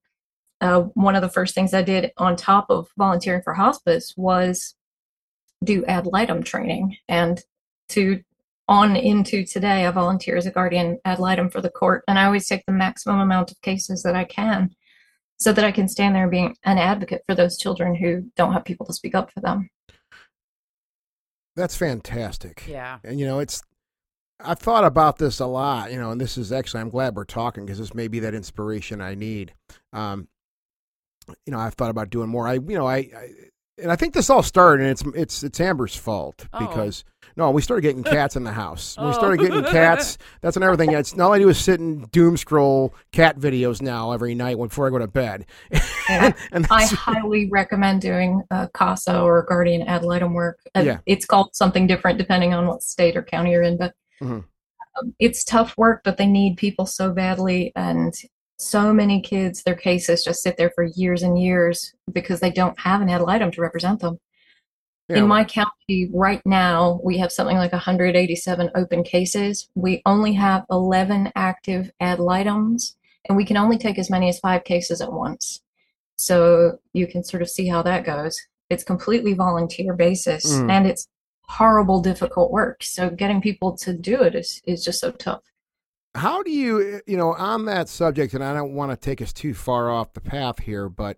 uh, 0.61 0.81
one 0.93 1.15
of 1.15 1.21
the 1.21 1.29
first 1.29 1.53
things 1.53 1.73
I 1.73 1.81
did 1.81 2.11
on 2.17 2.35
top 2.37 2.67
of 2.69 2.87
volunteering 2.97 3.41
for 3.43 3.53
hospice 3.53 4.13
was 4.15 4.75
do 5.63 5.83
ad 5.85 6.05
litem 6.05 6.41
training 6.43 6.95
and 7.09 7.41
to 7.89 8.21
on 8.67 8.95
into 8.95 9.45
today 9.45 9.85
i 9.85 9.91
volunteer 9.91 10.37
as 10.37 10.45
a 10.45 10.51
guardian 10.51 10.97
ad 11.05 11.19
litem 11.19 11.49
for 11.49 11.61
the 11.61 11.69
court 11.69 12.03
and 12.07 12.17
i 12.17 12.25
always 12.25 12.47
take 12.47 12.65
the 12.65 12.71
maximum 12.71 13.19
amount 13.19 13.51
of 13.51 13.61
cases 13.61 14.03
that 14.03 14.15
i 14.15 14.23
can 14.23 14.69
so 15.37 15.51
that 15.51 15.65
i 15.65 15.71
can 15.71 15.87
stand 15.87 16.15
there 16.15 16.23
and 16.23 16.31
be 16.31 16.55
an 16.63 16.77
advocate 16.77 17.21
for 17.25 17.35
those 17.35 17.57
children 17.57 17.95
who 17.95 18.23
don't 18.35 18.53
have 18.53 18.63
people 18.63 18.85
to 18.85 18.93
speak 18.93 19.15
up 19.15 19.31
for 19.31 19.41
them 19.41 19.69
That's 21.55 21.75
fantastic. 21.75 22.65
Yeah. 22.67 22.99
And 23.03 23.19
you 23.19 23.25
know, 23.25 23.39
it's 23.39 23.61
I've 24.39 24.59
thought 24.59 24.83
about 24.83 25.17
this 25.17 25.39
a 25.39 25.45
lot, 25.45 25.91
you 25.91 25.99
know, 25.99 26.11
and 26.11 26.19
this 26.19 26.37
is 26.37 26.51
actually 26.51 26.81
I'm 26.81 26.89
glad 26.89 27.15
we're 27.15 27.25
talking 27.25 27.65
because 27.65 27.79
this 27.79 27.93
may 27.93 28.07
be 28.07 28.19
that 28.19 28.33
inspiration 28.33 29.01
I 29.01 29.15
need. 29.15 29.53
Um, 29.93 30.27
you 31.45 31.51
know, 31.51 31.59
I've 31.59 31.75
thought 31.75 31.91
about 31.91 32.09
doing 32.09 32.29
more. 32.29 32.47
I, 32.47 32.53
you 32.53 32.77
know, 32.77 32.87
I, 32.87 32.97
I 32.97 33.29
and 33.81 33.91
I 33.91 33.95
think 33.95 34.13
this 34.13 34.29
all 34.29 34.43
started, 34.43 34.83
and 34.83 34.91
it's 34.91 35.03
it's 35.15 35.43
it's 35.43 35.59
Amber's 35.59 35.95
fault 35.95 36.47
Oh. 36.53 36.59
because 36.67 37.03
no, 37.35 37.49
we 37.49 37.61
started 37.63 37.81
getting 37.81 38.03
cats 38.03 38.35
in 38.35 38.43
the 38.43 38.51
house. 38.51 38.95
When 38.95 39.07
we 39.07 39.11
Oh. 39.13 39.17
started 39.17 39.39
getting 39.39 39.63
cats. 39.63 40.17
That's 40.41 40.55
when 40.55 40.63
everything. 40.63 40.91
It's 40.91 41.17
all 41.17 41.33
I 41.33 41.39
do 41.39 41.49
is 41.49 41.57
sit 41.57 41.79
and 41.79 42.09
doom 42.11 42.37
scroll 42.37 42.93
cat 43.11 43.39
videos 43.39 43.81
now 43.81 44.11
every 44.11 44.35
night 44.35 44.57
before 44.57 44.85
I 44.85 44.89
go 44.91 44.99
to 44.99 45.07
bed. 45.07 45.45
And 46.09 46.35
and 46.51 46.67
I 46.69 46.85
highly 46.91 47.49
recommend 47.49 48.01
doing 48.01 48.43
uh, 48.51 48.67
CASA 48.73 49.19
or 49.19 49.43
guardian 49.43 49.81
ad 49.83 50.03
litem 50.03 50.33
work. 50.33 50.59
Uh, 50.75 50.81
Yeah. 50.81 50.97
It's 51.07 51.25
called 51.25 51.55
something 51.55 51.87
different 51.87 52.19
depending 52.19 52.53
on 52.53 52.67
what 52.67 52.83
state 52.83 53.17
or 53.17 53.23
county 53.23 53.51
you're 53.51 53.63
in, 53.63 53.77
but 53.77 53.95
Mhm. 54.21 54.43
um, 55.01 55.15
it's 55.17 55.43
tough 55.43 55.75
work, 55.77 56.01
but 56.03 56.17
they 56.17 56.27
need 56.27 56.57
people 56.57 56.85
so 56.85 57.11
badly. 57.11 57.71
And 57.75 58.13
so 58.57 58.93
many 58.93 59.21
kids, 59.21 59.63
their 59.63 59.75
cases 59.75 60.23
just 60.23 60.41
sit 60.41 60.57
there 60.57 60.71
for 60.75 60.83
years 60.83 61.23
and 61.23 61.41
years 61.41 61.93
because 62.11 62.39
they 62.39 62.51
don't 62.51 62.79
have 62.79 63.01
an 63.01 63.09
ad 63.09 63.21
litem 63.21 63.51
to 63.51 63.61
represent 63.61 63.99
them. 63.99 64.19
Yeah, 65.09 65.17
In 65.17 65.27
my 65.27 65.43
county 65.43 66.09
right 66.13 66.41
now, 66.45 67.01
we 67.03 67.17
have 67.17 67.31
something 67.31 67.57
like 67.57 67.73
187 67.73 68.71
open 68.75 69.03
cases. 69.03 69.69
We 69.75 70.01
only 70.05 70.33
have 70.33 70.65
11 70.71 71.31
active 71.35 71.91
ad 71.99 72.19
litems, 72.19 72.95
and 73.27 73.35
we 73.35 73.43
can 73.43 73.57
only 73.57 73.77
take 73.77 73.99
as 73.99 74.09
many 74.09 74.29
as 74.29 74.39
five 74.39 74.63
cases 74.63 75.01
at 75.01 75.11
once. 75.11 75.61
So 76.17 76.79
you 76.93 77.05
can 77.07 77.23
sort 77.23 77.41
of 77.41 77.49
see 77.49 77.67
how 77.67 77.81
that 77.83 78.05
goes. 78.05 78.39
It's 78.69 78.83
completely 78.83 79.33
volunteer 79.33 79.93
basis, 79.93 80.45
Mm. 80.45 80.71
and 80.71 80.87
it's 80.87 81.07
horrible, 81.49 82.01
difficult 82.01 82.51
work. 82.51 82.81
So 82.83 83.09
getting 83.09 83.41
people 83.41 83.75
to 83.77 83.93
do 83.93 84.21
it 84.21 84.35
is, 84.35 84.61
is 84.65 84.85
just 84.85 85.01
so 85.01 85.11
tough. 85.11 85.41
How 86.15 86.43
do 86.43 86.51
you, 86.51 87.01
you 87.07 87.17
know, 87.17 87.33
on 87.33 87.65
that 87.65 87.89
subject, 87.89 88.33
and 88.33 88.43
I 88.43 88.53
don't 88.53 88.73
want 88.73 88.91
to 88.91 88.97
take 88.97 89.21
us 89.21 89.33
too 89.33 89.53
far 89.53 89.89
off 89.89 90.13
the 90.13 90.21
path 90.21 90.59
here, 90.59 90.87
but 90.87 91.17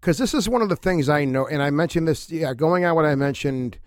because 0.00 0.18
this 0.18 0.34
is 0.34 0.48
one 0.48 0.62
of 0.62 0.68
the 0.68 0.76
things 0.76 1.08
I 1.08 1.24
know, 1.24 1.48
and 1.48 1.60
I 1.60 1.70
mentioned 1.70 2.06
this, 2.06 2.30
yeah, 2.30 2.54
going 2.54 2.84
on 2.84 2.94
what 2.94 3.04
I 3.04 3.16
mentioned 3.16 3.80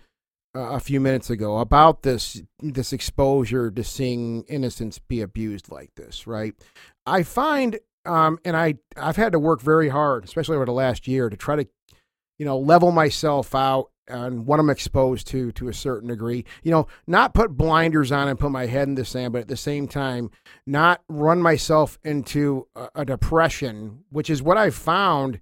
uh, 0.54 0.72
a 0.72 0.80
few 0.80 1.00
minutes 1.00 1.30
ago 1.30 1.58
about 1.58 2.02
this 2.02 2.42
this 2.58 2.92
exposure 2.92 3.70
to 3.70 3.84
seeing 3.84 4.42
innocence 4.48 4.98
be 4.98 5.22
abused 5.22 5.70
like 5.70 5.94
this, 5.94 6.26
right? 6.26 6.54
I 7.06 7.22
find, 7.22 7.78
um, 8.04 8.38
and 8.44 8.56
I 8.56 8.74
I've 8.96 9.16
had 9.16 9.32
to 9.32 9.38
work 9.38 9.62
very 9.62 9.88
hard, 9.88 10.24
especially 10.24 10.56
over 10.56 10.66
the 10.66 10.72
last 10.72 11.08
year, 11.08 11.30
to 11.30 11.36
try 11.36 11.56
to, 11.56 11.66
you 12.38 12.44
know, 12.44 12.58
level 12.58 12.90
myself 12.90 13.54
out 13.54 13.90
on 14.10 14.44
what 14.44 14.60
I'm 14.60 14.70
exposed 14.70 15.26
to 15.28 15.52
to 15.52 15.68
a 15.68 15.74
certain 15.74 16.08
degree. 16.08 16.44
You 16.62 16.70
know, 16.70 16.86
not 17.06 17.34
put 17.34 17.56
blinders 17.56 18.12
on 18.12 18.28
and 18.28 18.38
put 18.38 18.50
my 18.50 18.66
head 18.66 18.88
in 18.88 18.94
the 18.94 19.04
sand, 19.04 19.32
but 19.32 19.42
at 19.42 19.48
the 19.48 19.56
same 19.56 19.88
time, 19.88 20.30
not 20.66 21.02
run 21.08 21.40
myself 21.40 21.98
into 22.04 22.66
a, 22.74 22.88
a 22.96 23.04
depression, 23.04 24.04
which 24.10 24.30
is 24.30 24.42
what 24.42 24.58
I've 24.58 24.74
found 24.74 25.40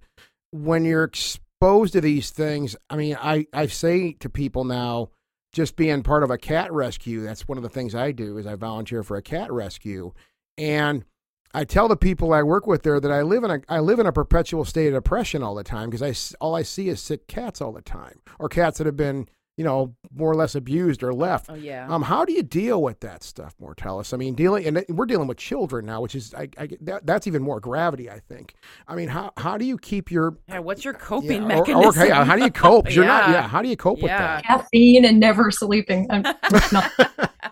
when 0.51 0.85
you're 0.85 1.03
exposed 1.03 1.93
to 1.93 2.01
these 2.01 2.29
things. 2.29 2.75
I 2.89 2.95
mean, 2.95 3.17
I, 3.19 3.47
I 3.53 3.67
say 3.67 4.13
to 4.13 4.29
people 4.29 4.63
now, 4.63 5.09
just 5.51 5.75
being 5.75 6.03
part 6.03 6.23
of 6.23 6.29
a 6.29 6.37
cat 6.37 6.71
rescue, 6.71 7.21
that's 7.21 7.47
one 7.47 7.57
of 7.57 7.63
the 7.63 7.69
things 7.69 7.95
I 7.95 8.11
do 8.11 8.37
is 8.37 8.45
I 8.45 8.55
volunteer 8.55 9.03
for 9.03 9.17
a 9.17 9.21
cat 9.21 9.51
rescue. 9.51 10.13
And 10.57 11.05
I 11.53 11.63
tell 11.63 11.87
the 11.87 11.97
people 11.97 12.33
I 12.33 12.43
work 12.43 12.67
with 12.67 12.83
there 12.83 12.99
that 12.99 13.11
I 13.11 13.21
live 13.23 13.43
in 13.43 13.51
a 13.51 13.59
I 13.67 13.79
live 13.79 13.99
in 13.99 14.05
a 14.05 14.11
perpetual 14.11 14.65
state 14.65 14.87
of 14.87 14.93
depression 14.93 15.41
all 15.43 15.55
the 15.55 15.63
time 15.63 15.89
because 15.89 16.01
I 16.03 16.09
s- 16.09 16.35
all 16.39 16.55
I 16.55 16.61
see 16.61 16.89
is 16.89 17.01
sick 17.01 17.27
cats 17.27 17.59
all 17.61 17.71
the 17.71 17.81
time 17.81 18.21
or 18.39 18.49
cats 18.49 18.77
that 18.77 18.85
have 18.85 18.95
been 18.97 19.27
you 19.57 19.65
know 19.65 19.93
more 20.15 20.31
or 20.31 20.35
less 20.35 20.55
abused 20.55 21.03
or 21.03 21.13
left. 21.13 21.47
Oh 21.49 21.55
yeah. 21.55 21.85
Um, 21.89 22.03
how 22.03 22.23
do 22.23 22.31
you 22.33 22.43
deal 22.43 22.81
with 22.81 22.99
that 23.01 23.23
stuff, 23.23 23.55
Mortellus? 23.61 24.13
I 24.13 24.17
mean, 24.17 24.33
dealing 24.35 24.65
and 24.67 24.85
we're 24.89 25.05
dealing 25.07 25.27
with 25.27 25.37
children 25.37 25.85
now, 25.87 25.99
which 26.01 26.15
is 26.15 26.33
I, 26.33 26.47
I 26.57 26.69
that, 26.81 27.05
that's 27.05 27.25
even 27.27 27.41
more 27.41 27.59
gravity, 27.59 28.09
I 28.09 28.19
think. 28.19 28.53
I 28.87 28.95
mean, 28.95 29.09
how 29.09 29.31
how 29.35 29.57
do 29.57 29.65
you 29.65 29.77
keep 29.77 30.11
your 30.11 30.37
yeah. 30.47 30.59
What's 30.59 30.85
your 30.85 30.93
coping 30.93 31.41
yeah, 31.41 31.47
mechanism? 31.47 31.83
Or, 31.83 31.89
okay, 31.89 32.09
how 32.09 32.35
do 32.37 32.43
you 32.43 32.51
cope? 32.51 32.85
'Cause 32.85 32.95
You're 32.95 33.05
not. 33.05 33.29
Yeah. 33.29 33.33
Yeah, 33.33 33.47
how 33.49 33.61
do 33.63 33.67
you 33.69 33.75
cope 33.75 33.99
Yeah. 34.01 34.35
with 34.37 34.45
Caffeine 34.45 35.03
and 35.03 35.19
never 35.19 35.49
sleeping. 35.51 36.07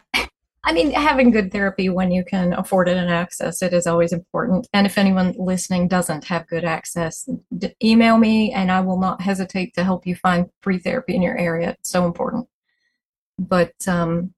I 0.68 0.74
mean, 0.74 0.92
having 0.92 1.32
good 1.32 1.50
therapy 1.50 1.88
when 1.88 2.12
you 2.12 2.26
can 2.26 2.52
afford 2.52 2.90
it 2.90 2.98
and 2.98 3.10
access 3.10 3.62
it 3.62 3.72
is 3.72 3.88
always 3.88 4.12
important. 4.12 4.68
And 4.74 4.86
if 4.86 4.98
anyone 4.98 5.34
listening 5.38 5.88
doesn't 5.88 6.26
have 6.26 6.46
good 6.48 6.66
access, 6.66 7.26
d- 7.58 7.74
email 7.82 8.18
me 8.18 8.52
and 8.52 8.70
I 8.70 8.82
will 8.82 9.00
not 9.00 9.22
hesitate 9.22 9.74
to 9.76 9.86
help 9.86 10.06
you 10.06 10.18
find 10.18 10.50
free 10.60 10.78
therapy 10.78 11.16
in 11.16 11.22
your 11.22 11.38
area. 11.38 11.70
It's 11.70 11.90
so 11.90 12.06
important. 12.06 12.50
But 13.40 13.76
um, 13.88 14.34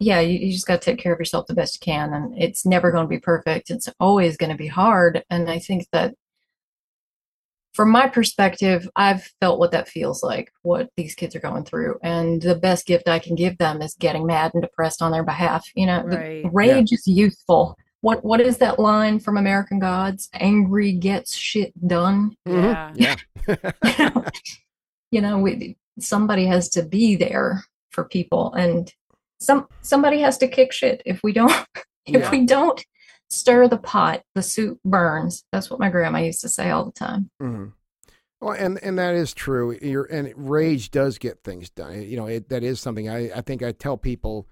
yeah, 0.00 0.18
you, 0.18 0.36
you 0.36 0.52
just 0.52 0.66
got 0.66 0.82
to 0.82 0.84
take 0.84 0.98
care 0.98 1.12
of 1.12 1.20
yourself 1.20 1.46
the 1.46 1.54
best 1.54 1.76
you 1.76 1.92
can. 1.92 2.12
And 2.12 2.36
it's 2.36 2.66
never 2.66 2.90
going 2.90 3.04
to 3.04 3.08
be 3.08 3.20
perfect. 3.20 3.70
It's 3.70 3.88
always 4.00 4.36
going 4.36 4.50
to 4.50 4.58
be 4.58 4.66
hard. 4.66 5.22
And 5.30 5.48
I 5.48 5.60
think 5.60 5.86
that 5.92 6.16
from 7.72 7.90
my 7.90 8.06
perspective, 8.08 8.88
I've 8.96 9.24
felt 9.40 9.58
what 9.58 9.70
that 9.72 9.88
feels 9.88 10.22
like, 10.22 10.52
what 10.62 10.90
these 10.96 11.14
kids 11.14 11.34
are 11.34 11.40
going 11.40 11.64
through. 11.64 11.98
And 12.02 12.40
the 12.42 12.54
best 12.54 12.86
gift 12.86 13.08
I 13.08 13.18
can 13.18 13.34
give 13.34 13.56
them 13.58 13.80
is 13.80 13.94
getting 13.94 14.26
mad 14.26 14.50
and 14.54 14.62
depressed 14.62 15.00
on 15.00 15.10
their 15.12 15.24
behalf. 15.24 15.64
You 15.74 15.86
know, 15.86 16.02
the 16.08 16.16
Right. 16.18 16.44
rage 16.52 16.92
is 16.92 17.06
youthful. 17.06 17.76
What 18.02 18.24
what 18.24 18.40
is 18.40 18.58
that 18.58 18.78
line 18.78 19.20
from 19.20 19.36
American 19.36 19.78
Gods? 19.78 20.28
Angry 20.34 20.92
gets 20.92 21.34
shit 21.34 21.72
done. 21.86 22.36
Mhm. 22.46 22.92
Yeah. 22.94 23.16
Yeah. 23.84 24.10
you 25.10 25.20
know, 25.20 25.38
we, 25.38 25.76
somebody 25.98 26.46
has 26.46 26.68
to 26.70 26.82
be 26.82 27.16
there 27.16 27.64
for 27.90 28.04
people, 28.04 28.52
and 28.54 28.92
some 29.40 29.68
somebody 29.82 30.20
has 30.20 30.36
to 30.38 30.48
kick 30.48 30.72
shit. 30.72 31.00
If 31.06 31.20
we 31.22 31.32
don't, 31.32 31.52
if 32.06 32.22
Yeah. 32.22 32.30
we 32.30 32.44
don't 32.44 32.84
stir 33.32 33.68
the 33.68 33.78
pot, 33.78 34.22
the 34.34 34.42
soup 34.42 34.78
burns. 34.84 35.44
That's 35.52 35.70
what 35.70 35.80
my 35.80 35.90
grandma 35.90 36.18
used 36.18 36.42
to 36.42 36.48
say 36.48 36.70
all 36.70 36.84
the 36.84 36.92
time. 36.92 37.30
hmm 37.40 37.66
Well, 38.40 38.54
and 38.54 38.78
and 38.82 38.98
that 38.98 39.14
is 39.14 39.32
true. 39.34 39.78
You're, 39.80 40.04
and 40.04 40.32
rage 40.36 40.90
does 40.90 41.18
get 41.18 41.42
things 41.42 41.70
done. 41.70 42.02
You 42.02 42.16
know, 42.16 42.26
it, 42.26 42.48
that 42.50 42.62
is 42.62 42.80
something 42.80 43.08
I, 43.08 43.30
I 43.36 43.40
think 43.40 43.62
I 43.62 43.72
tell 43.72 43.96
people, 43.96 44.48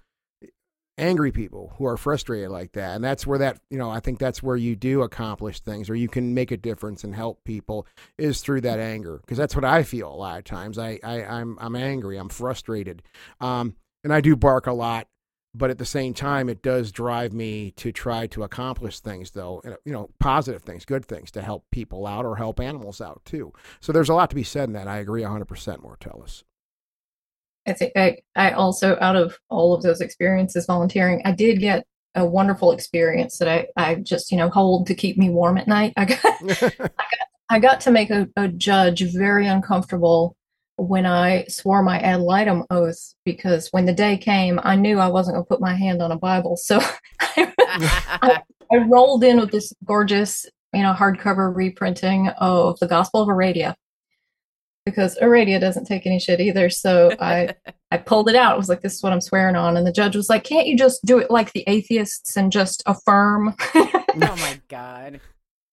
angry 0.97 1.31
people 1.31 1.73
who 1.77 1.85
are 1.85 1.97
frustrated 1.97 2.49
like 2.51 2.73
that, 2.73 2.95
and 2.95 3.03
that's 3.03 3.25
where 3.25 3.39
that 3.39 3.59
you 3.69 3.77
know 3.77 3.89
I 3.89 3.99
think 3.99 4.19
that's 4.19 4.43
where 4.43 4.57
you 4.57 4.75
do 4.75 5.01
accomplish 5.01 5.59
things, 5.59 5.89
or 5.89 5.95
you 5.95 6.07
can 6.07 6.33
make 6.33 6.51
a 6.51 6.57
difference 6.57 7.03
and 7.03 7.15
help 7.15 7.43
people 7.43 7.87
is 8.17 8.41
through 8.41 8.61
that 8.61 8.79
anger 8.79 9.19
because 9.21 9.37
that's 9.37 9.55
what 9.55 9.65
I 9.65 9.83
feel 9.83 10.13
a 10.13 10.15
lot 10.15 10.37
of 10.37 10.43
times. 10.43 10.77
I, 10.77 10.99
I 11.03 11.23
I'm 11.23 11.57
I'm 11.59 11.75
angry. 11.75 12.17
I'm 12.17 12.29
frustrated, 12.29 13.03
um, 13.39 13.75
and 14.03 14.13
I 14.13 14.21
do 14.21 14.35
bark 14.35 14.67
a 14.67 14.73
lot. 14.73 15.07
But 15.53 15.69
at 15.69 15.77
the 15.77 15.85
same 15.85 16.13
time, 16.13 16.47
it 16.47 16.61
does 16.61 16.91
drive 16.91 17.33
me 17.33 17.71
to 17.71 17.91
try 17.91 18.25
to 18.27 18.43
accomplish 18.43 19.01
things, 19.01 19.31
though, 19.31 19.61
you 19.83 19.91
know, 19.91 20.09
positive 20.19 20.63
things, 20.63 20.85
good 20.85 21.05
things 21.05 21.29
to 21.31 21.41
help 21.41 21.65
people 21.71 22.07
out 22.07 22.25
or 22.25 22.37
help 22.37 22.61
animals 22.61 23.01
out 23.01 23.21
too. 23.25 23.51
So 23.81 23.91
there's 23.91 24.07
a 24.07 24.13
lot 24.13 24.29
to 24.29 24.35
be 24.35 24.43
said 24.43 24.69
in 24.69 24.73
that. 24.73 24.87
I 24.87 24.99
agree 24.99 25.23
100% 25.23 25.45
Mortellus. 25.81 26.43
I 27.67 27.73
think 27.73 27.91
I, 27.95 28.17
I 28.35 28.51
also, 28.51 28.97
out 29.01 29.15
of 29.15 29.37
all 29.49 29.73
of 29.73 29.83
those 29.83 30.01
experiences 30.01 30.65
volunteering, 30.65 31.21
I 31.25 31.31
did 31.33 31.59
get 31.59 31.85
a 32.15 32.25
wonderful 32.25 32.71
experience 32.71 33.37
that 33.37 33.47
I, 33.47 33.67
I 33.75 33.95
just, 33.95 34.31
you 34.31 34.37
know, 34.37 34.49
hold 34.49 34.87
to 34.87 34.95
keep 34.95 35.17
me 35.17 35.29
warm 35.29 35.57
at 35.57 35.67
night. 35.67 35.93
I 35.97 36.05
got, 36.05 36.89
I 37.49 37.59
got 37.59 37.81
to 37.81 37.91
make 37.91 38.09
a, 38.09 38.29
a 38.37 38.47
judge 38.47 39.01
very 39.13 39.47
uncomfortable 39.47 40.35
when 40.87 41.05
I 41.05 41.45
swore 41.45 41.83
my 41.83 41.99
ad 41.99 42.21
litem 42.21 42.63
oath 42.71 43.13
because 43.23 43.69
when 43.69 43.85
the 43.85 43.93
day 43.93 44.17
came, 44.17 44.59
I 44.63 44.75
knew 44.75 44.97
I 44.97 45.09
wasn't 45.09 45.35
going 45.35 45.45
to 45.45 45.47
put 45.47 45.61
my 45.61 45.75
hand 45.75 46.01
on 46.01 46.11
a 46.11 46.17
Bible. 46.17 46.57
So 46.57 46.79
I, 47.19 48.41
I 48.71 48.77
rolled 48.87 49.23
in 49.23 49.39
with 49.39 49.51
this 49.51 49.73
gorgeous, 49.85 50.45
you 50.73 50.81
know, 50.81 50.93
hardcover 50.93 51.55
reprinting 51.55 52.29
of 52.29 52.79
the 52.79 52.87
Gospel 52.87 53.21
of 53.21 53.27
Aradia 53.27 53.75
because 54.85 55.17
Aradia 55.21 55.59
doesn't 55.59 55.85
take 55.85 56.07
any 56.07 56.19
shit 56.19 56.39
either. 56.39 56.69
So 56.71 57.15
I 57.19 57.53
I 57.91 57.97
pulled 57.97 58.27
it 58.27 58.35
out. 58.35 58.55
It 58.55 58.57
was 58.57 58.69
like, 58.69 58.81
this 58.81 58.95
is 58.95 59.03
what 59.03 59.13
I'm 59.13 59.21
swearing 59.21 59.55
on. 59.55 59.77
And 59.77 59.85
the 59.85 59.91
judge 59.91 60.15
was 60.15 60.29
like, 60.29 60.43
can't 60.43 60.65
you 60.65 60.75
just 60.75 61.05
do 61.05 61.19
it 61.19 61.29
like 61.29 61.53
the 61.53 61.63
atheists 61.67 62.35
and 62.35 62.51
just 62.51 62.81
affirm? 62.87 63.53
oh 63.75 64.07
my 64.15 64.59
god. 64.67 65.21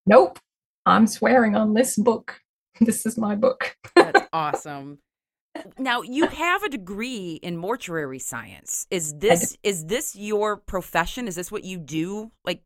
nope. 0.07 0.39
I'm 0.85 1.07
swearing 1.07 1.55
on 1.55 1.75
this 1.75 1.97
book. 1.97 2.41
This 2.87 3.07
is 3.07 3.19
my 3.19 3.35
book. 3.35 3.77
That's 3.95 4.29
awesome. 4.33 4.99
Now 5.79 6.03
you 6.03 6.27
have 6.27 6.63
a 6.63 6.69
degree 6.69 7.41
in 7.43 7.57
mortuary 7.57 8.21
science. 8.21 8.87
Is 8.91 9.15
this 9.15 9.57
is 9.63 9.87
this 9.87 10.15
your 10.15 10.57
profession? 10.57 11.27
Is 11.27 11.35
this 11.35 11.51
what 11.51 11.65
you 11.65 11.79
do? 11.79 12.31
Like 12.45 12.63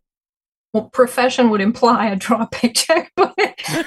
well, 0.74 0.90
profession 0.90 1.50
would 1.50 1.60
imply 1.60 2.10
I 2.10 2.14
draw 2.14 2.42
a 2.42 2.48
paycheck, 2.50 3.12
but, 3.16 3.34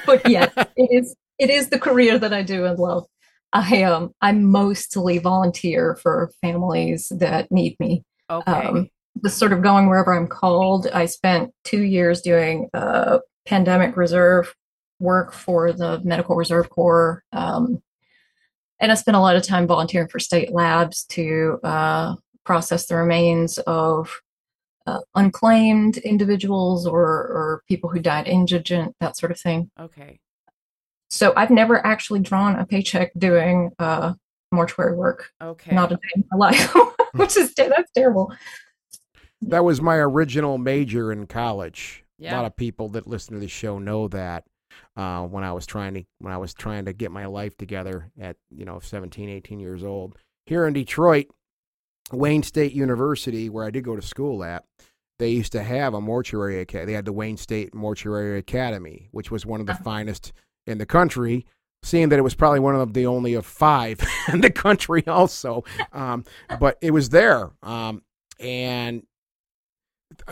but 0.06 0.28
yes, 0.30 0.52
it 0.76 0.90
is 0.92 1.16
it 1.38 1.50
is 1.50 1.70
the 1.70 1.80
career 1.80 2.18
that 2.18 2.34
I 2.34 2.42
do 2.42 2.66
and 2.66 2.80
love. 2.80 3.06
I 3.54 3.84
um 3.84 4.12
I 4.22 4.32
mostly 4.32 5.20
volunteer 5.20 5.96
for 6.02 6.32
families 6.42 7.12
that 7.16 7.52
need 7.52 7.76
me. 7.80 8.04
okay. 8.30 8.52
Um, 8.52 8.90
the 9.22 9.30
sort 9.30 9.54
of 9.54 9.62
going 9.62 9.88
wherever 9.88 10.14
I'm 10.14 10.28
called. 10.28 10.88
I 10.94 11.06
spent 11.06 11.52
two 11.64 11.84
years 11.84 12.22
doing 12.22 12.70
a 12.74 13.20
pandemic 13.46 13.96
reserve 13.96 14.54
work 15.00 15.34
for 15.34 15.74
the 15.74 16.00
Medical 16.04 16.36
Reserve 16.36 16.70
Corps. 16.70 17.24
Um, 17.32 17.82
and 18.80 18.92
I 18.92 18.96
spent 18.96 19.18
a 19.18 19.22
lot 19.22 19.36
of 19.36 19.44
time 19.44 19.68
volunteering 19.68 20.08
for 20.08 20.20
state 20.20 20.52
labs 20.52 21.06
to 21.06 21.60
uh, 21.64 22.16
process 22.44 22.88
the 22.88 22.96
remains 22.96 23.58
of 23.60 24.22
uh, 24.86 25.00
unclaimed 25.16 25.98
individuals 25.98 26.86
or, 26.86 27.02
or 27.02 27.64
people 27.68 27.90
who 27.90 28.00
died 28.00 28.28
indigent, 28.28 28.96
that 29.00 29.18
sort 29.18 29.32
of 29.32 29.40
thing. 29.40 29.72
okay. 29.80 30.20
So 31.10 31.34
I've 31.36 31.52
never 31.52 31.86
actually 31.86 32.20
drawn 32.20 32.56
a 32.60 32.66
paycheck 32.66 33.12
doing 33.18 33.72
uh, 33.80 34.14
mortuary 34.52 34.96
work. 34.96 35.32
Okay. 35.42 35.74
Not 35.74 35.92
a 35.92 35.96
day 35.96 36.10
in 36.16 36.24
my 36.32 36.38
life, 36.38 36.76
which 37.14 37.38
is 37.38 37.54
that's 37.54 37.92
terrible. 37.96 38.34
That 39.42 39.64
was 39.64 39.82
my 39.82 39.96
original 39.96 40.58
major 40.58 41.12
in 41.12 41.28
college. 41.28 42.04
A 42.22 42.36
lot 42.36 42.46
of 42.46 42.56
people 42.56 42.90
that 42.90 43.08
listen 43.08 43.36
to 43.36 43.40
the 43.40 43.48
show 43.48 43.78
know 43.78 44.08
that. 44.10 44.46
Uh, 44.98 45.24
when 45.24 45.44
I 45.44 45.52
was 45.52 45.66
trying 45.66 45.94
to 45.96 46.04
when 46.20 46.32
I 46.32 46.38
was 46.38 46.54
trying 46.54 46.86
to 46.86 46.94
get 46.94 47.12
my 47.12 47.26
life 47.26 47.58
together 47.58 48.12
at 48.20 48.38
you 48.50 48.64
know 48.64 48.80
17, 48.80 49.30
18 49.30 49.60
years 49.60 49.84
old 49.84 50.18
here 50.46 50.66
in 50.68 50.74
Detroit, 50.74 51.28
Wayne 52.12 52.44
State 52.44 52.74
University, 52.74 53.50
where 53.50 53.66
I 53.66 53.72
did 53.72 53.84
go 53.84 53.96
to 53.96 54.02
school 54.02 54.44
at, 54.44 54.64
they 55.18 55.30
used 55.30 55.52
to 55.54 55.64
have 55.64 55.94
a 55.94 56.02
mortuary 56.02 56.60
academy. 56.60 56.86
They 56.88 56.94
had 56.94 57.06
the 57.06 57.14
Wayne 57.14 57.38
State 57.38 57.74
Mortuary 57.74 58.38
Academy, 58.38 59.08
which 59.12 59.32
was 59.32 59.46
one 59.46 59.62
of 59.62 59.68
the 59.68 59.76
finest 59.76 60.34
in 60.68 60.78
the 60.78 60.86
country. 60.86 61.46
Seeing 61.84 62.10
that 62.10 62.18
it 62.18 62.24
was 62.24 62.34
probably 62.34 62.60
one 62.60 62.76
of 62.76 62.94
the 62.94 63.06
only 63.06 63.36
of 63.36 63.46
five 63.46 64.00
in 64.34 64.42
the 64.42 64.50
country, 64.50 65.06
also, 65.08 65.64
um, 65.94 66.26
but 66.60 66.78
it 66.82 66.92
was 66.92 67.10
there, 67.10 67.52
um, 67.62 68.02
and 68.40 69.04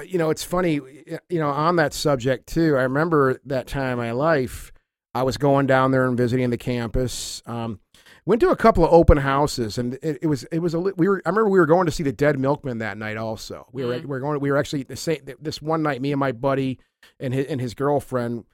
you 0.05 0.17
know, 0.17 0.29
it's 0.29 0.43
funny, 0.43 0.81
you 1.29 1.39
know, 1.39 1.49
on 1.49 1.75
that 1.77 1.93
subject 1.93 2.47
too. 2.47 2.75
I 2.77 2.83
remember 2.83 3.39
that 3.45 3.67
time 3.67 3.93
in 3.93 3.97
my 3.97 4.11
life, 4.11 4.71
I 5.13 5.23
was 5.23 5.37
going 5.37 5.67
down 5.67 5.91
there 5.91 6.05
and 6.07 6.17
visiting 6.17 6.49
the 6.49 6.57
campus. 6.57 7.43
Um, 7.45 7.79
went 8.25 8.41
to 8.41 8.49
a 8.49 8.55
couple 8.55 8.83
of 8.83 8.91
open 8.91 9.17
houses, 9.17 9.77
and 9.77 9.93
it, 10.01 10.19
it 10.23 10.27
was 10.27 10.43
it 10.45 10.59
was 10.59 10.73
a 10.73 10.79
we 10.79 11.07
were. 11.07 11.21
I 11.25 11.29
remember 11.29 11.49
we 11.49 11.59
were 11.59 11.67
going 11.67 11.85
to 11.85 11.91
see 11.91 12.03
the 12.03 12.11
Dead 12.11 12.39
Milkmen 12.39 12.79
that 12.79 12.97
night. 12.97 13.17
Also, 13.17 13.67
we 13.71 13.85
were 13.85 13.93
Mm. 13.93 14.01
we 14.01 14.07
were 14.07 14.19
going. 14.19 14.39
We 14.39 14.49
were 14.51 14.57
actually 14.57 14.83
the 14.83 14.95
same 14.95 15.19
this 15.39 15.61
one 15.61 15.83
night. 15.83 16.01
Me 16.01 16.11
and 16.11 16.19
my 16.19 16.31
buddy 16.31 16.79
and 17.19 17.33
his, 17.33 17.45
and 17.47 17.61
his 17.61 17.73
girlfriend. 17.73 18.45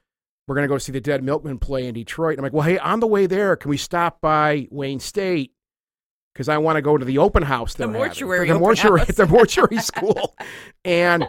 We're 0.46 0.56
gonna 0.56 0.68
go 0.68 0.78
see 0.78 0.90
the 0.92 1.00
Dead 1.00 1.22
Milkmen 1.22 1.58
play 1.58 1.86
in 1.86 1.94
Detroit. 1.94 2.36
I'm 2.38 2.42
like, 2.42 2.52
well, 2.52 2.64
hey, 2.66 2.76
on 2.78 2.98
the 3.00 3.06
way 3.06 3.26
there, 3.26 3.54
can 3.56 3.68
we 3.70 3.76
stop 3.76 4.20
by 4.20 4.66
Wayne 4.70 4.98
State? 5.00 5.52
Because 6.32 6.48
I 6.48 6.58
want 6.58 6.76
to 6.76 6.82
go 6.82 6.96
to 6.96 7.04
the 7.04 7.18
open 7.18 7.42
house. 7.42 7.74
The 7.74 7.88
mortuary 7.88 8.48
the 8.48 8.58
mortuary, 8.58 9.04
the 9.04 9.26
mortuary 9.26 9.78
school, 9.78 10.36
and 10.84 11.28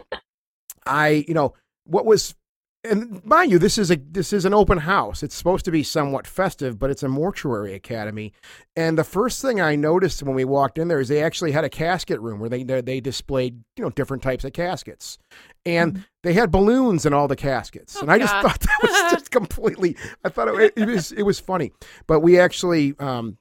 I, 0.86 1.26
you 1.28 1.34
know, 1.34 1.54
what 1.86 2.06
was, 2.06 2.36
and 2.84 3.24
mind 3.24 3.52
you, 3.52 3.60
this 3.60 3.78
is 3.78 3.92
a 3.92 3.96
this 3.96 4.34
is 4.34 4.44
an 4.46 4.56
open 4.56 4.80
house. 4.80 5.22
It's 5.22 5.36
supposed 5.36 5.66
to 5.66 5.72
be 5.72 5.84
somewhat 5.84 6.26
festive, 6.26 6.80
but 6.80 6.90
it's 6.90 7.04
a 7.04 7.08
mortuary 7.08 7.76
academy. 7.76 8.34
And 8.76 8.98
the 8.98 9.04
first 9.04 9.42
thing 9.42 9.62
I 9.62 9.76
noticed 9.76 10.24
when 10.24 10.36
we 10.36 10.46
walked 10.46 10.80
in 10.80 10.88
there 10.88 11.00
is 11.00 11.08
they 11.08 11.22
actually 11.22 11.52
had 11.52 11.64
a 11.64 11.70
casket 11.70 12.20
room 12.20 12.40
where 12.40 12.50
they 12.50 12.64
they 12.64 13.00
displayed 13.00 13.62
you 13.78 13.84
know 13.84 13.92
different 13.92 14.24
types 14.24 14.44
of 14.46 14.54
caskets, 14.54 15.20
and 15.64 16.06
they 16.24 16.34
had 16.34 16.50
balloons 16.50 17.06
in 17.06 17.14
all 17.14 17.28
the 17.28 17.36
caskets. 17.36 17.98
Oh, 17.98 18.02
and 18.02 18.12
I 18.12 18.18
just 18.18 18.34
thought 18.34 18.60
that 18.60 18.80
was 18.82 19.12
just 19.12 19.30
completely. 19.30 19.96
I 20.24 20.30
thought 20.30 20.48
it, 20.48 20.74
it 20.76 20.88
was 20.88 21.12
it 21.12 21.24
was 21.24 21.40
funny, 21.40 21.72
but 22.08 22.22
we 22.22 22.40
actually. 22.40 22.96
Um, 23.00 23.38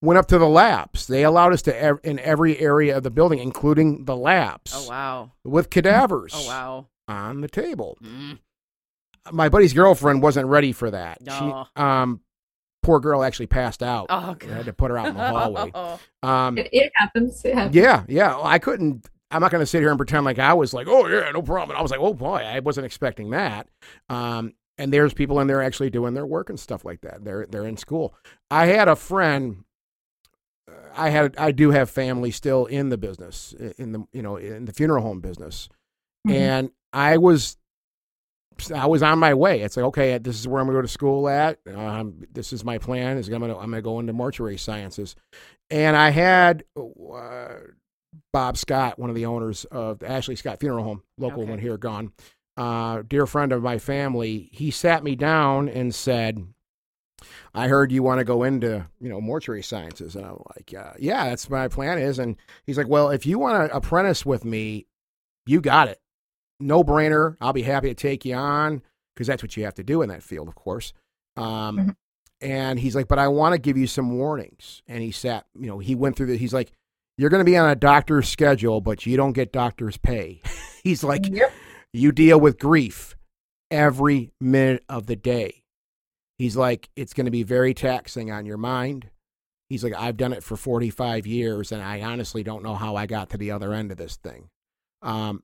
Went 0.00 0.18
up 0.18 0.26
to 0.26 0.38
the 0.38 0.48
labs. 0.48 1.06
They 1.08 1.24
allowed 1.24 1.52
us 1.52 1.62
to 1.62 1.76
ev- 1.76 1.98
in 2.04 2.18
every 2.20 2.56
area 2.58 2.96
of 2.96 3.02
the 3.02 3.10
building, 3.10 3.40
including 3.40 4.04
the 4.04 4.16
labs 4.16 4.72
Oh 4.74 4.88
wow. 4.88 5.32
with 5.44 5.70
cadavers 5.70 6.32
Oh 6.36 6.46
wow. 6.46 6.86
on 7.08 7.40
the 7.40 7.48
table. 7.48 7.98
Mm. 8.02 8.38
My 9.32 9.48
buddy's 9.48 9.72
girlfriend 9.72 10.22
wasn't 10.22 10.46
ready 10.48 10.72
for 10.72 10.90
that. 10.90 11.20
No. 11.22 11.66
She, 11.76 11.82
um, 11.82 12.20
poor 12.82 13.00
girl 13.00 13.22
actually 13.24 13.48
passed 13.48 13.82
out. 13.82 14.06
Oh 14.08 14.34
god! 14.38 14.50
I 14.50 14.54
had 14.54 14.66
to 14.66 14.72
put 14.72 14.90
her 14.90 14.96
out 14.98 15.08
in 15.08 15.14
the 15.16 15.28
hallway. 15.28 15.72
Um, 16.22 16.58
It, 16.58 16.68
it 16.72 16.92
happens. 16.94 17.44
It 17.44 17.54
happens. 17.54 17.74
yeah, 17.76 18.04
yeah. 18.08 18.38
I 18.40 18.58
couldn't. 18.58 19.06
I'm 19.30 19.40
not 19.42 19.50
going 19.50 19.60
to 19.62 19.66
sit 19.66 19.80
here 19.80 19.90
and 19.90 19.98
pretend 19.98 20.24
like 20.24 20.38
I 20.38 20.54
was 20.54 20.72
like, 20.72 20.86
oh 20.88 21.06
yeah, 21.06 21.30
no 21.32 21.42
problem. 21.42 21.76
I 21.76 21.82
was 21.82 21.90
like, 21.90 22.00
oh 22.00 22.14
boy, 22.14 22.36
I 22.36 22.60
wasn't 22.60 22.86
expecting 22.86 23.30
that. 23.30 23.68
Um, 24.08 24.54
and 24.78 24.92
there's 24.92 25.12
people 25.12 25.38
in 25.40 25.48
there 25.48 25.62
actually 25.62 25.90
doing 25.90 26.14
their 26.14 26.24
work 26.24 26.48
and 26.50 26.58
stuff 26.58 26.84
like 26.84 27.00
that. 27.02 27.24
They're 27.24 27.46
they're 27.50 27.66
in 27.66 27.76
school. 27.76 28.14
I 28.50 28.66
had 28.66 28.88
a 28.88 28.96
friend. 28.96 29.64
I 30.98 31.10
had 31.10 31.34
I 31.38 31.52
do 31.52 31.70
have 31.70 31.88
family 31.90 32.30
still 32.30 32.66
in 32.66 32.88
the 32.88 32.98
business 32.98 33.54
in 33.78 33.92
the 33.92 34.04
you 34.12 34.22
know 34.22 34.36
in 34.36 34.64
the 34.64 34.72
funeral 34.72 35.02
home 35.02 35.20
business, 35.20 35.68
Mhm. 36.26 36.32
and 36.34 36.70
I 36.92 37.16
was 37.18 37.56
I 38.74 38.86
was 38.86 39.02
on 39.04 39.18
my 39.20 39.34
way. 39.34 39.60
It's 39.62 39.76
like 39.76 39.86
okay, 39.86 40.18
this 40.18 40.38
is 40.38 40.48
where 40.48 40.60
I'm 40.60 40.66
going 40.66 40.74
to 40.74 40.78
go 40.78 40.82
to 40.82 40.88
school 40.88 41.28
at. 41.28 41.58
Um, 41.72 42.24
this 42.32 42.52
is 42.52 42.64
my 42.64 42.78
plan. 42.78 43.16
Is 43.16 43.28
I'm 43.28 43.38
going 43.38 43.52
to 43.52 43.58
I'm 43.58 43.70
to 43.72 43.80
go 43.82 44.00
into 44.00 44.12
mortuary 44.12 44.56
sciences, 44.58 45.14
and 45.70 45.96
I 45.96 46.10
had 46.10 46.64
uh, 46.76 47.48
Bob 48.32 48.56
Scott, 48.56 48.98
one 48.98 49.10
of 49.10 49.16
the 49.16 49.26
owners 49.26 49.64
of 49.66 50.00
the 50.00 50.10
Ashley 50.10 50.34
Scott 50.34 50.58
Funeral 50.60 50.82
Home, 50.84 51.02
local 51.18 51.42
Okay. 51.42 51.50
one 51.50 51.58
here, 51.60 51.76
gone. 51.78 52.12
Uh, 52.56 53.02
dear 53.06 53.26
friend 53.26 53.52
of 53.52 53.62
my 53.62 53.78
family, 53.78 54.48
he 54.52 54.72
sat 54.72 55.04
me 55.04 55.14
down 55.14 55.68
and 55.68 55.94
said, 55.94 56.44
I 57.54 57.68
heard 57.68 57.90
you 57.92 58.02
want 58.02 58.18
to 58.18 58.24
go 58.24 58.42
into, 58.44 58.86
you 59.00 59.08
know, 59.08 59.20
mortuary 59.20 59.62
sciences. 59.62 60.14
And 60.16 60.24
I'm 60.24 60.42
like, 60.56 60.74
uh, 60.78 60.92
yeah, 60.98 61.28
that's 61.28 61.50
my 61.50 61.68
plan 61.68 61.98
is. 61.98 62.18
And 62.18 62.36
he's 62.64 62.78
like, 62.78 62.88
well, 62.88 63.10
if 63.10 63.26
you 63.26 63.38
want 63.38 63.68
to 63.70 63.76
apprentice 63.76 64.24
with 64.24 64.44
me, 64.44 64.86
you 65.46 65.60
got 65.60 65.88
it. 65.88 66.00
No 66.60 66.84
brainer. 66.84 67.36
I'll 67.40 67.52
be 67.52 67.62
happy 67.62 67.88
to 67.88 67.94
take 67.94 68.24
you 68.24 68.34
on 68.34 68.82
because 69.14 69.26
that's 69.26 69.42
what 69.42 69.56
you 69.56 69.64
have 69.64 69.74
to 69.74 69.82
do 69.82 70.02
in 70.02 70.08
that 70.10 70.22
field, 70.22 70.48
of 70.48 70.54
course. 70.54 70.92
Um, 71.36 71.78
Mhm. 71.78 71.96
And 72.40 72.78
he's 72.78 72.94
like, 72.94 73.08
but 73.08 73.18
I 73.18 73.26
want 73.26 73.54
to 73.54 73.58
give 73.58 73.76
you 73.76 73.88
some 73.88 74.16
warnings. 74.16 74.80
And 74.86 75.02
he 75.02 75.10
sat, 75.10 75.46
you 75.58 75.66
know, 75.66 75.80
he 75.80 75.96
went 75.96 76.14
through 76.16 76.26
the, 76.26 76.36
he's 76.36 76.54
like, 76.54 76.70
you're 77.16 77.30
going 77.30 77.40
to 77.44 77.50
be 77.50 77.56
on 77.56 77.68
a 77.68 77.74
doctor's 77.74 78.28
schedule, 78.28 78.80
but 78.80 79.04
you 79.06 79.16
don't 79.16 79.32
get 79.32 79.52
doctor's 79.52 79.96
pay. 79.96 80.40
he's 80.84 81.02
like, 81.02 81.26
Yep. 81.28 81.52
you 81.92 82.12
deal 82.12 82.38
with 82.38 82.60
grief 82.60 83.16
every 83.72 84.30
minute 84.40 84.84
of 84.88 85.06
the 85.06 85.16
day. 85.16 85.64
He's 86.38 86.56
like, 86.56 86.88
it's 86.96 87.14
going 87.14 87.24
to 87.24 87.30
be 87.32 87.42
very 87.42 87.74
taxing 87.74 88.30
on 88.30 88.46
your 88.46 88.56
mind. 88.58 89.10
He's 89.68 89.82
like, 89.84 89.94
I've 89.94 90.16
done 90.16 90.32
it 90.32 90.42
for 90.42 90.56
45 90.56 91.26
years, 91.26 91.72
and 91.72 91.82
I 91.82 92.00
honestly 92.02 92.42
don't 92.42 92.62
know 92.62 92.74
how 92.74 92.96
I 92.96 93.06
got 93.06 93.30
to 93.30 93.36
the 93.38 93.50
other 93.50 93.72
end 93.74 93.90
of 93.90 93.98
this 93.98 94.16
thing. 94.16 94.48
Um, 95.02 95.42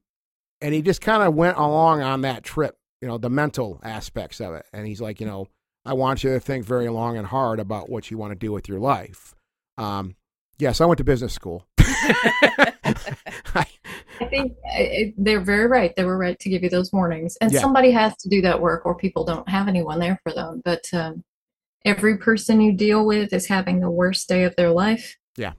and 0.61 0.72
he 0.72 0.80
just 0.82 1.01
kind 1.01 1.22
of 1.22 1.34
went 1.34 1.59
along 1.59 2.01
on 2.03 2.22
that 2.22 2.42
trip, 2.42 2.76
you 3.03 3.09
know, 3.09 3.18
the 3.18 3.28
mental 3.28 3.80
aspects 3.82 4.40
of 4.40 4.55
it. 4.55 4.64
And 4.72 4.86
he's 4.86 5.01
like, 5.01 5.20
you 5.20 5.26
know, 5.26 5.49
I 5.84 5.92
want 5.92 6.24
you 6.24 6.30
to 6.32 6.40
think 6.40 6.64
very 6.64 6.88
long 6.88 7.18
and 7.18 7.26
hard 7.26 7.61
about 7.61 7.90
what 7.90 8.11
you 8.11 8.16
want 8.16 8.30
to 8.32 8.38
do 8.38 8.51
with 8.53 8.68
your 8.68 8.78
life. 8.78 9.34
Um, 9.76 10.16
yes, 10.59 10.80
I 10.80 10.86
went 10.86 10.99
to 10.99 11.05
business 11.05 11.34
school. 11.34 11.66
I- 11.78 13.66
I 14.20 14.24
think 14.26 14.52
uh, 14.52 14.78
it- 14.78 15.14
they're 15.16 15.40
very 15.40 15.66
right. 15.66 15.94
They 15.96 16.04
were 16.04 16.18
right 16.18 16.38
to 16.38 16.48
give 16.48 16.62
you 16.62 16.70
those 16.70 16.92
warnings. 16.92 17.36
And 17.40 17.52
Yeah. 17.52 17.60
somebody 17.60 17.90
has 17.92 18.16
to 18.18 18.28
do 18.28 18.40
that 18.42 18.60
work, 18.60 18.84
or 18.86 18.94
people 18.96 19.24
don't 19.24 19.48
have 19.48 19.68
anyone 19.68 19.98
there 19.98 20.18
for 20.22 20.32
them. 20.32 20.62
But 20.64 20.84
um, 20.92 21.24
every 21.84 22.16
person 22.18 22.60
you 22.60 22.72
deal 22.72 23.04
with 23.06 23.32
is 23.32 23.46
having 23.46 23.80
the 23.80 23.90
worst 23.90 24.28
day 24.28 24.44
of 24.44 24.54
their 24.56 24.70
life. 24.70 25.16
Yeah. 25.36 25.52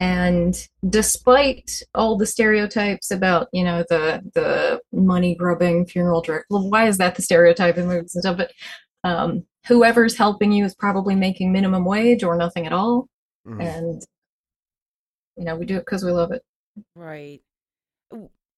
And 0.00 0.54
despite 0.88 1.82
all 1.94 2.16
the 2.16 2.26
stereotypes 2.26 3.10
about, 3.10 3.48
you 3.52 3.64
know, 3.64 3.84
the 3.88 4.22
the 4.34 4.80
money 4.92 5.34
grubbing 5.34 5.86
funeral 5.86 6.20
director, 6.22 6.46
well, 6.50 6.70
why 6.70 6.86
is 6.86 6.98
that 6.98 7.16
the 7.16 7.22
stereotype 7.22 7.76
in 7.78 7.86
movies 7.88 8.14
and 8.14 8.22
stuff? 8.22 8.36
But 8.36 8.52
um, 9.02 9.44
whoever's 9.66 10.16
helping 10.16 10.52
you 10.52 10.64
is 10.64 10.74
probably 10.74 11.16
making 11.16 11.50
minimum 11.52 11.84
wage 11.84 12.22
or 12.22 12.36
nothing 12.36 12.64
at 12.66 12.72
all. 12.72 13.08
Mhm. 13.46 13.60
And 13.64 14.02
you 15.36 15.44
know, 15.44 15.56
we 15.56 15.66
do 15.66 15.76
it 15.76 15.80
because 15.84 16.04
we 16.04 16.10
love 16.12 16.30
it. 16.32 16.42
Right. 16.94 17.40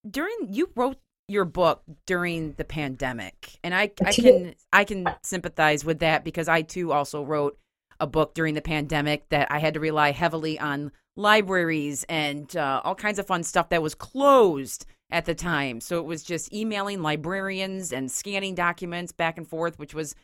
During 0.08 0.48
you 0.50 0.70
wrote 0.74 0.98
your 1.28 1.44
book 1.44 1.82
during 2.06 2.54
the 2.54 2.64
pandemic, 2.64 3.58
and 3.62 3.74
I 3.74 3.92
I 4.04 4.12
can 4.12 4.54
I 4.72 4.84
can 4.84 5.06
sympathize 5.22 5.84
with 5.84 6.00
that 6.00 6.24
because 6.24 6.48
I 6.48 6.62
too 6.62 6.92
also 6.92 7.22
wrote 7.22 7.58
a 8.00 8.06
book 8.06 8.34
during 8.34 8.54
the 8.54 8.62
pandemic 8.62 9.28
that 9.28 9.52
I 9.52 9.58
had 9.58 9.74
to 9.74 9.80
rely 9.80 10.12
heavily 10.12 10.58
on 10.58 10.90
libraries 11.16 12.04
and 12.08 12.54
uh, 12.56 12.80
all 12.82 12.94
kinds 12.94 13.18
of 13.18 13.26
fun 13.26 13.42
stuff 13.42 13.68
that 13.68 13.82
was 13.82 13.94
closed 13.94 14.86
at 15.12 15.24
the 15.24 15.34
time. 15.34 15.80
So 15.80 15.98
it 15.98 16.04
was 16.04 16.22
just 16.22 16.52
emailing 16.52 17.02
librarians 17.02 17.92
and 17.92 18.10
scanning 18.10 18.54
documents 18.54 19.12
back 19.12 19.38
and 19.38 19.46
forth, 19.46 19.78
which 19.78 19.94
was 19.94 20.14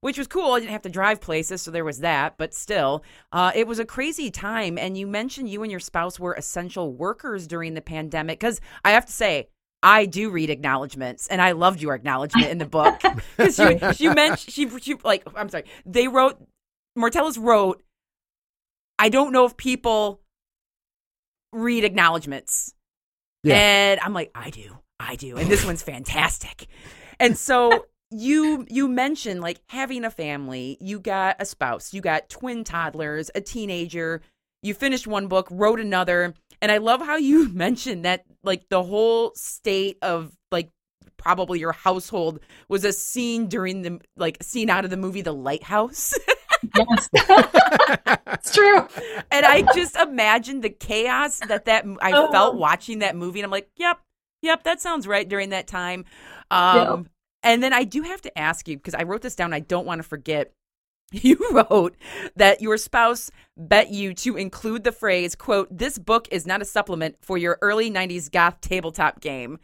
which 0.00 0.18
was 0.18 0.26
cool. 0.26 0.52
I 0.52 0.60
didn't 0.60 0.72
have 0.72 0.82
to 0.82 0.88
drive 0.88 1.20
places, 1.20 1.62
so 1.62 1.70
there 1.70 1.84
was 1.84 2.00
that. 2.00 2.36
But 2.38 2.54
still, 2.54 3.04
uh, 3.32 3.52
it 3.54 3.66
was 3.66 3.78
a 3.78 3.84
crazy 3.84 4.30
time. 4.30 4.78
And 4.78 4.96
you 4.96 5.06
mentioned 5.06 5.48
you 5.48 5.62
and 5.62 5.70
your 5.70 5.80
spouse 5.80 6.18
were 6.18 6.34
essential 6.34 6.92
workers 6.92 7.46
during 7.46 7.74
the 7.74 7.82
pandemic. 7.82 8.38
Because 8.38 8.60
I 8.84 8.92
have 8.92 9.06
to 9.06 9.12
say, 9.12 9.48
I 9.82 10.06
do 10.06 10.30
read 10.30 10.50
acknowledgments, 10.50 11.26
and 11.28 11.40
I 11.40 11.52
loved 11.52 11.80
your 11.80 11.94
acknowledgement 11.94 12.48
in 12.48 12.58
the 12.58 12.66
book 12.66 13.00
because 13.36 13.58
you 13.58 13.78
you 13.98 14.14
mentioned 14.14 14.52
she, 14.52 14.68
she 14.80 14.94
like 15.04 15.26
I'm 15.34 15.48
sorry 15.48 15.64
they 15.84 16.08
wrote 16.08 16.40
Mortellus 16.96 17.38
wrote. 17.38 17.82
I 18.98 19.10
don't 19.10 19.32
know 19.32 19.44
if 19.44 19.56
people 19.56 20.22
read 21.52 21.84
acknowledgments. 21.84 22.74
Yeah. 23.42 23.56
And 23.56 24.00
I'm 24.00 24.12
like, 24.12 24.30
I 24.34 24.50
do. 24.50 24.78
I 24.98 25.16
do. 25.16 25.36
And 25.36 25.50
this 25.50 25.64
one's 25.66 25.82
fantastic. 25.82 26.66
And 27.18 27.36
so 27.36 27.86
you 28.10 28.66
you 28.68 28.88
mentioned 28.88 29.40
like 29.40 29.60
having 29.68 30.04
a 30.04 30.10
family, 30.10 30.76
you 30.80 31.00
got 31.00 31.36
a 31.40 31.44
spouse, 31.44 31.92
you 31.92 32.00
got 32.00 32.28
twin 32.28 32.64
toddlers, 32.64 33.30
a 33.34 33.40
teenager, 33.40 34.22
you 34.62 34.74
finished 34.74 35.06
one 35.06 35.28
book, 35.28 35.48
wrote 35.50 35.80
another, 35.80 36.34
and 36.62 36.70
I 36.70 36.78
love 36.78 37.00
how 37.00 37.16
you 37.16 37.48
mentioned 37.52 38.04
that 38.04 38.24
like 38.42 38.68
the 38.68 38.82
whole 38.82 39.32
state 39.34 39.98
of 40.02 40.32
like 40.52 40.70
probably 41.16 41.58
your 41.58 41.72
household 41.72 42.40
was 42.68 42.84
a 42.84 42.92
scene 42.92 43.48
during 43.48 43.82
the 43.82 44.00
like 44.16 44.42
scene 44.42 44.70
out 44.70 44.84
of 44.84 44.90
the 44.90 44.96
movie 44.96 45.22
The 45.22 45.32
Lighthouse. 45.32 46.14
Yes. 46.76 47.08
it's 48.32 48.54
true. 48.54 48.86
and 49.30 49.44
I 49.46 49.62
just 49.74 49.96
imagined 49.96 50.62
the 50.64 50.70
chaos 50.70 51.40
that 51.48 51.64
that 51.66 51.84
I 52.00 52.12
Oh. 52.12 52.30
felt 52.30 52.56
watching 52.56 53.00
that 53.00 53.16
movie, 53.16 53.40
and 53.40 53.44
I'm 53.44 53.50
like, 53.50 53.68
yep, 53.76 54.00
yep, 54.42 54.62
that 54.64 54.80
sounds 54.80 55.06
right 55.06 55.28
during 55.28 55.50
that 55.50 55.66
time. 55.66 56.04
Um, 56.50 57.08
And 57.42 57.62
then 57.62 57.72
I 57.72 57.84
do 57.84 58.02
have 58.02 58.20
to 58.22 58.38
ask 58.38 58.66
you 58.68 58.76
because 58.76 58.94
I 58.94 59.02
wrote 59.04 59.22
this 59.22 59.36
down. 59.36 59.52
I 59.52 59.60
don't 59.60 59.86
want 59.86 59.98
to 60.00 60.08
forget. 60.08 60.52
You 61.12 61.38
wrote 61.52 61.94
that 62.34 62.60
your 62.60 62.76
spouse 62.76 63.30
bet 63.56 63.90
you 63.90 64.12
to 64.14 64.36
include 64.36 64.82
the 64.82 64.90
phrase 64.90 65.36
"quote 65.36 65.68
This 65.70 65.98
book 65.98 66.26
is 66.32 66.46
not 66.48 66.60
a 66.62 66.64
supplement 66.64 67.14
for 67.20 67.38
your 67.38 67.58
early 67.62 67.88
'90s 67.92 68.28
goth 68.28 68.60
tabletop 68.60 69.20
game." 69.20 69.60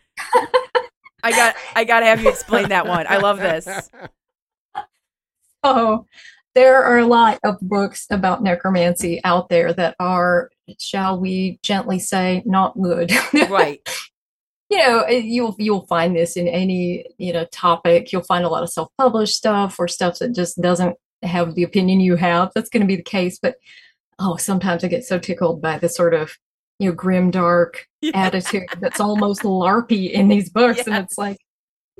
I 1.24 1.30
got, 1.32 1.56
I 1.74 1.82
got 1.84 2.00
to 2.00 2.06
have 2.06 2.22
you 2.22 2.28
explain 2.28 2.68
that 2.68 2.86
one. 2.86 3.06
I 3.08 3.16
love 3.18 3.38
this. 3.38 3.66
Oh, 5.64 6.06
there 6.54 6.82
are 6.82 6.98
a 6.98 7.06
lot 7.06 7.38
of 7.44 7.56
books 7.60 8.06
about 8.10 8.42
necromancy 8.42 9.20
out 9.24 9.48
there 9.48 9.72
that 9.72 9.96
are, 9.98 10.50
shall 10.78 11.18
we 11.18 11.58
gently 11.62 11.98
say, 11.98 12.42
not 12.44 12.80
good. 12.80 13.12
Right. 13.48 13.80
you 14.72 14.78
know, 14.78 15.00
eh, 15.02 15.18
you'll 15.18 15.54
you'll 15.58 15.86
find 15.86 16.16
this 16.16 16.34
in 16.36 16.48
any 16.48 17.04
you 17.18 17.32
know 17.32 17.44
topic. 17.52 18.10
You'll 18.10 18.22
find 18.22 18.44
a 18.44 18.48
lot 18.48 18.62
of 18.62 18.70
self-published 18.70 19.34
stuff 19.34 19.76
or 19.78 19.86
stuff 19.86 20.18
that 20.18 20.34
just 20.34 20.60
doesn't 20.60 20.96
have 21.22 21.54
the 21.54 21.62
opinion 21.62 22.00
you 22.00 22.16
have. 22.16 22.50
That's 22.54 22.70
going 22.70 22.80
to 22.80 22.86
be 22.86 22.96
the 22.96 23.02
case. 23.02 23.38
But 23.40 23.56
oh, 24.18 24.36
sometimes 24.36 24.82
I 24.82 24.88
get 24.88 25.04
so 25.04 25.18
tickled 25.18 25.60
by 25.60 25.78
the 25.78 25.90
sort 25.90 26.14
of 26.14 26.38
you 26.78 26.88
know 26.88 26.94
grim 26.94 27.30
dark 27.30 27.86
attitude 28.14 28.64
that's 28.80 28.98
almost 28.98 29.42
larpy 29.42 30.10
in 30.10 30.28
these 30.28 30.48
books, 30.48 30.86
and 30.86 30.96
it's 30.96 31.18
like 31.18 31.36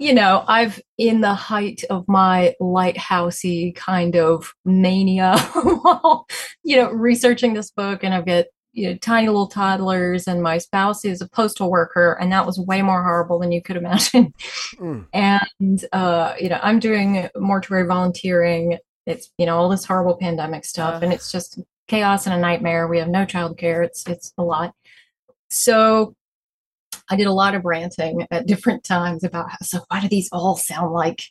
you 0.03 0.13
know, 0.13 0.45
I've 0.49 0.81
in 0.99 1.21
the 1.21 1.35
height 1.35 1.85
of 1.89 2.07
my 2.09 2.55
lighthousey 2.61 3.75
kind 3.77 4.17
of 4.17 4.53
mania 4.65 5.39
while, 5.55 6.27
you 6.65 6.77
know, 6.77 6.91
researching 6.91 7.55
this 7.55 7.71
book 7.71 8.03
and 8.03 8.13
I've 8.13 8.27
got 8.27 8.47
you 8.73 8.89
know, 8.89 8.97
tiny 8.97 9.29
little 9.29 9.47
toddlers 9.47 10.27
and 10.27 10.43
my 10.43 10.59
spouse 10.59 11.05
is 11.05 11.21
a 11.21 11.29
postal 11.29 11.71
worker 11.71 12.17
and 12.21 12.33
that 12.33 12.47
was 12.47 12.59
way 12.59 12.83
more 12.83 13.03
horrible 13.03 13.39
than 13.39 13.53
you 13.53 13.63
could 13.63 13.77
imagine. 13.77 14.35
Mm. 14.77 15.07
and 15.13 15.85
uh, 15.93 16.35
you 16.41 16.49
know, 16.49 16.59
I'm 16.63 16.81
doing 16.81 17.29
mortuary 17.37 17.87
volunteering. 17.87 18.79
It's, 19.07 19.31
you 19.39 19.47
know, 19.47 19.57
all 19.57 19.69
this 19.69 19.85
horrible 19.85 20.17
pandemic 20.17 20.65
stuff 20.65 21.03
and 21.03 21.13
it's 21.13 21.31
just 21.31 21.61
chaos 21.87 22.27
and 22.27 22.35
a 22.35 22.39
nightmare. 22.39 22.89
We 22.89 22.99
have 22.99 23.09
no 23.09 23.25
childcare. 23.25 23.85
It's 23.85 24.05
it's 24.09 24.33
a 24.37 24.43
lot. 24.43 24.75
So 25.51 26.17
I 27.13 27.17
did 27.17 27.27
a 27.27 27.33
lot 27.33 27.55
of 27.55 27.67
ranting 27.67 28.27
at 28.31 28.47
different 28.47 28.85
times 28.85 29.23
about 29.23 29.51
how, 29.51 29.59
so 29.61 29.81
why 29.89 30.01
do 30.01 30.09
these 30.09 30.31
all 30.33 30.57
sound 30.57 30.93
like 30.93 31.23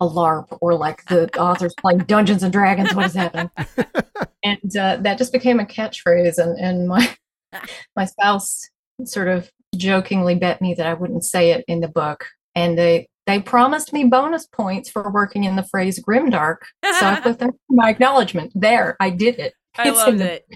a 0.00 0.08
LARP 0.08 0.56
or 0.62 0.74
like 0.74 1.04
the 1.04 1.28
authors 1.38 1.74
playing 1.78 1.98
Dungeons 1.98 2.42
and 2.42 2.50
Dragons? 2.50 2.94
What 2.94 3.04
is 3.04 3.14
happening? 3.14 3.50
and 4.42 4.76
uh, 4.76 4.96
that 5.02 5.18
just 5.18 5.34
became 5.34 5.60
a 5.60 5.66
catchphrase. 5.66 6.38
And, 6.38 6.58
and 6.58 6.88
my 6.88 7.14
my 7.96 8.06
spouse 8.06 8.70
sort 9.04 9.28
of 9.28 9.50
jokingly 9.76 10.36
bet 10.36 10.62
me 10.62 10.72
that 10.72 10.86
I 10.86 10.94
wouldn't 10.94 11.24
say 11.24 11.50
it 11.50 11.66
in 11.68 11.80
the 11.80 11.88
book, 11.88 12.26
and 12.54 12.78
they 12.78 13.06
they 13.26 13.40
promised 13.40 13.92
me 13.92 14.04
bonus 14.04 14.46
points 14.46 14.88
for 14.88 15.12
working 15.12 15.44
in 15.44 15.54
the 15.54 15.64
phrase 15.64 16.02
grimdark. 16.02 16.62
So 16.82 17.06
I 17.06 17.20
put 17.20 17.40
that 17.40 17.50
my 17.68 17.90
acknowledgement. 17.90 18.52
There, 18.54 18.96
I 19.00 19.10
did 19.10 19.38
it. 19.38 19.52
I 19.76 19.90
It's 19.90 19.98
loved 19.98 20.22
it. 20.22 20.46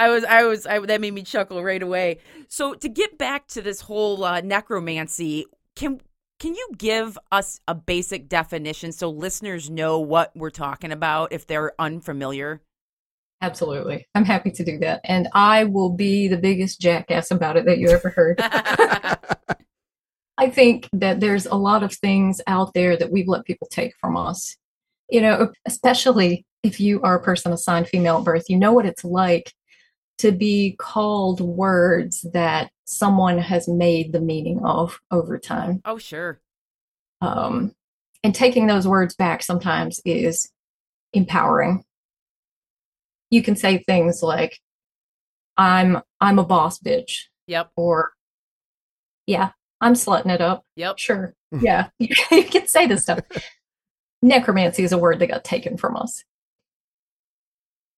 I 0.00 0.08
was, 0.08 0.24
I 0.24 0.44
was, 0.44 0.66
I, 0.66 0.78
that 0.78 1.00
made 1.02 1.12
me 1.12 1.22
chuckle 1.22 1.62
right 1.62 1.82
away. 1.82 2.20
So 2.48 2.72
to 2.72 2.88
get 2.88 3.18
back 3.18 3.46
to 3.48 3.60
this 3.60 3.82
whole 3.82 4.24
uh, 4.24 4.40
necromancy, 4.40 5.44
can 5.76 6.00
can 6.38 6.54
you 6.54 6.68
give 6.78 7.18
us 7.30 7.60
a 7.68 7.74
basic 7.74 8.26
definition 8.26 8.92
so 8.92 9.10
listeners 9.10 9.68
know 9.68 10.00
what 10.00 10.34
we're 10.34 10.48
talking 10.48 10.90
about 10.90 11.34
if 11.34 11.46
they're 11.46 11.72
unfamiliar? 11.78 12.62
Absolutely. 13.42 14.06
I'm 14.14 14.24
happy 14.24 14.50
to 14.52 14.64
do 14.64 14.78
that. 14.78 15.02
And 15.04 15.28
I 15.34 15.64
will 15.64 15.90
be 15.90 16.28
the 16.28 16.38
biggest 16.38 16.80
jackass 16.80 17.30
about 17.30 17.58
it 17.58 17.66
that 17.66 17.76
you 17.76 17.90
ever 17.90 18.08
heard. 18.08 18.40
I 20.38 20.48
think 20.48 20.88
that 20.94 21.20
there's 21.20 21.44
a 21.44 21.56
lot 21.56 21.82
of 21.82 21.92
things 21.92 22.40
out 22.46 22.72
there 22.72 22.96
that 22.96 23.12
we've 23.12 23.28
let 23.28 23.44
people 23.44 23.68
take 23.70 23.92
from 24.00 24.16
us. 24.16 24.56
You 25.10 25.20
know, 25.20 25.52
especially 25.66 26.46
if 26.62 26.80
you 26.80 27.02
are 27.02 27.16
a 27.16 27.22
person 27.22 27.52
assigned 27.52 27.88
female 27.88 28.18
at 28.18 28.24
birth, 28.24 28.48
you 28.48 28.56
know 28.56 28.72
what 28.72 28.86
it's 28.86 29.04
like 29.04 29.52
to 30.20 30.32
be 30.32 30.76
called 30.78 31.40
words 31.40 32.24
that 32.32 32.70
someone 32.84 33.38
has 33.38 33.68
made 33.68 34.12
the 34.12 34.20
meaning 34.20 34.60
of 34.64 35.00
over 35.10 35.38
time. 35.38 35.80
Oh, 35.84 35.98
sure. 35.98 36.40
Um, 37.20 37.72
and 38.22 38.34
taking 38.34 38.66
those 38.66 38.86
words 38.88 39.14
back 39.14 39.42
sometimes 39.42 40.00
is 40.04 40.50
empowering. 41.12 41.84
You 43.30 43.42
can 43.42 43.56
say 43.56 43.78
things 43.78 44.22
like, 44.22 44.58
I'm 45.56 45.98
I'm 46.20 46.38
a 46.38 46.44
boss 46.44 46.78
bitch, 46.78 47.24
Yep. 47.46 47.70
or 47.76 48.12
yeah, 49.26 49.50
I'm 49.80 49.94
slutting 49.94 50.32
it 50.34 50.40
up. 50.40 50.64
Yep. 50.76 50.98
Sure. 50.98 51.34
Yeah, 51.60 51.88
you 51.98 52.44
can 52.44 52.68
say 52.68 52.86
this 52.86 53.02
stuff. 53.02 53.20
Necromancy 54.22 54.84
is 54.84 54.92
a 54.92 54.98
word 54.98 55.18
that 55.18 55.26
got 55.26 55.42
taken 55.42 55.76
from 55.76 55.96
us. 55.96 56.22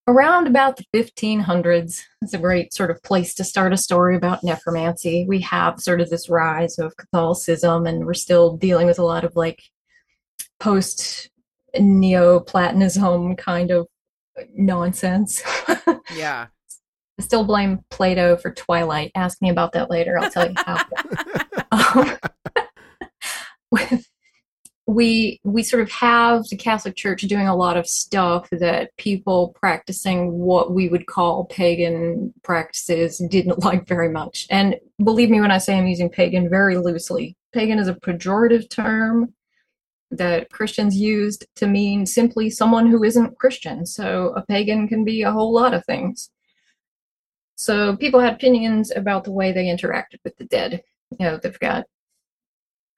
Around 0.09 0.48
about 0.48 0.76
the 0.78 0.84
1500s, 0.94 2.03
it's 2.22 2.34
a 2.34 2.38
great 2.38 2.74
sort 2.74 2.90
of 2.90 3.00
place 3.05 3.34
to 3.34 3.44
start 3.44 3.72
a 3.72 3.76
story 3.76 4.16
about 4.16 4.42
necromancy. 4.42 5.24
We 5.28 5.40
have 5.42 5.78
sort 5.80 6.00
of 6.00 6.11
this 6.11 6.28
rise 6.28 6.76
of 6.78 6.96
Catholicism, 6.96 7.86
and 7.86 8.05
we're 8.05 8.14
still 8.14 8.57
dealing 8.57 8.88
with 8.88 8.98
a 8.98 9.05
lot 9.05 9.22
of 9.22 9.36
like 9.36 9.62
post 10.59 11.30
Neoplatonism 11.78 13.36
kind 13.36 13.70
of 13.70 13.86
nonsense. 14.55 15.42
Yeah. 16.14 16.48
I 17.18 17.22
still 17.22 17.44
blame 17.44 17.84
Plato 17.90 18.36
for 18.36 18.53
Twilight. 18.53 19.12
Ask 19.14 19.40
me 19.40 19.50
about 19.50 19.72
that 19.72 19.90
later. 19.90 20.18
I'll 20.18 20.30
tell 20.30 20.48
you 20.48 20.55
how. 20.59 20.84
um, 23.72 23.98
we 24.87 25.41
we 25.45 25.62
sort 25.62 25.83
of 25.83 25.91
have 25.91 26.45
the 26.49 26.57
Catholic 26.57 26.97
Church 26.97 27.22
doing 27.22 27.47
a 27.47 27.55
lot 27.55 27.76
of 27.76 27.87
stuff 27.87 28.49
that 28.51 28.97
people 28.97 29.55
practicing 29.61 30.33
what 30.33 30.72
we 30.72 30.89
would 30.89 31.07
call 31.07 31.45
pagan 31.45 32.35
practices 32.43 33.22
didn't 33.30 33.59
like 33.64 33.87
very 33.87 34.09
much. 34.09 34.47
And 34.51 34.76
believe 35.03 35.30
me 35.30 35.41
when 35.41 35.53
I 35.53 35.59
say 35.59 35.78
I'm 35.78 35.87
using 35.87 36.11
pagan 36.11 36.51
very 36.51 36.78
loosely. 36.78 37.37
Pagan 37.53 37.78
is 37.78 37.89
a 37.89 37.95
pejorative 37.95 38.68
term 38.70 39.35
that 40.11 40.51
Christians 40.51 40.97
used 40.97 41.47
to 41.57 41.66
mean 41.66 42.05
simply 42.05 42.51
someone 42.51 42.87
who 42.87 43.03
isn't 43.03 43.39
Christian. 43.39 43.87
So 43.87 44.35
a 44.37 44.45
pagan 44.45 44.89
can 44.89 45.05
be 45.05 45.22
a 45.22 45.33
whole 45.33 45.53
lot 45.53 45.74
of 45.74 45.85
things. 45.87 46.30
So 47.57 47.97
people 47.97 48.20
had 48.20 48.35
opinions 48.35 48.91
about 48.91 49.24
the 49.24 49.33
way 49.33 49.53
they 49.53 49.66
interacted 49.66 50.18
with 50.24 50.37
the 50.37 50.45
dead. 50.45 50.83
You 51.18 51.26
know, 51.26 51.37
they've 51.37 51.59
got 51.59 51.85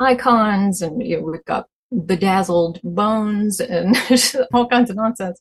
icons 0.01 0.83
and 0.83 1.07
you 1.07 1.19
know, 1.19 1.25
we've 1.25 1.45
got 1.45 1.69
bedazzled 2.07 2.81
bones 2.83 3.61
and 3.61 3.97
all 4.53 4.69
kinds 4.69 4.91
of 4.91 4.97
nonsense. 4.97 5.41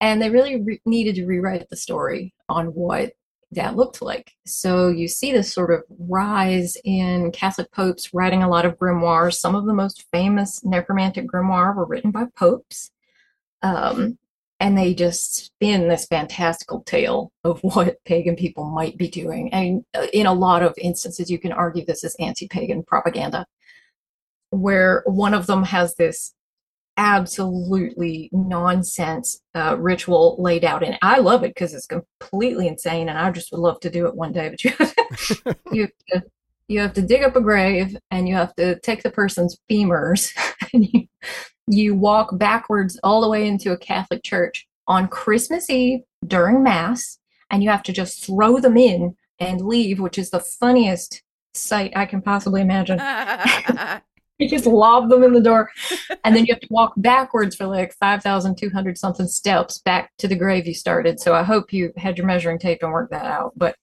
And 0.00 0.20
they 0.20 0.30
really 0.30 0.60
re- 0.60 0.80
needed 0.84 1.14
to 1.16 1.26
rewrite 1.26 1.68
the 1.68 1.76
story 1.76 2.34
on 2.48 2.66
what 2.66 3.12
that 3.52 3.76
looked 3.76 4.02
like. 4.02 4.32
So 4.44 4.88
you 4.88 5.08
see 5.08 5.32
this 5.32 5.52
sort 5.52 5.72
of 5.72 5.82
rise 5.98 6.76
in 6.84 7.30
Catholic 7.32 7.70
popes 7.72 8.12
writing 8.12 8.42
a 8.42 8.48
lot 8.48 8.66
of 8.66 8.76
grimoires. 8.78 9.34
Some 9.34 9.54
of 9.54 9.66
the 9.66 9.72
most 9.72 10.04
famous 10.12 10.64
necromantic 10.64 11.26
grimoire 11.26 11.74
were 11.74 11.86
written 11.86 12.10
by 12.10 12.26
popes. 12.36 12.90
Um, 13.62 14.18
and 14.58 14.76
they 14.76 14.94
just 14.94 15.34
spin 15.34 15.88
this 15.88 16.06
fantastical 16.06 16.82
tale 16.82 17.30
of 17.44 17.60
what 17.60 18.02
pagan 18.04 18.36
people 18.36 18.64
might 18.64 18.96
be 18.96 19.08
doing. 19.08 19.52
And 19.52 19.84
uh, 19.94 20.06
in 20.12 20.26
a 20.26 20.32
lot 20.32 20.62
of 20.62 20.74
instances, 20.78 21.30
you 21.30 21.38
can 21.38 21.52
argue 21.52 21.84
this 21.84 22.04
is 22.04 22.16
anti 22.18 22.48
pagan 22.48 22.82
propaganda, 22.82 23.46
where 24.50 25.02
one 25.06 25.34
of 25.34 25.46
them 25.46 25.64
has 25.64 25.94
this 25.96 26.34
absolutely 26.96 28.30
nonsense 28.32 29.40
uh, 29.54 29.76
ritual 29.78 30.36
laid 30.38 30.64
out. 30.64 30.82
And 30.82 30.98
I 31.02 31.18
love 31.18 31.44
it 31.44 31.54
because 31.54 31.74
it's 31.74 31.86
completely 31.86 32.68
insane. 32.68 33.08
And 33.08 33.18
I 33.18 33.30
just 33.30 33.52
would 33.52 33.60
love 33.60 33.80
to 33.80 33.90
do 33.90 34.06
it 34.06 34.14
one 34.14 34.32
day. 34.32 34.48
But 34.48 34.64
you 34.64 34.70
have 34.70 34.94
to, 34.94 35.56
you 35.72 35.82
have 35.82 36.22
to, 36.22 36.28
you 36.68 36.80
have 36.80 36.94
to 36.94 37.02
dig 37.02 37.22
up 37.22 37.36
a 37.36 37.40
grave 37.40 37.96
and 38.10 38.28
you 38.28 38.34
have 38.34 38.54
to 38.56 38.78
take 38.80 39.02
the 39.02 39.10
person's 39.10 39.58
femurs 39.70 40.32
and 40.72 40.86
you, 40.92 41.06
you 41.68 41.94
walk 41.94 42.38
backwards 42.38 42.98
all 43.02 43.20
the 43.20 43.28
way 43.28 43.46
into 43.46 43.72
a 43.72 43.78
Catholic 43.78 44.22
church 44.22 44.66
on 44.86 45.08
Christmas 45.08 45.68
Eve 45.68 46.00
during 46.26 46.62
Mass, 46.62 47.18
and 47.50 47.62
you 47.62 47.70
have 47.70 47.82
to 47.84 47.92
just 47.92 48.24
throw 48.24 48.58
them 48.58 48.76
in 48.76 49.16
and 49.38 49.60
leave, 49.60 50.00
which 50.00 50.18
is 50.18 50.30
the 50.30 50.40
funniest 50.40 51.22
sight 51.54 51.92
I 51.96 52.06
can 52.06 52.22
possibly 52.22 52.60
imagine. 52.60 52.98
You 54.38 54.50
just 54.50 54.66
lob 54.66 55.08
them 55.08 55.22
in 55.22 55.32
the 55.32 55.40
door, 55.40 55.70
and 56.22 56.36
then 56.36 56.44
you 56.44 56.52
have 56.52 56.60
to 56.60 56.68
walk 56.68 56.92
backwards 56.98 57.56
for 57.56 57.66
like 57.66 57.94
5,200 57.94 58.98
something 58.98 59.26
steps 59.26 59.78
back 59.78 60.12
to 60.18 60.28
the 60.28 60.36
grave 60.36 60.66
you 60.66 60.74
started. 60.74 61.18
So 61.18 61.34
I 61.34 61.42
hope 61.42 61.72
you 61.72 61.90
had 61.96 62.18
your 62.18 62.26
measuring 62.26 62.58
tape 62.58 62.82
and 62.82 62.92
worked 62.92 63.12
that 63.12 63.24
out. 63.24 63.54
But, 63.56 63.76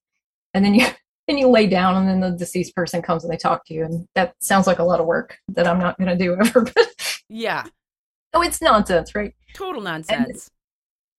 and 0.53 0.63
then 0.63 0.75
you, 0.75 0.85
then 1.27 1.39
you 1.39 1.47
lay 1.47 1.65
down, 1.65 1.95
and 1.95 2.07
then 2.07 2.19
the 2.19 2.37
deceased 2.37 2.75
person 2.75 3.01
comes 3.01 3.23
and 3.23 3.33
they 3.33 3.37
talk 3.37 3.65
to 3.65 3.73
you. 3.73 3.83
And 3.83 4.07
that 4.13 4.35
sounds 4.41 4.67
like 4.67 4.77
a 4.77 4.83
lot 4.83 4.99
of 4.99 5.07
work 5.07 5.39
that 5.49 5.65
I'm 5.65 5.79
not 5.79 5.97
going 5.97 6.15
to 6.15 6.23
do 6.23 6.35
ever. 6.39 6.61
But 6.75 7.19
yeah. 7.29 7.63
oh, 8.35 8.43
it's 8.43 8.61
nonsense, 8.61 9.15
right? 9.15 9.33
Total 9.55 9.81
nonsense. 9.81 10.51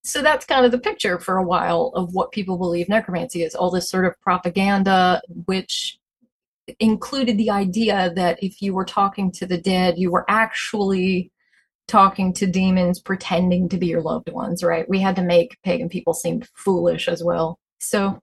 so 0.05 0.23
that's 0.23 0.47
kind 0.47 0.65
of 0.65 0.71
the 0.71 0.79
picture 0.79 1.19
for 1.19 1.39
a 1.39 1.43
while 1.45 1.91
of 1.97 2.15
what 2.15 2.31
people 2.31 2.57
believe 2.57 2.89
necromancy 2.89 3.43
is 3.43 3.57
all 3.57 3.73
this 3.73 3.91
sort 3.91 4.05
of 4.05 4.15
propaganda 4.21 5.21
which 5.47 5.99
included 6.81 7.37
the 7.37 7.51
idea 7.51 8.13
that 8.15 8.43
if 8.43 8.63
you 8.63 8.73
were 8.73 8.85
talking 8.85 9.31
to 9.31 9.47
the 9.47 9.59
dead 9.59 9.99
you 9.99 10.11
were 10.11 10.25
actually 10.29 11.31
talking 11.87 12.33
to 12.33 12.47
demons 12.47 13.01
pretending 13.01 13.69
to 13.69 13.77
be 13.77 13.87
your 13.87 14.03
loved 14.03 14.31
ones 14.33 14.63
right 14.63 14.89
we 14.89 15.01
had 15.01 15.17
to 15.17 15.23
make 15.23 15.59
pagan 15.63 15.89
people 15.89 16.15
seem 16.15 16.43
foolish 16.55 17.09
as 17.09 17.23
well 17.23 17.59
so 17.81 18.19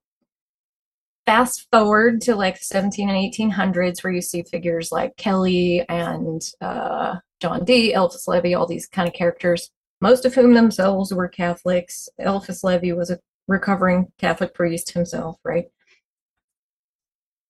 fast 1.26 1.68
forward 1.72 2.20
to 2.20 2.36
like 2.36 2.58
the 2.58 2.66
17 2.66 3.10
and 3.10 3.18
1800s 3.18 4.04
where 4.04 4.14
you 4.14 4.22
see 4.22 4.42
figures 4.42 4.92
like 4.92 5.16
kelly 5.18 5.86
and 5.88 6.42
uh, 6.62 7.16
john 7.40 7.64
dee 7.64 7.94
Eliphas 7.94 8.28
Levi 8.28 8.54
all 8.54 8.66
these 8.66 8.88
kind 8.88 9.08
of 9.08 9.14
characters 9.14 9.70
most 10.02 10.26
of 10.26 10.34
whom 10.34 10.56
themselves 10.56 11.14
were 11.14 11.28
Catholics. 11.28 12.10
Eliphas 12.18 12.64
Levi 12.64 12.92
was 12.92 13.12
a 13.12 13.20
recovering 13.48 14.12
Catholic 14.18 14.54
priest 14.54 14.92
himself, 14.92 15.38
right? 15.46 15.66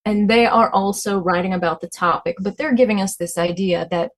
And 0.06 0.30
they 0.30 0.46
are 0.46 0.72
also 0.72 1.20
writing 1.20 1.54
about 1.54 1.82
the 1.82 1.90
topic, 1.90 2.36
but 2.40 2.58
they're 2.58 2.74
giving 2.74 3.00
us 3.00 3.16
this 3.16 3.38
idea 3.38 3.88
that, 3.92 4.12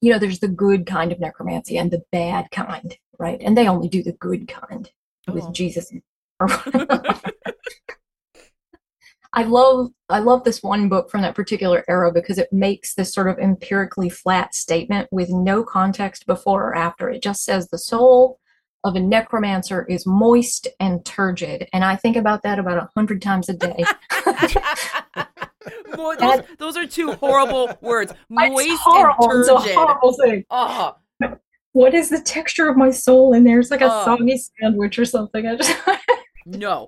you 0.00 0.12
know, 0.12 0.18
there's 0.18 0.38
the 0.38 0.48
good 0.48 0.86
kind 0.86 1.10
of 1.10 1.18
necromancy 1.18 1.76
and 1.76 1.90
the 1.90 2.02
bad 2.12 2.50
kind, 2.52 2.96
right? 3.18 3.40
And 3.40 3.56
they 3.56 3.68
only 3.68 3.88
do 3.88 4.02
the 4.02 4.12
good 4.12 4.46
kind 4.46 4.90
with 5.26 5.44
Oh. 5.44 5.52
Jesus. 5.52 5.92
I 9.32 9.42
love 9.42 9.90
I 10.08 10.20
love 10.20 10.44
this 10.44 10.62
one 10.62 10.88
book 10.88 11.10
from 11.10 11.20
that 11.22 11.34
particular 11.34 11.84
era 11.88 12.10
because 12.10 12.38
it 12.38 12.52
makes 12.52 12.94
this 12.94 13.12
sort 13.12 13.28
of 13.28 13.38
empirically 13.38 14.08
flat 14.08 14.54
statement 14.54 15.08
with 15.10 15.28
no 15.30 15.62
context 15.62 16.26
before 16.26 16.68
or 16.68 16.74
after. 16.74 17.10
It 17.10 17.22
just 17.22 17.44
says 17.44 17.68
the 17.68 17.78
soul 17.78 18.38
of 18.86 18.96
a 18.96 19.00
necromancer 19.00 19.84
is 19.88 20.06
moist 20.06 20.68
and 20.80 21.04
turgid, 21.04 21.68
and 21.72 21.84
I 21.84 21.96
think 21.96 22.16
about 22.16 22.42
that 22.44 22.58
about 22.58 22.78
a 22.78 22.88
hundred 22.96 23.20
times 23.20 23.48
a 23.48 23.54
day. 23.54 23.84
Mo- 25.96 26.14
those, 26.20 26.40
those 26.58 26.76
are 26.76 26.86
two 26.86 27.12
horrible 27.12 27.76
words. 27.80 28.12
Moist 28.28 28.66
it's 28.68 28.80
horrible. 28.82 29.30
and 29.30 29.40
It's 29.40 29.48
a 29.48 29.56
horrible 29.74 30.12
thing. 30.22 30.44
Oh, 30.50 30.96
What 31.72 31.94
is 31.94 32.08
the 32.08 32.20
texture 32.20 32.68
of 32.68 32.76
my 32.76 32.90
soul 32.90 33.32
in 33.34 33.44
there? 33.44 33.58
It's 33.60 33.70
like 33.70 33.80
a 33.80 33.88
Oh. 33.92 34.04
soggy 34.04 34.38
sandwich 34.60 34.98
or 34.98 35.04
something. 35.04 35.46
I 35.46 35.56
just 35.56 35.76
no. 36.46 36.86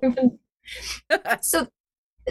so 1.41 1.67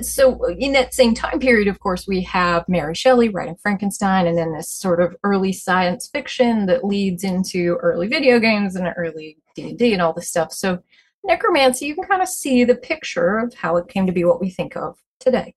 so 0.04 0.44
in 0.58 0.72
that 0.72 0.92
same 0.94 1.14
time 1.14 1.38
period 1.38 1.68
of 1.68 1.78
course 1.80 2.06
we 2.06 2.20
have 2.22 2.68
mary 2.68 2.94
shelley 2.94 3.28
writing 3.28 3.56
frankenstein 3.62 4.26
and 4.26 4.36
then 4.38 4.52
this 4.52 4.68
sort 4.70 5.00
of 5.00 5.16
early 5.24 5.52
science 5.52 6.08
fiction 6.08 6.66
that 6.66 6.84
leads 6.84 7.24
into 7.24 7.76
early 7.82 8.06
video 8.08 8.38
games 8.38 8.76
and 8.76 8.92
early 8.96 9.38
d&d 9.54 9.92
and 9.92 10.02
all 10.02 10.12
this 10.12 10.28
stuff 10.28 10.52
so 10.52 10.78
necromancy 11.24 11.86
you 11.86 11.94
can 11.94 12.04
kind 12.04 12.22
of 12.22 12.28
see 12.28 12.64
the 12.64 12.76
picture 12.76 13.38
of 13.38 13.52
how 13.54 13.76
it 13.76 13.88
came 13.88 14.06
to 14.06 14.12
be 14.12 14.24
what 14.24 14.40
we 14.40 14.50
think 14.50 14.76
of 14.76 14.96
today 15.20 15.54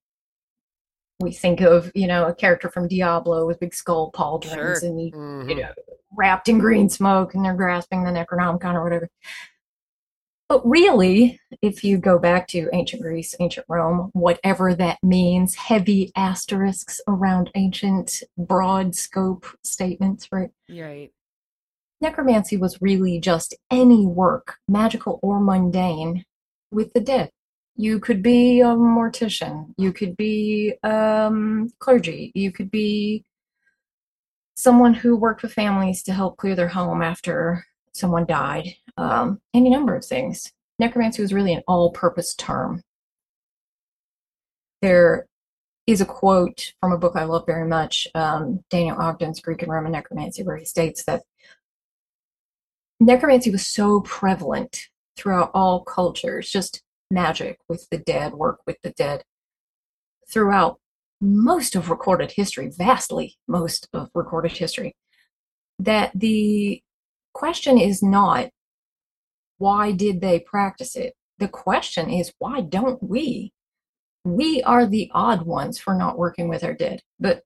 we 1.20 1.30
think 1.32 1.60
of 1.60 1.90
you 1.94 2.06
know 2.06 2.26
a 2.26 2.34
character 2.34 2.68
from 2.68 2.88
diablo 2.88 3.46
with 3.46 3.60
big 3.60 3.74
skull 3.74 4.10
pauldrons 4.12 4.80
Sure. 4.80 4.88
and 4.88 5.12
Mhm. 5.12 5.48
you 5.48 5.54
know, 5.56 5.68
wrapped 6.14 6.48
in 6.48 6.58
green 6.58 6.90
smoke 6.90 7.34
and 7.34 7.42
they're 7.44 7.54
grasping 7.54 8.04
the 8.04 8.10
Necronomicon 8.10 8.74
or 8.74 8.82
whatever. 8.84 9.08
But 10.52 10.68
really, 10.68 11.40
if 11.62 11.82
you 11.82 11.96
go 11.96 12.18
back 12.18 12.46
to 12.48 12.68
ancient 12.74 13.00
Greece, 13.00 13.34
ancient 13.40 13.64
Rome, 13.70 14.10
whatever 14.12 14.74
that 14.74 14.98
means, 15.02 15.54
heavy 15.54 16.12
asterisks 16.14 17.00
around 17.08 17.50
ancient 17.54 18.22
broad 18.36 18.94
scope 18.94 19.46
statements, 19.64 20.28
right? 20.30 20.50
Right. 20.68 21.10
Necromancy 22.02 22.58
was 22.58 22.82
really 22.82 23.18
just 23.18 23.54
any 23.70 24.04
work, 24.04 24.56
magical 24.68 25.18
or 25.22 25.40
mundane, 25.40 26.26
with 26.70 26.92
the 26.92 27.00
dead. 27.00 27.30
You 27.74 27.98
could 27.98 28.22
be 28.22 28.60
a 28.60 28.74
mortician, 28.76 29.72
you 29.78 29.90
could 29.90 30.18
be 30.18 30.74
um, 30.82 31.70
clergy, 31.78 32.30
you 32.34 32.52
could 32.52 32.70
be 32.70 33.24
someone 34.54 34.92
who 34.92 35.16
worked 35.16 35.40
with 35.40 35.54
families 35.54 36.02
to 36.02 36.12
help 36.12 36.36
clear 36.36 36.54
their 36.54 36.68
home 36.68 37.00
after 37.00 37.64
someone 37.92 38.26
died, 38.26 38.74
um, 38.96 39.40
any 39.54 39.70
number 39.70 39.94
of 39.94 40.04
things. 40.04 40.52
necromancy 40.78 41.22
was 41.22 41.32
really 41.32 41.52
an 41.52 41.62
all-purpose 41.68 42.34
term. 42.34 42.82
There 44.80 45.26
is 45.86 46.00
a 46.00 46.06
quote 46.06 46.72
from 46.80 46.92
a 46.92 46.98
book 46.98 47.14
I 47.16 47.24
love 47.24 47.44
very 47.46 47.68
much, 47.68 48.08
um, 48.14 48.64
Daniel 48.70 48.96
Ogden's 49.00 49.40
Greek 49.40 49.62
and 49.62 49.70
Roman 49.70 49.92
Necromancy, 49.92 50.42
where 50.42 50.56
he 50.56 50.64
states 50.64 51.04
that 51.04 51.22
necromancy 53.00 53.50
was 53.50 53.66
so 53.66 54.00
prevalent 54.00 54.88
throughout 55.16 55.50
all 55.54 55.84
cultures, 55.84 56.50
just 56.50 56.82
magic 57.10 57.58
with 57.68 57.88
the 57.90 57.98
dead, 57.98 58.34
work 58.34 58.60
with 58.66 58.76
the 58.82 58.90
dead, 58.90 59.22
throughout 60.28 60.80
most 61.20 61.76
of 61.76 61.90
recorded 61.90 62.32
history, 62.32 62.72
vastly 62.76 63.36
most 63.46 63.88
of 63.92 64.08
recorded 64.14 64.52
history, 64.52 64.96
that 65.78 66.10
the 66.14 66.82
question 67.32 67.78
is 67.78 68.02
not 68.02 68.50
why 69.58 69.92
did 69.92 70.20
they 70.20 70.40
practice 70.40 70.96
it? 70.96 71.14
The 71.38 71.48
question 71.48 72.10
is 72.10 72.32
why 72.38 72.60
don't 72.60 73.02
we? 73.02 73.52
We 74.24 74.62
are 74.62 74.86
the 74.86 75.10
odd 75.14 75.46
ones 75.46 75.78
for 75.78 75.94
not 75.94 76.18
working 76.18 76.48
with 76.48 76.64
our 76.64 76.74
dead. 76.74 77.02
But 77.18 77.42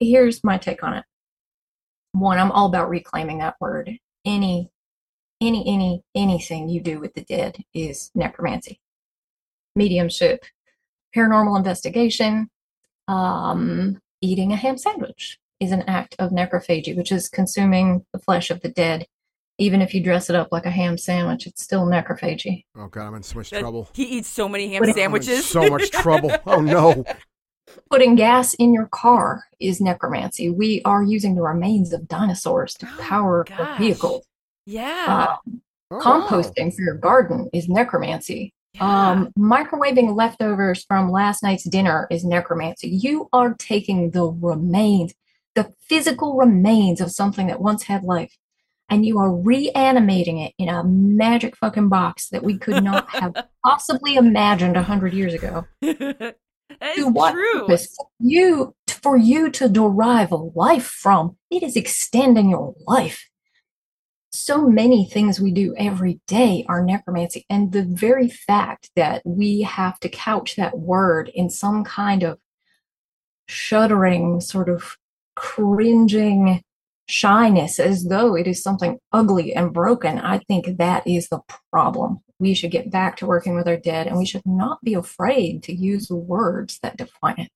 here's 0.00 0.42
my 0.44 0.58
take 0.58 0.82
on 0.82 0.94
it. 0.94 1.04
One, 2.12 2.38
I'm 2.38 2.52
all 2.52 2.66
about 2.66 2.88
reclaiming 2.88 3.38
that 3.38 3.56
word. 3.60 3.98
Any 4.24 4.70
any 5.42 5.64
any 5.66 6.02
anything 6.14 6.68
you 6.68 6.80
do 6.80 7.00
with 7.00 7.14
the 7.14 7.22
dead 7.24 7.56
is 7.74 8.10
necromancy 8.14 8.80
mediumship 9.74 10.44
paranormal 11.16 11.56
investigation 11.56 12.48
um, 13.08 13.98
eating 14.20 14.52
a 14.52 14.56
ham 14.56 14.78
sandwich 14.78 15.38
is 15.62 15.72
an 15.72 15.82
act 15.82 16.14
of 16.18 16.30
necrophagy 16.30 16.96
which 16.96 17.12
is 17.12 17.28
consuming 17.28 18.04
the 18.12 18.18
flesh 18.18 18.50
of 18.50 18.60
the 18.62 18.68
dead 18.68 19.06
even 19.58 19.80
if 19.82 19.94
you 19.94 20.02
dress 20.02 20.28
it 20.30 20.36
up 20.36 20.48
like 20.50 20.66
a 20.66 20.70
ham 20.70 20.96
sandwich 20.98 21.46
it's 21.46 21.62
still 21.62 21.84
necrophagy 21.86 22.64
Oh 22.76 22.88
God, 22.88 23.06
I'm 23.06 23.14
in 23.14 23.22
so 23.22 23.38
much 23.38 23.50
That- 23.50 23.60
trouble. 23.60 23.88
He 23.94 24.04
eats 24.16 24.28
so 24.28 24.48
many 24.48 24.68
ham 24.72 24.80
What 24.80 24.88
if- 24.88 24.96
I'm 24.96 25.14
in 25.14 25.22
sandwiches. 25.22 25.46
so 25.46 25.68
much 25.68 25.90
trouble. 26.04 26.32
Oh 26.46 26.60
no. 26.60 27.04
putting 27.90 28.14
gas 28.16 28.54
in 28.54 28.74
your 28.74 28.86
car 28.88 29.44
is 29.60 29.80
necromancy 29.80 30.50
we 30.50 30.82
are 30.84 31.02
using 31.02 31.34
the 31.36 31.42
remains 31.42 31.92
of 31.92 32.08
dinosaurs 32.08 32.74
to 32.74 32.86
Oh, 32.86 33.02
power 33.02 33.40
a 33.42 33.44
gosh. 33.44 33.78
vehicle 33.78 34.24
yeah. 34.66 35.38
um, 35.46 35.60
Oh, 35.90 35.96
wow. 35.98 36.02
composting 36.26 36.74
for 36.74 36.80
your 36.82 36.94
garden 36.96 37.50
is 37.52 37.68
necromancy 37.68 38.52
yeah. 38.74 39.10
Um, 39.10 39.30
microwaving 39.38 40.16
leftovers 40.16 40.82
from 40.84 41.10
last 41.12 41.42
night's 41.42 41.64
dinner 41.64 42.06
is 42.10 42.24
necromancy. 42.24 42.88
You 42.88 43.28
are 43.30 43.52
taking 43.52 44.12
the 44.12 44.24
remains, 44.24 45.12
the 45.54 45.72
physical 45.88 46.36
remains 46.36 47.00
of 47.00 47.10
something 47.10 47.46
that 47.48 47.60
once 47.60 47.84
had 47.84 48.04
life, 48.04 48.36
and 48.88 49.06
you 49.06 49.18
are 49.18 49.34
reanimating 49.34 50.38
it 50.38 50.52
in 50.58 50.68
a 50.68 50.84
magic 50.84 51.56
fucking 51.56 51.88
box 51.88 52.28
that 52.28 52.42
we 52.42 52.58
could 52.58 52.82
not 52.82 53.08
have 53.10 53.34
possibly 53.64 54.16
imagined 54.16 54.76
a 54.76 54.82
hundred 54.82 55.14
years 55.14 55.34
ago. 55.34 55.64
that 55.80 56.36
is 56.96 57.04
true. 57.04 57.60
purpose? 57.60 57.96
You 58.18 58.74
for 58.86 59.16
you 59.16 59.50
to 59.50 59.68
derive 59.68 60.30
a 60.30 60.36
life 60.36 60.86
from 60.86 61.36
it 61.50 61.62
is 61.62 61.76
extending 61.76 62.50
your 62.50 62.74
life. 62.86 63.28
So 64.30 64.66
many 64.66 65.04
things 65.04 65.40
we 65.40 65.50
do 65.50 65.74
every 65.76 66.20
day 66.26 66.64
are 66.68 66.84
necromancy, 66.84 67.44
and 67.50 67.72
the 67.72 67.84
very 67.84 68.28
fact 68.28 68.90
that 68.96 69.22
we 69.26 69.62
have 69.62 70.00
to 70.00 70.08
couch 70.08 70.56
that 70.56 70.78
word 70.78 71.30
in 71.34 71.50
some 71.50 71.84
kind 71.84 72.22
of 72.22 72.38
shuddering, 73.46 74.40
sort 74.40 74.70
of 74.70 74.96
cringing 75.42 76.62
shyness 77.06 77.80
as 77.80 78.04
though 78.04 78.36
it 78.36 78.46
is 78.46 78.62
something 78.62 78.98
ugly 79.12 79.52
and 79.52 79.72
broken, 79.72 80.18
I 80.18 80.38
think 80.38 80.78
that 80.78 81.04
is 81.04 81.28
the 81.28 81.40
problem. 81.72 82.20
We 82.38 82.54
should 82.54 82.70
get 82.70 82.92
back 82.92 83.16
to 83.16 83.26
working 83.26 83.56
with 83.56 83.66
our 83.66 83.76
dead 83.76 84.06
and 84.06 84.16
we 84.16 84.24
should 84.24 84.46
not 84.46 84.78
be 84.84 84.94
afraid 84.94 85.64
to 85.64 85.74
use 85.74 86.08
words 86.10 86.78
that 86.82 86.96
define 86.96 87.38
it. 87.38 87.50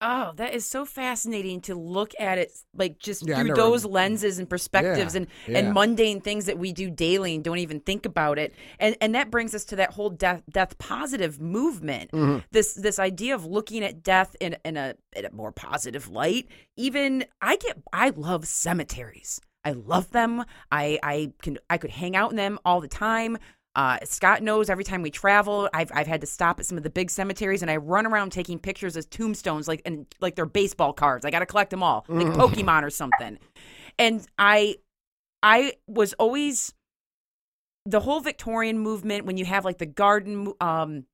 Oh, 0.00 0.32
that 0.36 0.52
is 0.52 0.66
so 0.66 0.84
fascinating 0.84 1.60
to 1.62 1.74
look 1.74 2.12
at 2.18 2.36
it 2.36 2.52
like 2.74 2.98
just 2.98 3.26
Yeah, 3.26 3.36
through 3.36 3.44
never- 3.44 3.56
those 3.56 3.84
lenses 3.86 4.38
and 4.38 4.50
perspectives 4.50 5.14
Yeah, 5.14 5.20
and, 5.22 5.26
yeah. 5.46 5.58
and 5.58 5.72
mundane 5.72 6.20
things 6.20 6.44
that 6.46 6.58
we 6.58 6.72
do 6.72 6.90
daily 6.90 7.34
and 7.34 7.42
don't 7.44 7.58
even 7.58 7.80
think 7.80 8.04
about 8.04 8.38
it. 8.38 8.54
And 8.78 8.96
and 9.00 9.14
that 9.14 9.30
brings 9.30 9.54
us 9.54 9.64
to 9.66 9.76
that 9.76 9.92
whole 9.92 10.10
death 10.10 10.42
death 10.50 10.76
positive 10.78 11.40
movement. 11.40 12.10
Mhm. 12.12 12.44
This 12.50 12.74
this 12.74 12.98
idea 12.98 13.34
of 13.34 13.46
looking 13.46 13.82
at 13.82 14.02
death 14.02 14.36
in 14.40 14.56
in 14.64 14.76
a 14.76 14.94
in 15.16 15.24
a 15.24 15.30
more 15.32 15.52
positive 15.52 16.08
light. 16.10 16.48
Even 16.76 17.24
I 17.40 17.56
get 17.56 17.78
I 17.92 18.10
love 18.10 18.46
cemeteries. 18.46 19.40
I 19.64 19.72
love 19.72 20.10
them. 20.10 20.44
I 20.70 20.98
I 21.02 21.32
can 21.40 21.56
I 21.70 21.78
could 21.78 21.90
hang 21.92 22.14
out 22.14 22.30
in 22.30 22.36
them 22.36 22.58
all 22.64 22.80
the 22.82 22.88
time. 22.88 23.38
Uh, 23.76 23.98
Scott 24.04 24.42
knows 24.42 24.70
every 24.70 24.84
time 24.84 25.02
we 25.02 25.10
travel, 25.10 25.68
I've 25.74 25.90
I've 25.92 26.06
had 26.06 26.20
to 26.20 26.26
stop 26.26 26.60
at 26.60 26.66
some 26.66 26.76
of 26.78 26.84
the 26.84 26.90
big 26.90 27.10
cemeteries, 27.10 27.60
and 27.60 27.70
I 27.70 27.76
run 27.76 28.06
around 28.06 28.30
taking 28.30 28.58
pictures 28.58 28.96
of 28.96 29.10
tombstones, 29.10 29.66
like 29.66 29.82
and 29.84 30.06
like 30.20 30.36
they're 30.36 30.46
baseball 30.46 30.92
cards. 30.92 31.24
I 31.24 31.30
got 31.30 31.40
to 31.40 31.46
collect 31.46 31.70
them 31.70 31.82
all, 31.82 32.04
like 32.08 32.28
Pokemon 32.28 32.84
or 32.84 32.90
something. 32.90 33.38
And 33.98 34.26
I, 34.38 34.76
I 35.42 35.74
was 35.86 36.14
always 36.14 36.72
the 37.86 38.00
whole 38.00 38.20
Victorian 38.20 38.78
movement 38.78 39.26
when 39.26 39.36
you 39.36 39.44
have 39.44 39.64
like 39.64 39.78
the 39.78 39.86
garden, 39.86 40.52
um, 40.60 41.04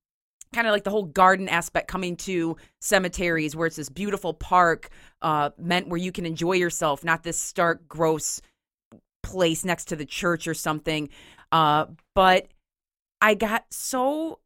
kind 0.52 0.66
of 0.66 0.72
like 0.72 0.84
the 0.84 0.90
whole 0.90 1.04
garden 1.04 1.48
aspect 1.48 1.88
coming 1.88 2.16
to 2.16 2.56
cemeteries, 2.80 3.56
where 3.56 3.66
it's 3.66 3.76
this 3.76 3.88
beautiful 3.88 4.34
park, 4.34 4.90
uh, 5.22 5.50
meant 5.58 5.88
where 5.88 5.98
you 5.98 6.12
can 6.12 6.26
enjoy 6.26 6.52
yourself, 6.52 7.04
not 7.04 7.22
this 7.22 7.38
stark, 7.38 7.88
gross 7.88 8.40
place 9.22 9.64
next 9.64 9.86
to 9.86 9.96
the 9.96 10.06
church 10.06 10.46
or 10.48 10.54
something. 10.54 11.08
Uh, 11.52 11.86
but 12.14 12.48
I 13.20 13.34
got 13.34 13.64
so 13.70 14.40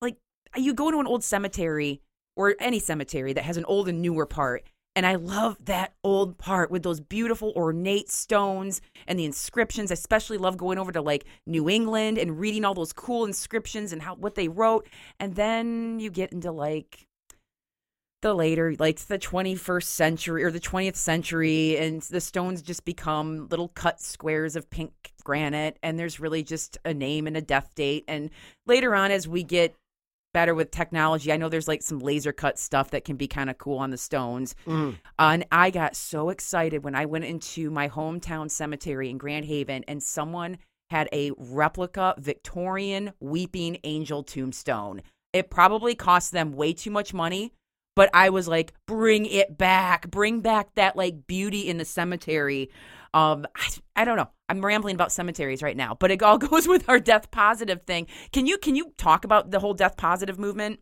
like 0.00 0.16
you 0.56 0.74
go 0.74 0.90
to 0.90 1.00
an 1.00 1.06
old 1.06 1.22
cemetery 1.22 2.00
or 2.36 2.54
any 2.60 2.78
cemetery 2.78 3.32
that 3.32 3.44
has 3.44 3.56
an 3.56 3.64
old 3.64 3.88
and 3.88 4.02
newer 4.02 4.26
part. 4.26 4.64
And 4.94 5.04
I 5.04 5.16
love 5.16 5.58
that 5.66 5.92
old 6.02 6.38
part 6.38 6.70
with 6.70 6.82
those 6.82 7.00
beautiful 7.00 7.52
ornate 7.54 8.10
stones 8.10 8.80
and 9.06 9.18
the 9.18 9.26
inscriptions. 9.26 9.90
I 9.90 9.94
especially 9.94 10.38
love 10.38 10.56
going 10.56 10.78
over 10.78 10.90
to 10.90 11.02
like 11.02 11.26
New 11.46 11.68
England 11.68 12.16
and 12.16 12.40
reading 12.40 12.64
all 12.64 12.72
those 12.72 12.94
cool 12.94 13.26
inscriptions 13.26 13.92
and 13.92 14.00
how 14.00 14.14
what 14.14 14.36
they 14.36 14.48
wrote. 14.48 14.88
And 15.20 15.34
then 15.34 16.00
you 16.00 16.10
get 16.10 16.32
into 16.32 16.50
like 16.50 17.06
the 18.26 18.34
later, 18.34 18.74
like 18.80 18.98
the 19.06 19.18
21st 19.20 19.84
century 19.84 20.42
or 20.42 20.50
the 20.50 20.58
20th 20.58 20.96
century, 20.96 21.76
and 21.76 22.02
the 22.02 22.20
stones 22.20 22.60
just 22.60 22.84
become 22.84 23.46
little 23.48 23.68
cut 23.68 24.00
squares 24.00 24.56
of 24.56 24.68
pink 24.68 25.12
granite, 25.22 25.78
and 25.80 25.96
there's 25.96 26.18
really 26.18 26.42
just 26.42 26.76
a 26.84 26.92
name 26.92 27.28
and 27.28 27.36
a 27.36 27.40
death 27.40 27.72
date. 27.76 28.04
And 28.08 28.30
later 28.66 28.96
on, 28.96 29.12
as 29.12 29.28
we 29.28 29.44
get 29.44 29.76
better 30.34 30.56
with 30.56 30.72
technology, 30.72 31.32
I 31.32 31.36
know 31.36 31.48
there's 31.48 31.68
like 31.68 31.82
some 31.82 32.00
laser 32.00 32.32
cut 32.32 32.58
stuff 32.58 32.90
that 32.90 33.04
can 33.04 33.14
be 33.14 33.28
kind 33.28 33.48
of 33.48 33.58
cool 33.58 33.78
on 33.78 33.90
the 33.90 33.96
stones. 33.96 34.56
Mhm. 34.66 34.94
Uh, 35.18 35.30
and 35.32 35.46
I 35.52 35.70
got 35.70 35.94
so 35.94 36.28
excited 36.30 36.82
when 36.82 36.96
I 36.96 37.06
went 37.06 37.26
into 37.26 37.70
my 37.70 37.88
hometown 37.88 38.50
cemetery 38.50 39.08
in 39.08 39.18
Grand 39.18 39.44
Haven, 39.44 39.84
and 39.86 40.02
someone 40.02 40.58
had 40.90 41.08
a 41.12 41.30
replica 41.38 42.16
Victorian 42.18 43.12
weeping 43.20 43.78
angel 43.84 44.24
tombstone. 44.24 45.02
It 45.32 45.48
probably 45.48 45.94
cost 45.94 46.32
them 46.32 46.52
way 46.52 46.72
too 46.72 46.90
much 46.90 47.14
money, 47.14 47.52
but 47.96 48.10
I 48.14 48.28
was 48.28 48.46
like, 48.46 48.74
bring 48.86 49.26
it 49.26 49.58
back, 49.58 50.08
bring 50.10 50.42
back 50.42 50.74
that 50.76 50.94
like 50.94 51.26
beauty 51.26 51.68
in 51.68 51.78
the 51.78 51.84
cemetery. 51.84 52.70
Um, 53.12 53.46
I, 53.56 53.68
I 53.96 54.04
don't 54.04 54.16
know. 54.16 54.30
I'm 54.48 54.64
rambling 54.64 54.94
about 54.94 55.10
cemeteries 55.10 55.62
right 55.62 55.76
now, 55.76 55.96
but 55.98 56.10
it 56.12 56.22
all 56.22 56.38
goes 56.38 56.68
with 56.68 56.88
our 56.88 57.00
death 57.00 57.30
positive 57.32 57.82
thing. 57.82 58.06
Can 58.32 58.46
you 58.46 58.58
can 58.58 58.76
you 58.76 58.92
talk 58.98 59.24
about 59.24 59.50
the 59.50 59.58
whole 59.58 59.74
death 59.74 59.96
positive 59.96 60.38
movement? 60.38 60.78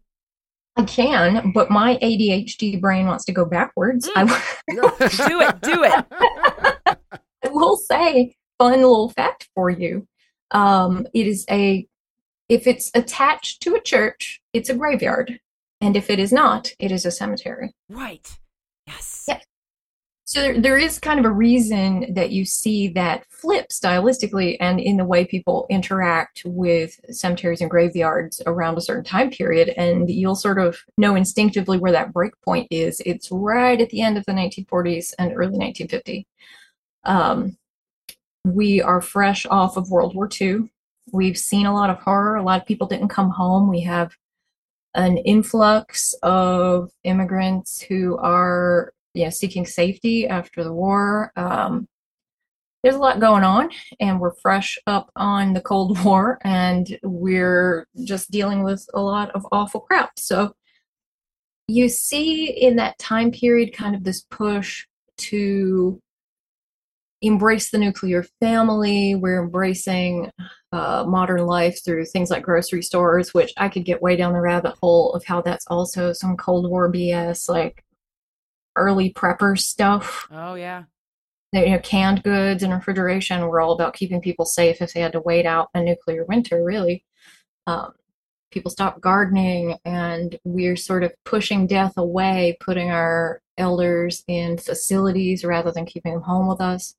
I 0.77 0.83
can, 0.83 1.53
but 1.53 1.71
my 1.71 1.97
ADHD 2.03 2.81
brain 2.81 3.07
wants 3.07 3.25
to 3.27 3.33
go 3.33 3.45
backwards. 3.45 4.11
I 4.17 4.25
Do 4.69 5.41
it, 5.41 5.61
do 5.61 5.85
it. 5.85 6.05
I 7.45 7.49
will 7.49 7.77
say, 7.77 8.35
fun 8.59 8.73
little 8.73 9.11
fact 9.11 9.49
for 9.55 9.71
you. 9.71 10.09
Um, 10.51 11.07
it 11.15 11.29
is 11.29 11.45
a, 11.49 11.87
if 12.49 12.67
it's 12.67 12.91
attached 12.95 13.63
to 13.63 13.77
a 13.77 13.81
church, 13.81 14.41
it's 14.53 14.69
a 14.69 14.75
graveyard. 14.75 15.39
And 15.85 15.97
if 15.99 16.09
it 16.09 16.19
is 16.19 16.33
not, 16.33 16.73
it 16.79 16.91
is 16.91 17.05
a 17.05 17.11
cemetery. 17.11 17.75
Right. 17.91 18.27
Yes. 18.87 19.27
Yeah. 19.29 19.41
So 20.25 20.41
there, 20.41 20.59
there 20.59 20.79
is 20.79 20.99
kind 20.99 21.21
of 21.21 21.27
a 21.27 21.31
reason 21.31 22.15
that 22.15 22.31
you 22.31 22.47
see 22.47 22.89
that 22.89 23.27
flip 23.29 23.69
stylistically 23.69 24.57
and 24.61 24.81
in 24.81 24.97
the 24.97 25.05
way 25.05 25.27
people 25.27 25.67
interact 25.69 26.41
with 26.47 26.99
cemeteries 27.11 27.61
and 27.61 27.71
graveyards 27.71 28.41
around 28.47 28.79
a 28.79 28.81
certain 28.81 29.05
time 29.05 29.29
period. 29.29 29.75
And 29.77 30.09
you'll 30.09 30.37
sort 30.37 30.59
of 30.59 30.79
know 30.97 31.17
instinctively 31.17 31.77
where 31.77 31.93
that 31.93 32.15
break 32.15 32.33
point 32.41 32.67
is. 32.71 33.03
It's 33.05 33.31
right 33.31 33.79
at 33.79 33.91
the 33.91 34.01
end 34.01 34.17
of 34.17 34.25
the 34.25 34.33
1940s 34.33 35.13
and 35.19 35.33
early 35.33 35.59
1950. 35.59 36.27
Um, 37.05 37.59
we 38.47 38.81
are 38.81 39.03
fresh 39.03 39.45
off 39.45 39.77
of 39.77 39.91
World 39.91 40.15
War 40.15 40.31
II. 40.41 40.71
We've 41.13 41.37
seen 41.37 41.67
a 41.67 41.75
lot 41.75 41.91
of 41.91 41.99
horror. 41.99 42.37
A 42.37 42.43
lot 42.43 42.63
of 42.63 42.67
people 42.67 42.87
didn't 42.87 43.09
come 43.09 43.29
home. 43.29 43.69
We 43.69 43.83
have 43.83 44.17
an 44.95 45.19
influx 45.19 46.15
of 46.23 46.91
immigrants 47.05 47.81
who 47.81 48.17
are 48.19 48.93
you 49.15 49.25
know, 49.25 49.31
seeking 49.31 49.65
safety 49.65 50.27
after 50.27 50.65
the 50.65 50.73
war. 50.73 51.33
Um, 51.37 51.89
there's 52.83 52.97
a 52.97 53.01
lot 53.01 53.19
going 53.19 53.45
on, 53.45 53.71
and 53.99 54.21
we're 54.21 54.35
fresh 54.43 54.79
up 54.87 55.11
on 55.17 55.55
the 55.55 55.61
Cold 55.61 55.99
War, 56.05 56.39
and 56.43 56.99
we're 57.03 57.87
just 58.05 58.31
dealing 58.31 58.63
with 58.63 58.87
a 58.93 59.01
lot 59.01 59.31
of 59.31 59.47
awful 59.51 59.81
crap. 59.81 60.19
So 60.19 60.55
you 61.67 61.89
see 61.89 62.47
in 62.47 62.77
that 62.77 62.99
time 62.99 63.31
period 63.31 63.73
kind 63.73 63.95
of 63.95 64.05
this 64.05 64.23
push 64.31 64.85
to 65.17 66.01
embrace 67.27 67.71
the 67.71 67.79
nuclear 67.79 68.25
family. 68.41 69.15
We're 69.15 69.43
embracing 69.43 70.31
uh, 70.73 71.05
modern 71.07 71.47
life 71.47 71.85
through 71.85 72.07
things 72.07 72.31
like 72.31 72.43
grocery 72.43 72.83
stores, 72.83 73.33
which 73.33 73.53
I 73.57 73.69
could 73.69 73.85
get 73.85 74.03
way 74.03 74.17
down 74.17 74.33
the 74.33 74.41
rabbit 74.41 74.75
hole 74.81 75.13
of 75.13 75.25
how 75.25 75.41
that's 75.41 75.67
also 75.69 76.13
some 76.13 76.37
Cold 76.37 76.69
War 76.69 76.91
BS, 76.93 77.49
like 77.49 77.85
early 78.77 79.13
prepper 79.13 79.59
stuff. 79.59 80.27
Oh 80.31 80.55
yeah. 80.55 80.85
You 81.53 81.71
know, 81.71 81.79
canned 81.79 82.25
goods 82.25 82.65
and 82.65 82.73
refrigeration 82.73 83.41
were 83.47 83.61
all 83.61 83.73
about 83.73 83.95
keeping 83.95 84.21
people 84.21 84.45
safe 84.45 84.83
if 84.83 84.93
they 84.93 85.01
had 85.01 85.13
to 85.13 85.21
wait 85.21 85.47
out 85.47 85.69
a 85.73 85.81
nuclear 85.81 86.25
winter, 86.25 86.65
really. 86.65 87.05
Um, 87.69 87.93
people 88.51 88.73
stopped 88.73 89.01
gardening, 89.01 89.79
and 89.85 90.37
we're 90.45 90.75
sort 90.75 91.05
of 91.05 91.13
pushing 91.25 91.69
death 91.69 91.93
away, 91.97 92.57
putting 92.59 92.91
our 92.91 93.41
elders 93.57 94.25
in 94.27 94.59
facilities 94.59 95.45
rather 95.45 95.71
than 95.71 95.87
keeping 95.87 96.15
them 96.15 96.23
home 96.23 96.49
with 96.49 96.61
us 96.61 96.97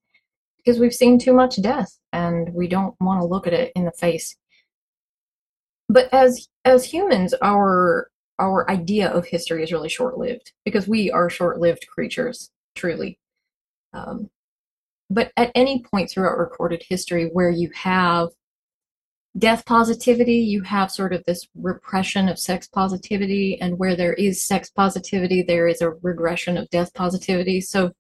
because 0.66 0.80
we've 0.80 0.94
seen 0.94 1.20
too 1.20 1.34
much 1.34 1.62
death 1.62 2.00
and 2.12 2.52
we 2.54 2.68
don't 2.68 2.96
want 3.00 3.22
to 3.22 3.28
look 3.28 3.46
at 3.46 3.54
it 3.54 3.72
in 3.76 3.86
the 3.86 3.92
face. 3.92 4.36
But 5.88 6.12
as 6.14 6.48
as 6.64 6.86
humans 6.86 7.36
our 7.42 8.10
our 8.40 8.70
idea 8.70 9.10
of 9.10 9.26
history 9.28 9.64
is 9.64 9.72
really 9.72 9.88
short-lived 9.90 10.52
because 10.66 10.88
we 10.88 11.10
are 11.12 11.30
short-lived 11.30 11.88
creatures 11.88 12.50
truly. 12.76 13.18
Um, 13.94 14.30
but 15.10 15.32
at 15.38 15.52
any 15.56 15.84
point 15.84 16.10
throughout 16.10 16.38
recorded 16.38 16.84
history 16.90 17.30
where 17.32 17.52
you 17.52 17.70
have 17.76 18.30
death 19.38 19.66
positivity 19.66 20.38
you 20.38 20.62
have 20.64 20.92
sort 20.92 21.14
of 21.14 21.24
this 21.26 21.48
repression 21.56 22.28
of 22.28 22.40
sex 22.40 22.68
positivity 22.68 23.60
and 23.62 23.78
where 23.78 23.96
there 23.96 24.14
is 24.14 24.44
sex 24.44 24.70
positivity 24.72 25.44
there 25.44 25.68
is 25.68 25.82
a 25.82 25.92
regression 26.02 26.58
of 26.58 26.70
death 26.72 26.94
positivity. 26.94 27.62
So 27.62 27.92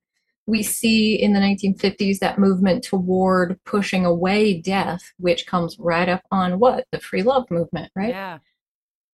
we 0.47 0.61
see 0.61 1.15
in 1.15 1.33
the 1.33 1.39
1950s 1.39 2.19
that 2.19 2.37
movement 2.37 2.83
toward 2.83 3.59
pushing 3.65 4.05
away 4.05 4.61
death, 4.61 5.13
which 5.17 5.47
comes 5.47 5.77
right 5.79 6.07
up 6.07 6.21
on 6.31 6.59
what? 6.59 6.85
The 6.91 6.99
free 6.99 7.23
love 7.23 7.49
movement, 7.49 7.91
right? 7.95 8.09
Yeah. 8.09 8.39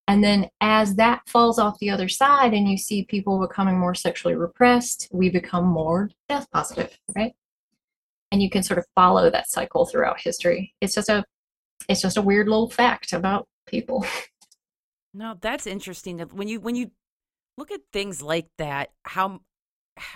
And 0.07 0.23
then 0.23 0.49
as 0.59 0.95
that 0.95 1.21
falls 1.27 1.57
off 1.57 1.79
the 1.79 1.89
other 1.89 2.09
side 2.09 2.53
and 2.53 2.67
you 2.67 2.77
see 2.77 3.05
people 3.05 3.39
becoming 3.39 3.79
more 3.79 3.95
sexually 3.95 4.35
repressed, 4.35 5.07
we 5.11 5.29
become 5.29 5.65
more 5.65 6.09
death 6.27 6.47
positive, 6.51 6.97
right? 7.15 7.33
And 8.31 8.41
you 8.41 8.49
can 8.49 8.63
sort 8.63 8.77
of 8.77 8.85
follow 8.95 9.29
that 9.29 9.49
cycle 9.49 9.85
throughout 9.85 10.19
history. 10.19 10.73
It's 10.81 10.95
just 10.95 11.09
a 11.09 11.23
it's 11.87 12.01
just 12.01 12.17
a 12.17 12.21
weird 12.21 12.47
little 12.47 12.69
fact 12.69 13.13
about 13.13 13.47
people. 13.67 14.05
No, 15.13 15.35
that's 15.39 15.67
interesting. 15.67 16.17
That 16.17 16.31
when 16.31 16.47
you 16.47 16.61
when 16.61 16.75
you 16.75 16.91
look 17.57 17.71
at 17.71 17.81
things 17.91 18.21
like 18.21 18.47
that, 18.57 18.91
how 19.03 19.41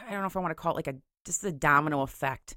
I 0.08 0.12
don't 0.12 0.22
know 0.22 0.28
if 0.28 0.36
I 0.38 0.40
want 0.40 0.52
to 0.52 0.56
call 0.56 0.74
it 0.74 0.76
like 0.76 0.88
a 0.88 0.96
just 1.26 1.42
the 1.42 1.52
domino 1.52 2.02
effect. 2.02 2.56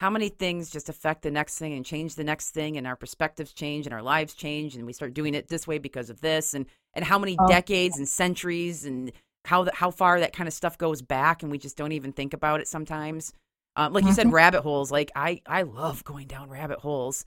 How 0.00 0.08
many 0.10 0.30
things 0.30 0.70
just 0.70 0.88
affect 0.88 1.22
the 1.22 1.30
next 1.30 1.58
thing 1.58 1.74
and 1.74 1.84
change 1.84 2.14
the 2.14 2.24
next 2.24 2.50
thing, 2.50 2.76
and 2.78 2.86
our 2.86 2.96
perspectives 2.96 3.52
change 3.52 3.86
and 3.86 3.94
our 3.94 4.02
lives 4.02 4.34
change, 4.34 4.74
and 4.74 4.86
we 4.86 4.92
start 4.94 5.12
doing 5.14 5.34
it 5.34 5.48
this 5.48 5.66
way 5.66 5.78
because 5.78 6.08
of 6.10 6.20
this, 6.20 6.54
and 6.54 6.66
and 6.94 7.04
how 7.04 7.18
many 7.18 7.36
Oh. 7.38 7.46
decades 7.46 7.98
and 7.98 8.08
centuries 8.08 8.84
and 8.84 9.12
how 9.44 9.64
the, 9.64 9.72
how 9.74 9.90
far 9.90 10.20
that 10.20 10.32
kind 10.32 10.46
of 10.48 10.54
stuff 10.54 10.78
goes 10.78 11.02
back, 11.02 11.42
and 11.42 11.50
we 11.52 11.58
just 11.58 11.76
don't 11.76 11.92
even 11.92 12.12
think 12.12 12.32
about 12.34 12.60
it 12.60 12.68
sometimes. 12.68 13.32
Um, 13.76 13.92
like 13.92 14.04
you 14.04 14.12
said, 14.12 14.26
Mhm. 14.26 14.32
rabbit 14.32 14.62
holes. 14.62 14.90
Like 14.90 15.10
I 15.14 15.42
I 15.46 15.62
love 15.62 16.02
going 16.04 16.26
down 16.26 16.48
rabbit 16.48 16.78
holes. 16.80 17.24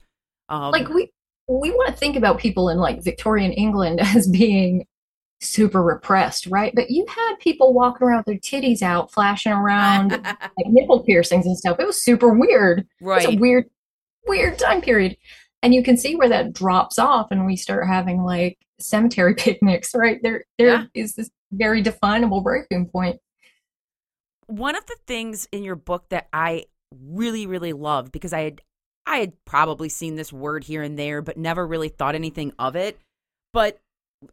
Um, 0.48 0.72
like 0.72 0.88
we 0.88 1.10
we 1.48 1.70
want 1.70 1.88
to 1.90 1.96
think 1.96 2.16
about 2.16 2.38
people 2.38 2.68
in 2.70 2.78
like 2.78 3.02
Victorian 3.02 3.52
England 3.52 4.00
as 4.02 4.26
being 4.28 4.84
super 5.44 5.82
repressed, 5.82 6.46
right? 6.46 6.72
But 6.74 6.90
you 6.90 7.06
had 7.08 7.36
people 7.40 7.72
walking 7.72 8.06
around 8.06 8.24
with 8.26 8.26
their 8.26 8.60
titties 8.60 8.82
out, 8.82 9.12
flashing 9.12 9.52
around 9.52 10.10
like 10.24 10.66
nipple 10.66 11.02
piercings 11.04 11.46
and 11.46 11.56
stuff. 11.56 11.78
It 11.78 11.86
was 11.86 12.02
super 12.02 12.32
weird. 12.32 12.80
It's 13.00 13.24
a 13.26 13.28
right. 13.28 13.40
weird, 13.40 13.64
weird 14.26 14.58
time 14.58 14.80
period. 14.80 15.16
And 15.62 15.74
you 15.74 15.82
can 15.82 15.96
see 15.96 16.14
where 16.16 16.28
that 16.28 16.52
drops 16.52 16.98
off 16.98 17.28
and 17.30 17.46
we 17.46 17.56
start 17.56 17.86
having 17.86 18.22
like 18.22 18.58
cemetery 18.80 19.34
picnics, 19.38 19.94
right? 19.94 20.18
There 20.22 20.44
there 20.58 20.88
is 20.94 21.14
Yeah. 21.16 21.22
this 21.22 21.30
very 21.52 21.82
definable 21.82 22.40
breaking 22.40 22.88
point. 22.88 23.20
one 24.46 24.76
of 24.76 24.84
the 24.86 24.96
things 25.06 25.48
in 25.52 25.62
your 25.64 25.76
book 25.76 26.08
that 26.10 26.28
I 26.32 26.64
really, 26.94 27.46
really 27.46 27.72
loved 27.72 28.12
because 28.12 28.32
I 28.32 28.40
had 28.42 28.60
I 29.06 29.18
had 29.18 29.32
probably 29.44 29.88
seen 29.90 30.16
this 30.16 30.32
word 30.32 30.64
here 30.64 30.82
and 30.82 30.98
there, 30.98 31.20
but 31.22 31.36
never 31.36 31.66
really 31.66 31.88
thought 31.90 32.14
anything 32.14 32.52
of 32.58 32.74
it. 32.74 32.98
But 33.52 33.78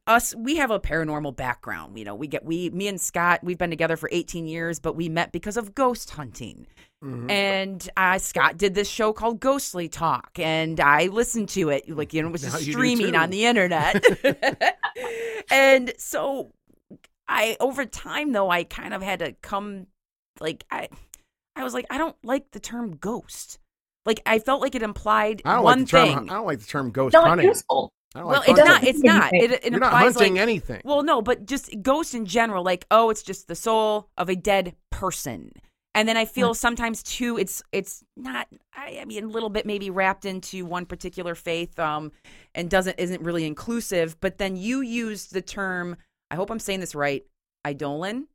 us, 0.08 0.34
we 0.36 0.58
have 0.58 0.72
a 0.72 0.80
paranormal 0.80 1.36
background. 1.36 1.98
You 1.98 2.06
know, 2.06 2.16
we 2.16 2.28
get 2.28 2.44
we 2.46 2.70
me 2.72 2.88
and 2.88 3.00
Scott, 3.00 3.40
we've 3.44 3.58
been 3.58 3.70
together 3.70 3.98
for 3.98 4.10
18 4.12 4.48
years, 4.48 4.80
but 4.80 4.96
we 4.96 5.10
met 5.10 5.32
because 5.32 5.58
of 5.58 5.74
ghost 5.76 6.12
hunting. 6.12 6.68
Mhm. 7.04 7.32
And 7.32 7.90
uh, 7.98 8.18
Scott 8.20 8.58
did 8.58 8.76
this 8.76 8.88
show 8.90 9.12
called 9.14 9.40
Ghostly 9.40 9.90
Talk, 9.90 10.32
and 10.38 10.80
I 10.80 11.08
listened 11.08 11.50
to 11.50 11.70
it. 11.70 11.90
Like 11.90 12.14
you 12.14 12.22
know, 12.22 12.28
it 12.28 12.32
was 12.32 12.42
just 12.44 12.66
you 12.66 12.74
streaming 12.74 13.16
on 13.16 13.30
the 13.32 13.46
internet. 13.46 14.04
and 15.52 15.94
so, 15.98 16.52
I 17.28 17.58
over 17.60 17.86
time 17.86 18.32
though, 18.34 18.50
I 18.50 18.64
kind 18.64 18.94
of 18.94 19.02
had 19.02 19.20
to 19.20 19.34
come, 19.42 19.88
like 20.40 20.64
I, 20.70 20.90
I 21.56 21.64
was 21.64 21.74
like, 21.74 21.86
I 21.90 21.98
don't 21.98 22.16
like 22.24 22.52
the 22.52 22.60
term 22.60 22.96
ghost. 22.98 23.58
Like 24.06 24.22
I 24.26 24.40
felt 24.40 24.62
like 24.62 24.76
it 24.76 24.82
implied 24.84 25.42
I 25.46 25.56
don't 25.56 25.64
one 25.64 25.80
like 25.80 25.88
the 25.88 25.92
term. 25.98 26.08
thing. 26.08 26.30
I 26.30 26.34
don't 26.34 26.46
like 26.48 26.60
the 26.60 26.66
term 26.66 26.92
ghost 26.92 27.14
Not 27.14 27.28
hunting. 27.28 27.48
useful. 27.48 27.92
I 28.14 28.20
don't 28.20 28.28
well, 28.28 28.40
like 28.40 28.50
it's 28.50 28.60
not. 28.60 28.84
It's 28.84 29.04
not. 29.04 29.34
It, 29.34 29.52
it 29.52 29.72
You're 29.72 29.80
not 29.80 29.94
implies 29.94 30.16
hunting 30.16 30.34
like 30.34 30.42
anything. 30.42 30.82
well, 30.84 31.04
no, 31.04 31.22
but 31.22 31.46
just 31.46 31.74
ghost 31.82 32.14
in 32.14 32.26
general, 32.26 32.64
like, 32.64 32.86
oh, 32.92 33.10
it's 33.10 33.24
just 33.24 33.48
the 33.48 33.56
soul 33.56 34.10
of 34.18 34.28
a 34.30 34.36
dead 34.36 34.76
person. 34.90 35.54
And 35.94 36.08
then 36.08 36.16
I 36.16 36.26
feel 36.26 36.54
sometimes 36.54 37.04
too, 37.04 37.38
it's 37.38 37.62
it's 37.72 38.04
not. 38.16 38.48
I, 38.74 39.00
I 39.02 39.06
mean, 39.06 39.24
a 39.26 39.28
little 39.28 39.50
bit 39.50 39.66
maybe 39.66 39.90
wrapped 39.90 40.26
into 40.26 40.66
one 40.66 40.86
particular 40.86 41.36
faith, 41.36 41.78
um, 41.80 42.12
and 42.56 42.70
doesn't 42.70 43.00
isn't 43.00 43.22
really 43.22 43.46
inclusive. 43.46 44.20
But 44.20 44.38
then 44.38 44.56
you 44.56 44.82
used 44.82 45.34
the 45.34 45.42
term. 45.42 45.98
I 46.30 46.36
hope 46.36 46.50
I'm 46.50 46.60
saying 46.60 46.80
this 46.80 46.96
right. 46.96 47.26
Eidolon, 47.68 48.28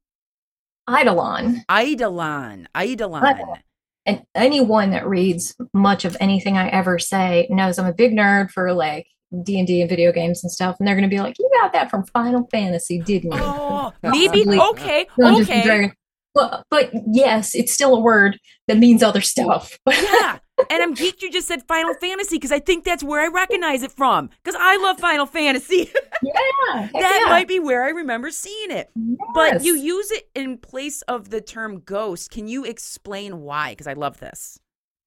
Eidolon. 0.89 1.64
Eidolon, 1.70 2.68
Eidolon. 2.77 3.24
Eidolon. 3.24 3.62
And 4.07 4.22
anyone 4.35 4.91
that 4.91 5.07
reads 5.07 5.57
much 5.72 6.05
of 6.05 6.16
anything 6.20 6.57
I 6.57 6.68
ever 6.68 6.99
say 6.99 7.49
knows 7.51 7.79
I'm 7.79 7.87
a 7.87 7.93
big 7.93 8.12
nerd 8.12 8.51
for 8.51 8.72
like 8.72 9.09
D 9.43 9.59
and 9.59 9.66
D 9.66 9.81
and 9.81 9.91
video 9.91 10.12
games 10.12 10.43
and 10.45 10.51
stuff, 10.51 10.77
and 10.79 10.87
they're 10.87 10.95
going 10.95 11.09
to 11.09 11.14
be 11.14 11.20
like, 11.20 11.39
"You 11.39 11.51
got 11.61 11.72
that 11.72 11.91
from 11.91 12.05
Final 12.07 12.47
Fantasy, 12.51 13.01
didn't 13.01 13.33
you?" 13.33 13.39
Oh, 13.41 13.93
maybe 14.03 14.45
okay, 14.49 15.07
Dungeons 15.18 15.49
and 15.49 15.59
okay. 15.59 15.62
Dragons. 15.64 15.93
But, 16.37 16.64
but 16.70 16.91
yes, 17.11 17.55
it's 17.55 17.72
still 17.72 17.97
a 17.97 18.01
word 18.01 18.39
that 18.68 18.77
means 18.77 19.03
other 19.03 19.22
stuff. 19.22 19.79
Yeah. 19.93 20.39
And 20.70 20.83
I'm 20.83 20.95
geeked 20.95 21.20
you 21.20 21.31
just 21.31 21.49
said 21.49 21.62
Final 21.68 21.93
Fantasy 22.01 22.37
because 22.37 22.51
I 22.51 22.61
think 22.61 22.85
that's 22.85 23.05
where 23.05 23.22
I 23.22 23.29
recognize 23.29 23.83
it 23.83 23.93
from. 23.93 24.31
Because 24.43 24.59
I 24.59 24.79
love 24.79 24.99
Final 24.99 25.27
Fantasy. 25.27 25.91
yeah, 26.22 26.89
that 26.95 27.20
yeah. 27.22 27.29
might 27.31 27.47
be 27.47 27.59
where 27.59 27.85
I 27.85 27.91
remember 27.91 28.31
seeing 28.31 28.70
it. 28.70 28.89
But 29.35 29.62
you 29.62 29.77
use 29.77 30.11
it 30.11 30.31
in 30.35 30.57
place 30.57 31.03
of 31.03 31.29
the 31.29 31.43
term 31.43 31.81
ghost. 31.81 32.31
Can 32.31 32.49
you 32.49 32.64
explain 32.64 33.43
why? 33.43 33.72
Because 33.72 33.87
I 33.87 33.93
love 33.93 34.18
this. 34.18 34.59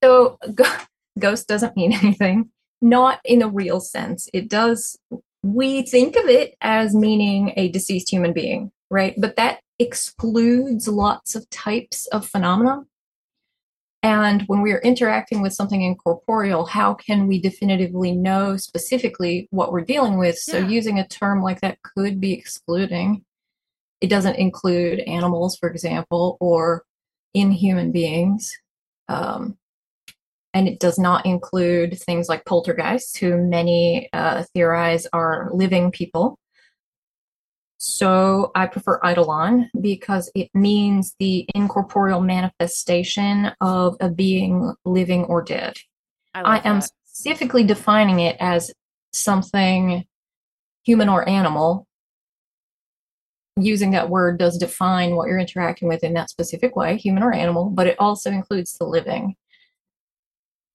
So, 0.03 0.37
go- 0.53 0.77
ghost 1.17 1.47
doesn't 1.47 1.75
mean 1.75 1.93
anything, 1.93 2.51
not 2.81 3.19
in 3.25 3.41
a 3.41 3.47
real 3.47 3.79
sense. 3.79 4.27
It 4.33 4.49
does, 4.49 4.97
we 5.43 5.83
think 5.83 6.15
of 6.15 6.25
it 6.25 6.55
as 6.61 6.95
meaning 6.95 7.53
a 7.57 7.69
deceased 7.69 8.11
human 8.11 8.33
being, 8.33 8.71
right? 8.89 9.13
But 9.17 9.35
that 9.35 9.59
excludes 9.79 10.87
lots 10.87 11.35
of 11.35 11.49
types 11.49 12.07
of 12.07 12.27
phenomena. 12.27 12.83
And 14.01 14.43
when 14.43 14.61
we 14.61 14.71
are 14.71 14.79
interacting 14.79 15.41
with 15.41 15.53
something 15.53 15.81
incorporeal, 15.81 16.65
how 16.65 16.93
can 16.93 17.27
we 17.27 17.39
definitively 17.41 18.13
know 18.13 18.55
specifically 18.55 19.47
what 19.51 19.73
we're 19.73 19.81
dealing 19.81 20.17
with? 20.17 20.37
So, 20.37 20.57
Yeah. 20.57 20.67
using 20.69 20.99
a 20.99 21.07
term 21.07 21.41
like 21.41 21.59
that 21.61 21.81
could 21.81 22.21
be 22.21 22.31
excluding. 22.31 23.25
It 23.99 24.07
doesn't 24.09 24.37
include 24.37 25.01
animals, 25.01 25.57
for 25.57 25.69
example, 25.69 26.37
or 26.39 26.85
inhuman 27.33 27.91
beings. 27.91 28.51
Um, 29.09 29.57
and 30.59 30.67
it 30.67 30.77
does 30.77 30.99
not 30.99 31.25
include 31.25 31.97
things 31.97 32.27
like 32.27 32.43
poltergeists, 32.43 33.15
who 33.15 33.37
many 33.37 34.09
uh, 34.11 34.43
theorize 34.53 35.07
are 35.13 35.49
living 35.53 35.89
people. 35.89 36.37
So 37.77 38.51
I 38.55 38.67
prefer 38.67 38.99
Eidolon 39.01 39.69
because 39.79 40.29
it 40.35 40.49
means 40.53 41.15
the 41.17 41.47
incorporeal 41.55 42.19
manifestation 42.19 43.53
of 43.61 43.95
a 44.01 44.09
being 44.09 44.73
living 44.83 45.23
or 45.23 45.41
dead. 45.41 45.77
I, 46.33 46.57
I 46.57 46.67
am 46.67 46.81
specifically 46.81 47.63
defining 47.63 48.19
it 48.19 48.35
as 48.41 48.69
something 49.13 50.03
human 50.83 51.07
or 51.07 51.27
animal. 51.29 51.87
Using 53.55 53.91
that 53.91 54.09
word 54.09 54.37
does 54.37 54.57
define 54.57 55.15
what 55.15 55.29
you're 55.29 55.39
interacting 55.39 55.87
with 55.87 56.03
in 56.03 56.15
that 56.15 56.29
specific 56.29 56.75
way, 56.75 56.97
human 56.97 57.23
or 57.23 57.31
animal, 57.31 57.69
but 57.69 57.87
it 57.87 57.95
also 57.97 58.29
includes 58.29 58.77
the 58.77 58.83
living. 58.85 59.37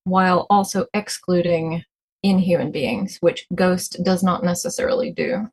While 0.05 0.47
also 0.51 0.87
excluding 0.95 1.85
inhuman 2.23 2.71
beings, 2.71 3.19
which 3.21 3.47
Ghost 3.55 4.03
does 4.03 4.23
not 4.23 4.45
necessarily 4.45 5.11
do. 5.11 5.51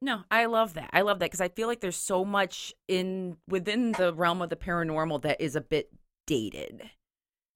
No, 0.00 0.20
I 0.30 0.44
love 0.46 0.74
that. 0.74 0.90
I 0.92 1.00
love 1.00 1.18
that 1.18 1.26
because 1.26 1.40
I 1.40 1.48
feel 1.48 1.66
like 1.66 1.80
there's 1.80 1.96
so 1.96 2.24
much 2.24 2.72
in 2.86 3.36
within 3.48 3.92
the 3.92 4.14
realm 4.14 4.40
of 4.40 4.48
the 4.48 4.56
paranormal 4.56 5.22
that 5.22 5.40
is 5.40 5.56
a 5.56 5.60
bit 5.60 5.90
dated. 6.26 6.90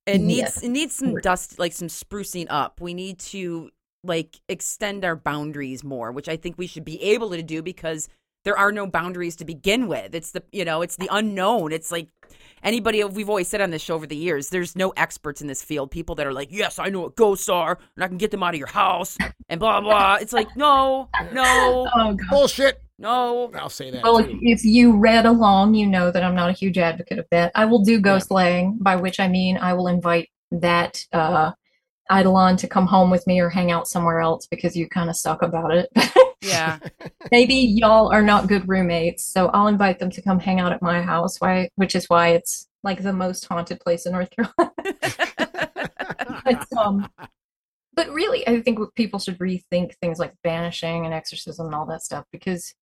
It 0.05 0.19
needs 0.19 0.55
Yes. 0.55 0.63
it 0.63 0.69
needs 0.69 0.95
some 0.95 1.15
dust, 1.15 1.57
like 1.57 1.71
some 1.71 1.87
sprucing 1.87 2.47
up. 2.49 2.81
We 2.81 2.93
need 2.93 3.19
to 3.19 3.69
like 4.03 4.41
extend 4.49 5.05
our 5.05 5.15
boundaries 5.15 5.83
more, 5.83 6.11
which 6.11 6.27
I 6.27 6.35
think 6.35 6.57
we 6.57 6.67
should 6.67 6.83
be 6.83 7.01
able 7.01 7.29
to 7.29 7.41
do 7.41 7.61
because 7.61 8.09
there 8.45 8.57
are 8.57 8.71
no 8.71 8.85
boundaries 8.87 9.35
to 9.37 9.45
begin 9.45 9.87
with. 9.87 10.13
It's 10.15 10.31
the 10.31 10.43
you 10.51 10.65
know, 10.65 10.81
it's 10.81 10.95
the 10.97 11.09
unknown. 11.11 11.71
It's 11.71 11.91
like 11.91 12.07
anybody 12.63 13.03
we've 13.03 13.29
always 13.29 13.47
said 13.47 13.61
on 13.61 13.71
this 13.71 13.81
show 13.81 13.95
over 13.95 14.07
the 14.07 14.15
years, 14.15 14.49
there's 14.49 14.75
no 14.75 14.89
experts 14.97 15.41
in 15.41 15.47
this 15.47 15.63
field. 15.63 15.91
People 15.91 16.15
that 16.15 16.27
are 16.27 16.33
like, 16.33 16.49
Yes, 16.51 16.79
I 16.79 16.89
know 16.89 17.01
what 17.01 17.15
ghosts 17.15 17.49
are, 17.49 17.77
and 17.95 18.03
I 18.03 18.07
can 18.07 18.17
get 18.17 18.31
them 18.31 18.43
out 18.43 18.53
of 18.53 18.57
your 18.59 18.67
house 18.67 19.17
and 19.49 19.59
blah 19.59 19.81
blah. 19.81 20.15
It's 20.15 20.33
like, 20.33 20.55
no, 20.55 21.09
no, 21.31 21.87
Oh, 21.95 22.17
Bullshit. 22.29 22.81
no. 22.99 23.51
I'll 23.55 23.69
say 23.69 23.91
that. 23.91 24.03
Well, 24.03 24.23
too. 24.23 24.37
if 24.41 24.63
you 24.65 24.97
read 24.97 25.25
along, 25.25 25.73
you 25.75 25.87
know 25.87 26.11
that 26.11 26.23
I'm 26.23 26.35
not 26.35 26.49
a 26.49 26.53
huge 26.53 26.77
advocate 26.77 27.19
of 27.19 27.25
that. 27.31 27.51
I 27.55 27.65
will 27.65 27.83
do 27.83 27.99
ghost 27.99 28.29
laying, 28.31 28.77
by 28.79 28.95
which 28.97 29.19
I 29.19 29.27
mean 29.27 29.57
I 29.57 29.73
will 29.73 29.87
invite 29.87 30.29
that 30.51 31.03
uh, 31.13 31.51
Eidolon 32.11 32.57
to 32.57 32.67
come 32.67 32.85
home 32.87 33.09
with 33.09 33.25
me 33.25 33.39
or 33.39 33.49
hang 33.49 33.71
out 33.71 33.87
somewhere 33.87 34.19
else 34.21 34.45
because 34.47 34.75
you 34.75 34.87
kind 34.87 35.09
of 35.09 35.15
suck 35.15 35.41
about 35.41 35.71
it. 35.73 35.89
Yeah. 36.43 36.79
Maybe 37.31 37.55
y'all 37.55 38.11
are 38.11 38.21
not 38.21 38.47
good 38.47 38.67
roommates, 38.67 39.25
so 39.25 39.47
I'll 39.47 39.67
invite 39.67 39.99
them 39.99 40.11
to 40.11 40.21
come 40.21 40.39
hang 40.39 40.59
out 40.59 40.73
at 40.73 40.81
my 40.81 41.01
house, 41.01 41.39
why, 41.39 41.69
which 41.75 41.95
is 41.95 42.05
why 42.09 42.29
it's 42.29 42.67
like 42.83 43.01
the 43.01 43.13
most 43.13 43.45
haunted 43.45 43.79
place 43.79 44.05
in 44.05 44.11
North 44.11 44.29
Carolina. 44.35 44.73
but, 46.43 46.77
um, 46.77 47.09
but 47.93 48.09
really, 48.09 48.47
I 48.47 48.61
think 48.61 48.79
people 48.95 49.19
should 49.19 49.39
rethink 49.39 49.95
things 50.01 50.19
like 50.19 50.33
banishing 50.43 51.05
and 51.05 51.13
exorcism 51.13 51.67
and 51.67 51.75
all 51.75 51.85
that 51.87 52.01
stuff 52.01 52.25
because 52.31 52.73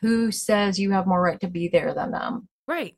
who 0.00 0.30
says 0.30 0.78
you 0.78 0.90
have 0.92 1.06
more 1.06 1.22
right 1.22 1.40
to 1.40 1.48
be 1.48 1.68
there 1.68 1.94
than 1.94 2.10
them? 2.10 2.48
Right. 2.66 2.96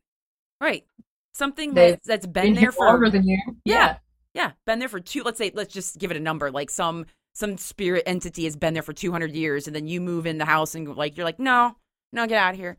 Right. 0.61 0.85
Something 1.33 1.75
They've 1.75 1.99
that's 2.05 2.27
been 2.27 2.55
Been 2.55 2.63
there 2.63 2.73
for 2.73 2.87
longer 2.87 3.11
than 3.11 3.27
you. 3.27 3.39
Yeah. 3.65 3.99
yeah, 4.35 4.53
been 4.67 4.79
there 4.81 4.89
for 4.89 4.99
two 5.01 5.23
let's 5.23 5.39
say 5.39 5.53
let's 5.55 5.73
just 5.73 5.99
give 5.99 6.11
it 6.11 6.17
a 6.17 6.21
number 6.21 6.51
like 6.51 6.71
some 6.71 7.07
some 7.39 7.57
spirit 7.57 8.03
entity 8.05 8.45
has 8.45 8.57
been 8.57 8.75
there 8.75 8.83
for 8.83 8.93
200 8.93 9.33
years 9.33 9.69
and 9.69 9.77
then 9.77 9.87
you 9.87 10.01
move 10.01 10.27
in 10.27 10.39
the 10.39 10.45
house 10.45 10.75
and 10.75 10.97
like 10.97 11.17
you're 11.17 11.25
like, 11.25 11.39
"No, 11.39 11.77
no, 12.13 12.27
get 12.27 12.39
out 12.39 12.55
of 12.55 12.61
here." 12.61 12.77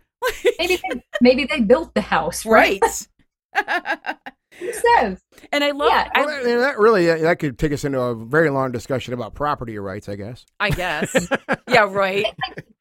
Maybe 0.60 0.76
they, 0.90 1.02
maybe 1.22 1.46
they 1.46 1.62
built 1.62 1.94
the 1.94 2.02
house, 2.02 2.46
right? 2.46 2.82
right. 2.82 3.08
Who 4.60 4.74
says? 4.74 5.22
and 5.54 5.64
I 5.64 5.72
love 5.72 5.92
Yeah. 5.92 6.10
I, 6.14 6.26
Well, 6.26 6.44
that, 6.44 6.58
that 6.58 6.80
really 6.80 7.06
that 7.06 7.40
could 7.40 7.58
take 7.58 7.72
us 7.72 7.86
into 7.86 8.02
a 8.02 8.14
very 8.14 8.50
long 8.50 8.74
discussion 8.74 9.14
about 9.14 9.34
property 9.34 9.78
rights, 9.80 10.10
I 10.10 10.16
guess. 10.16 10.46
I 10.60 10.72
guess. 10.72 11.30
yeah, 11.70 11.88
right. 11.90 12.26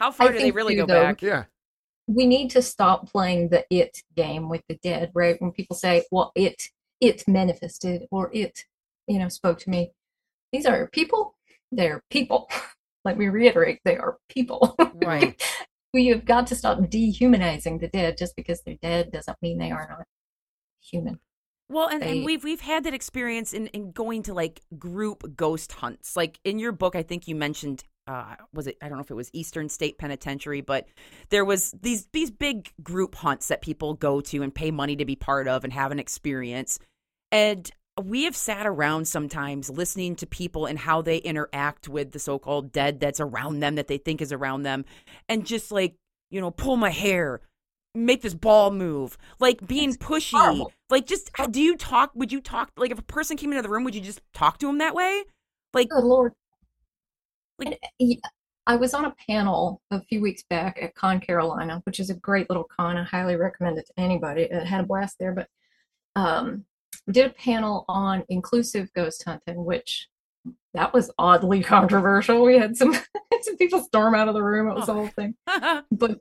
How 0.00 0.10
far 0.10 0.28
I 0.28 0.32
do 0.32 0.38
they 0.38 0.50
really 0.50 0.74
too, 0.74 0.80
go 0.80 0.86
though, 0.86 1.02
back? 1.02 1.22
Yeah. 1.22 1.44
We 2.08 2.26
need 2.26 2.50
to 2.50 2.62
stop 2.62 3.08
playing 3.12 3.50
the 3.50 3.64
it 3.70 4.02
game 4.16 4.48
with 4.48 4.62
the 4.68 4.76
dead, 4.82 5.12
right? 5.14 5.40
When 5.40 5.52
people 5.52 5.76
say, 5.76 6.04
"Well, 6.10 6.32
it 6.34 6.70
it 7.00 7.22
manifested" 7.28 8.08
or 8.10 8.30
"it," 8.32 8.64
you 9.06 9.20
know, 9.20 9.28
spoke 9.28 9.60
to 9.60 9.70
me. 9.70 9.92
These 10.52 10.66
are 10.66 10.88
people. 10.88 11.36
They're 11.72 12.02
people. 12.10 12.50
Let 13.04 13.18
me 13.18 13.26
reiterate: 13.28 13.80
they 13.84 13.96
are 13.96 14.18
people. 14.28 14.76
Right. 14.94 15.40
we 15.94 16.08
have 16.08 16.24
got 16.24 16.46
to 16.48 16.56
stop 16.56 16.78
dehumanizing 16.90 17.78
the 17.78 17.88
dead. 17.88 18.18
Just 18.18 18.36
because 18.36 18.62
they're 18.62 18.78
dead 18.82 19.12
doesn't 19.12 19.38
mean 19.40 19.58
they 19.58 19.70
are 19.70 19.86
not 19.88 20.06
human. 20.82 21.20
Well, 21.70 21.88
and, 21.88 22.02
They- 22.02 22.16
and 22.18 22.24
we've 22.24 22.42
we've 22.44 22.60
had 22.60 22.84
that 22.84 22.94
experience 22.94 23.52
in, 23.52 23.66
in 23.68 23.92
going 23.92 24.22
to 24.24 24.34
like 24.34 24.60
group 24.78 25.36
ghost 25.36 25.72
hunts. 25.72 26.16
Like 26.16 26.40
in 26.44 26.58
your 26.58 26.72
book, 26.72 26.96
I 26.96 27.02
think 27.02 27.28
you 27.28 27.34
mentioned 27.34 27.84
uh, 28.06 28.36
was 28.54 28.66
it 28.66 28.78
I 28.82 28.88
don't 28.88 28.96
know 28.96 29.04
if 29.04 29.10
it 29.10 29.14
was 29.14 29.30
Eastern 29.34 29.68
State 29.68 29.98
Penitentiary, 29.98 30.62
but 30.62 30.88
there 31.28 31.44
was 31.44 31.72
these 31.82 32.08
these 32.12 32.30
big 32.30 32.72
group 32.82 33.14
hunts 33.14 33.48
that 33.48 33.60
people 33.60 33.94
go 33.94 34.20
to 34.22 34.42
and 34.42 34.54
pay 34.54 34.70
money 34.70 34.96
to 34.96 35.04
be 35.04 35.14
part 35.14 35.46
of 35.46 35.62
and 35.62 35.72
have 35.72 35.92
an 35.92 35.98
experience. 35.98 36.78
And 37.30 37.70
we 38.04 38.24
have 38.24 38.36
sat 38.36 38.66
around 38.66 39.06
sometimes 39.08 39.70
listening 39.70 40.16
to 40.16 40.26
people 40.26 40.66
and 40.66 40.78
how 40.78 41.02
they 41.02 41.18
interact 41.18 41.88
with 41.88 42.12
the 42.12 42.18
so-called 42.18 42.72
dead 42.72 43.00
that's 43.00 43.20
around 43.20 43.60
them 43.60 43.74
that 43.76 43.88
they 43.88 43.98
think 43.98 44.20
is 44.20 44.32
around 44.32 44.62
them 44.62 44.84
and 45.28 45.44
just 45.46 45.70
like, 45.72 45.94
you 46.30 46.40
know, 46.40 46.50
pull 46.50 46.76
my 46.76 46.90
hair, 46.90 47.40
make 47.94 48.22
this 48.22 48.34
ball 48.34 48.70
move, 48.70 49.16
like 49.40 49.66
being 49.66 49.94
pushy. 49.94 50.32
horrible. 50.38 50.72
Like 50.90 51.06
just 51.06 51.30
do 51.50 51.60
you 51.60 51.76
talk 51.76 52.10
would 52.14 52.32
you 52.32 52.40
talk 52.40 52.70
like 52.76 52.90
if 52.90 52.98
a 52.98 53.02
person 53.02 53.36
came 53.36 53.50
into 53.52 53.62
the 53.62 53.68
room 53.68 53.84
would 53.84 53.94
you 53.94 54.00
just 54.00 54.20
talk 54.32 54.58
to 54.58 54.66
them 54.66 54.78
that 54.78 54.94
way? 54.94 55.24
Like 55.74 55.88
Good 55.90 56.04
lord. 56.04 56.32
Like- 57.58 57.68
And, 57.68 57.76
y- 57.98 58.20
I 58.66 58.76
was 58.76 58.92
on 58.92 59.06
a 59.06 59.14
panel 59.26 59.80
a 59.90 60.02
few 60.02 60.20
weeks 60.20 60.42
back 60.50 60.78
at 60.82 60.94
Con 60.94 61.20
Carolina, 61.20 61.80
which 61.84 62.00
is 62.00 62.10
a 62.10 62.14
great 62.14 62.50
little 62.50 62.64
con. 62.76 62.98
I 62.98 63.02
highly 63.04 63.34
recommend 63.34 63.78
it 63.78 63.86
to 63.86 63.92
anybody. 63.96 64.52
I 64.52 64.62
had 64.62 64.80
a 64.84 64.86
blast 64.86 65.16
there, 65.18 65.32
but 65.32 65.48
um, 66.14 66.66
did 67.10 67.26
a 67.26 67.34
panel 67.34 67.84
on 67.88 68.24
inclusive 68.28 68.92
ghost 68.94 69.22
hunting, 69.24 69.64
which 69.64 70.08
that 70.74 70.92
was 70.92 71.10
oddly 71.18 71.62
controversial. 71.74 72.42
We 72.44 72.58
had 72.58 72.76
some 72.76 72.94
some 73.42 73.56
people 73.56 73.80
storm 73.82 74.14
out 74.14 74.28
of 74.28 74.34
the 74.34 74.42
room. 74.42 74.68
It 74.70 74.74
was 74.74 74.86
the 74.86 74.92
Oh. 74.92 74.96
whole 74.96 75.08
thing. 75.08 75.34
But 75.90 76.20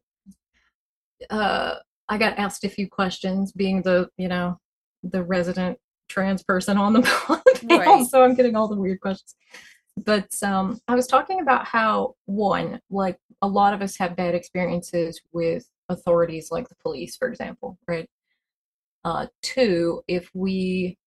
uh, 1.29 1.75
I 2.09 2.17
got 2.17 2.37
asked 2.37 2.63
a 2.63 2.69
few 2.69 2.87
questions, 2.87 3.51
being 3.51 3.81
the 3.81 4.09
you 4.17 4.27
know 4.27 4.59
the 5.03 5.23
resident 5.23 5.77
trans 6.09 6.43
person 6.43 6.77
on 6.77 6.93
the 6.93 7.01
panel, 7.01 7.79
Right. 7.79 8.05
so 8.07 8.23
I'm 8.23 8.33
getting 8.35 8.55
all 8.55 8.67
the 8.67 8.75
weird 8.75 9.01
questions. 9.01 9.35
But 9.97 10.29
um, 10.43 10.79
I 10.87 10.95
was 10.95 11.07
talking 11.07 11.41
about 11.41 11.65
how 11.65 12.15
one, 12.25 12.79
like 12.89 13.17
a 13.41 13.47
lot 13.47 13.73
of 13.73 13.81
us 13.81 13.97
have 13.97 14.15
bad 14.15 14.35
experiences 14.35 15.19
with 15.33 15.67
authorities, 15.89 16.49
like 16.51 16.69
the 16.69 16.75
police, 16.75 17.17
for 17.17 17.27
example, 17.27 17.77
right? 17.87 18.07
Uh, 19.03 19.27
two, 19.41 20.01
if 20.07 20.29
we 20.33 20.97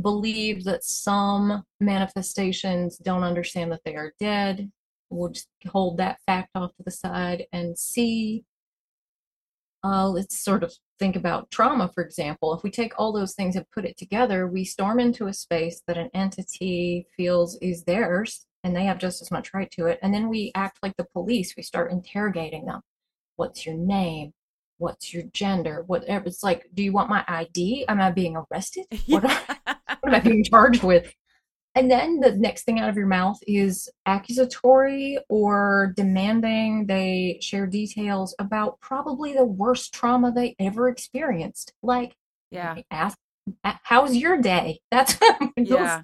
believe 0.00 0.64
that 0.64 0.84
some 0.84 1.62
manifestations 1.80 2.98
don't 2.98 3.22
understand 3.22 3.70
that 3.72 3.82
they 3.84 3.94
are 3.94 4.14
dead, 4.18 4.70
we'll 5.10 5.30
just 5.30 5.48
hold 5.68 5.98
that 5.98 6.18
fact 6.26 6.50
off 6.54 6.74
to 6.76 6.82
the 6.84 6.90
side 6.90 7.44
and 7.52 7.78
see. 7.78 8.44
Uh, 9.84 10.08
let's 10.08 10.40
sort 10.40 10.62
of 10.62 10.72
think 10.98 11.16
about 11.16 11.50
trauma, 11.50 11.90
for 11.92 12.04
example. 12.04 12.54
If 12.54 12.62
we 12.62 12.70
take 12.70 12.92
all 12.96 13.12
those 13.12 13.34
things 13.34 13.56
and 13.56 13.66
put 13.74 13.84
it 13.84 13.96
together, 13.96 14.46
we 14.46 14.64
storm 14.64 15.00
into 15.00 15.26
a 15.26 15.32
space 15.32 15.82
that 15.86 15.98
an 15.98 16.08
entity 16.14 17.06
feels 17.16 17.56
is 17.56 17.84
theirs 17.84 18.46
and 18.64 18.76
they 18.76 18.84
have 18.84 18.98
just 18.98 19.20
as 19.20 19.30
much 19.30 19.52
right 19.52 19.70
to 19.72 19.86
it. 19.86 19.98
And 20.02 20.14
then 20.14 20.28
we 20.28 20.52
act 20.54 20.78
like 20.82 20.96
the 20.96 21.06
police. 21.12 21.54
We 21.56 21.64
start 21.64 21.90
interrogating 21.90 22.66
them. 22.66 22.80
What's 23.36 23.66
your 23.66 23.74
name? 23.74 24.32
What's 24.82 25.14
your 25.14 25.22
gender? 25.32 25.84
Whatever. 25.86 26.26
It's 26.26 26.42
like, 26.42 26.68
do 26.74 26.82
you 26.82 26.90
want 26.92 27.08
my 27.08 27.24
ID? 27.28 27.84
Am 27.88 28.00
I 28.00 28.10
being 28.10 28.36
arrested? 28.36 28.84
What, 29.06 29.22
Yeah. 29.22 29.40
what 30.00 30.12
am 30.12 30.14
I 30.14 30.18
being 30.20 30.42
charged 30.42 30.82
with? 30.82 31.14
And 31.76 31.88
then 31.88 32.18
the 32.18 32.32
next 32.32 32.64
thing 32.64 32.80
out 32.80 32.88
of 32.90 32.96
your 32.96 33.06
mouth 33.06 33.38
is 33.46 33.88
accusatory 34.06 35.18
or 35.28 35.92
demanding 35.96 36.86
they 36.86 37.38
share 37.40 37.66
details 37.66 38.34
about 38.40 38.80
probably 38.80 39.32
the 39.34 39.44
worst 39.44 39.94
trauma 39.94 40.32
they 40.32 40.56
ever 40.58 40.88
experienced. 40.88 41.72
Like, 41.82 42.16
yeah. 42.50 42.76
ask, 42.90 43.16
"A- 43.64 43.78
how's 43.84 44.16
your 44.16 44.36
day? 44.42 44.80
That's 44.90 45.16
Yeah. 45.56 46.02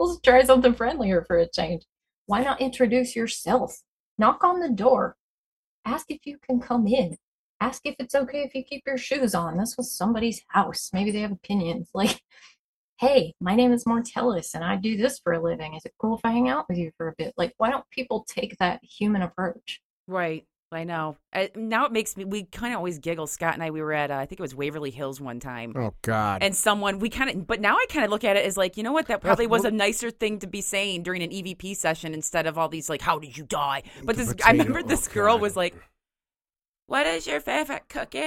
let's 0.00 0.20
try 0.22 0.42
something 0.42 0.74
friendlier 0.74 1.22
for 1.26 1.36
a 1.38 1.46
change. 1.48 1.82
Why 2.24 2.42
not 2.42 2.60
introduce 2.62 3.14
yourself? 3.14 3.82
Knock 4.18 4.42
on 4.42 4.60
the 4.60 4.70
door. 4.70 5.16
Ask 5.84 6.06
if 6.10 6.20
you 6.24 6.38
can 6.42 6.58
come 6.60 6.86
in. 6.86 7.16
Ask 7.60 7.82
if 7.84 7.94
it's 7.98 8.14
okay 8.14 8.42
if 8.42 8.54
you 8.54 8.62
keep 8.64 8.82
your 8.86 8.98
shoes 8.98 9.34
on. 9.34 9.56
This 9.56 9.76
was 9.76 9.90
somebody's 9.92 10.42
house. 10.48 10.90
Maybe 10.92 11.10
they 11.10 11.20
have 11.20 11.32
opinions. 11.32 11.88
Like, 11.94 12.20
hey, 12.98 13.34
my 13.40 13.54
name 13.54 13.72
is 13.72 13.84
Mortellus 13.84 14.54
and 14.54 14.64
I 14.64 14.76
do 14.76 14.96
this 14.96 15.18
for 15.18 15.32
a 15.34 15.42
living. 15.42 15.74
Is 15.74 15.84
it 15.84 15.92
cool 16.00 16.14
if 16.16 16.20
I 16.24 16.30
hang 16.32 16.48
out 16.48 16.66
with 16.68 16.78
you 16.78 16.90
for 16.96 17.08
a 17.08 17.14
bit? 17.16 17.34
Like, 17.36 17.52
why 17.58 17.70
don't 17.70 17.84
people 17.90 18.24
take 18.28 18.56
that 18.58 18.80
human 18.82 19.22
approach? 19.22 19.80
Right. 20.06 20.46
I 20.72 20.82
know. 20.84 21.16
I, 21.32 21.50
now 21.54 21.86
it 21.86 21.92
makes 21.92 22.16
me. 22.16 22.24
We 22.24 22.42
kind 22.42 22.74
of 22.74 22.78
always 22.78 22.98
giggle. 22.98 23.28
Scott 23.28 23.54
and 23.54 23.62
I. 23.62 23.70
We 23.70 23.80
were 23.80 23.92
at. 23.92 24.10
Uh, 24.10 24.16
I 24.16 24.26
think 24.26 24.40
it 24.40 24.42
was 24.42 24.52
Waverly 24.52 24.90
Hills 24.90 25.20
one 25.20 25.38
time, 25.38 25.72
Oh 25.76 25.94
God. 26.02 26.42
and 26.42 26.56
someone 26.56 26.98
we 26.98 27.08
kind 27.08 27.30
of. 27.30 27.46
But 27.46 27.60
now 27.60 27.76
I 27.76 27.86
kind 27.88 28.04
of 28.04 28.10
look 28.10 28.24
at 28.24 28.36
it 28.36 28.44
as 28.44 28.56
like, 28.56 28.76
you 28.76 28.82
know 28.82 28.90
what? 28.92 29.06
That 29.06 29.20
That's 29.20 29.24
probably 29.24 29.46
was 29.46 29.64
a 29.64 29.70
nicer 29.86 30.10
thing 30.10 30.40
to 30.40 30.48
be 30.48 30.60
saying 30.60 31.04
during 31.04 31.22
an 31.22 31.30
EVP 31.30 31.76
session 31.76 32.12
instead 32.14 32.48
of 32.48 32.58
all 32.58 32.68
these 32.68 32.88
like, 32.90 33.00
"How 33.00 33.20
did 33.20 33.38
you 33.38 33.44
die?" 33.44 33.84
But 34.02 34.16
The 34.16 34.24
this, 34.24 34.30
I 34.30 34.34
potato, 34.34 34.52
remember 34.64 34.78
oh, 34.80 34.88
this 34.88 35.06
girl 35.06 35.34
God. 35.36 35.42
was 35.42 35.54
like, 35.56 35.76
"What 36.86 37.06
is 37.06 37.26
your 37.26 37.40
favorite 37.40 37.88
cookie?" 37.88 38.18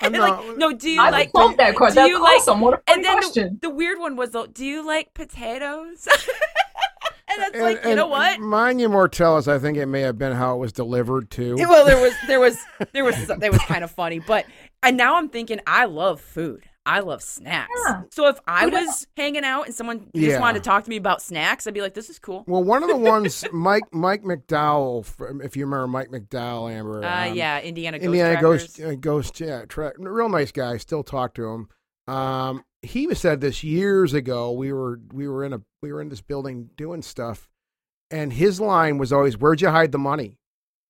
I'm 0.00 0.14
And 0.14 0.18
like, 0.18 0.56
no, 0.56 0.72
do 0.72 0.88
you 0.88 1.00
I 1.02 1.10
like? 1.10 1.34
love 1.34 1.56
that 1.56 1.74
question. 1.74 1.94
do 1.96 2.00
That's 2.02 2.08
you 2.10 2.22
like- 2.22 2.40
awesome. 2.40 2.60
what 2.60 2.74
a 2.74 2.76
funny 2.86 2.96
and 2.96 3.04
then 3.04 3.16
the, 3.16 3.22
question. 3.22 3.58
the 3.60 3.70
weird 3.70 3.98
one 3.98 4.14
was 4.16 4.30
though, 4.30 4.46
do 4.46 4.64
you 4.64 4.86
like 4.86 5.14
potatoes? 5.14 6.06
and 7.28 7.40
that's 7.42 7.54
And- 7.54 7.62
like, 7.62 7.84
you 7.84 7.94
know 7.94 8.06
what? 8.06 8.38
Mine, 8.40 8.78
you 8.78 8.88
more 8.88 9.08
tell 9.08 9.36
us. 9.36 9.48
I 9.48 9.58
think 9.58 9.76
it 9.78 9.86
may 9.86 10.00
have 10.02 10.16
been 10.18 10.32
how 10.32 10.54
it 10.54 10.58
was 10.58 10.72
delivered 10.72 11.30
too. 11.30 11.56
Well, 11.58 11.84
there 11.84 12.00
was 12.00 12.14
there 12.26 12.40
was 12.40 12.56
there 12.92 13.04
was 13.04 13.16
some- 13.26 13.40
that 13.40 13.50
was 13.50 13.60
kind 13.62 13.82
of 13.84 13.90
funny, 13.90 14.18
but 14.20 14.46
and 14.82 14.96
now 14.96 15.16
I'm 15.16 15.28
thinking 15.28 15.60
I 15.66 15.86
love 15.86 16.20
food. 16.20 16.64
I 16.84 16.98
love 17.00 17.22
snacks. 17.22 17.70
Yeah. 17.86 18.02
So 18.10 18.26
if 18.26 18.40
I 18.46 18.64
Who 18.64 18.70
doesn't? 18.70 18.86
was 18.86 19.06
hanging 19.16 19.44
out 19.44 19.66
and 19.66 19.74
someone 19.74 20.00
just 20.14 20.26
Yeah. 20.26 20.40
wanted 20.40 20.64
to 20.64 20.68
talk 20.68 20.82
to 20.82 20.90
me 20.90 20.96
about 20.96 21.22
snacks, 21.22 21.66
I'd 21.66 21.74
be 21.74 21.80
like, 21.80 21.94
"This 21.94 22.10
is 22.10 22.18
cool." 22.18 22.42
Well, 22.48 22.64
one 22.64 22.82
of 22.82 22.88
the 22.88 22.96
ones, 23.12 23.44
Mike 23.52 23.84
Mike 23.92 24.22
McDowell, 24.24 25.06
if 25.44 25.56
you 25.56 25.64
remember 25.64 25.86
Mike 25.86 26.08
McDowell, 26.10 26.72
Amber. 26.72 27.04
Uh, 27.04 27.28
um, 27.28 27.34
yeah, 27.36 27.60
Indiana 27.60 27.98
Ghost 27.98 28.04
Indiana 28.06 28.32
Trackers. 28.32 28.62
Ghost, 28.76 28.80
uh, 28.80 28.94
Ghost, 28.96 29.40
yeah, 29.40 29.64
tra- 29.68 29.92
real 29.98 30.28
nice 30.28 30.50
guy. 30.50 30.76
Still 30.76 31.04
talk 31.04 31.34
to 31.34 31.46
him. 31.46 31.68
Um, 32.12 32.64
he 32.82 33.14
said 33.14 33.40
this 33.40 33.62
years 33.62 34.12
ago. 34.12 34.50
We 34.50 34.72
were 34.72 34.98
we 35.12 35.28
were 35.28 35.44
in 35.44 35.52
a 35.52 35.60
we 35.82 35.92
were 35.92 36.00
in 36.02 36.08
this 36.08 36.20
building 36.20 36.70
doing 36.76 37.02
stuff, 37.02 37.48
and 38.10 38.32
his 38.32 38.60
line 38.60 38.98
was 38.98 39.12
always, 39.12 39.38
"Where'd 39.38 39.60
you 39.60 39.68
hide 39.68 39.92
the 39.92 39.98
money?" 39.98 40.36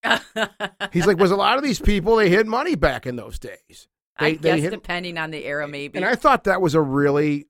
He's 0.93 1.07
like, 1.07 1.19
"Was 1.19 1.31
a 1.31 1.37
lot 1.37 1.59
of 1.59 1.65
these 1.65 1.81
people 1.81 2.17
they 2.17 2.31
hid 2.31 2.47
money 2.47 2.75
back 2.77 3.07
in 3.07 3.17
those 3.17 3.39
days?" 3.39 3.89
I 4.23 4.31
They- 4.33 4.37
they 4.37 4.51
guess 4.57 4.61
hit- 4.61 4.71
depending 4.71 5.19
on 5.19 5.31
the 5.31 5.45
era, 5.45 5.67
maybe. 5.69 5.97
And 5.99 6.05
I 6.05 6.15
thought 6.15 6.45
that 6.45 6.61
was 6.61 6.75
a 6.75 6.81
really 6.81 7.47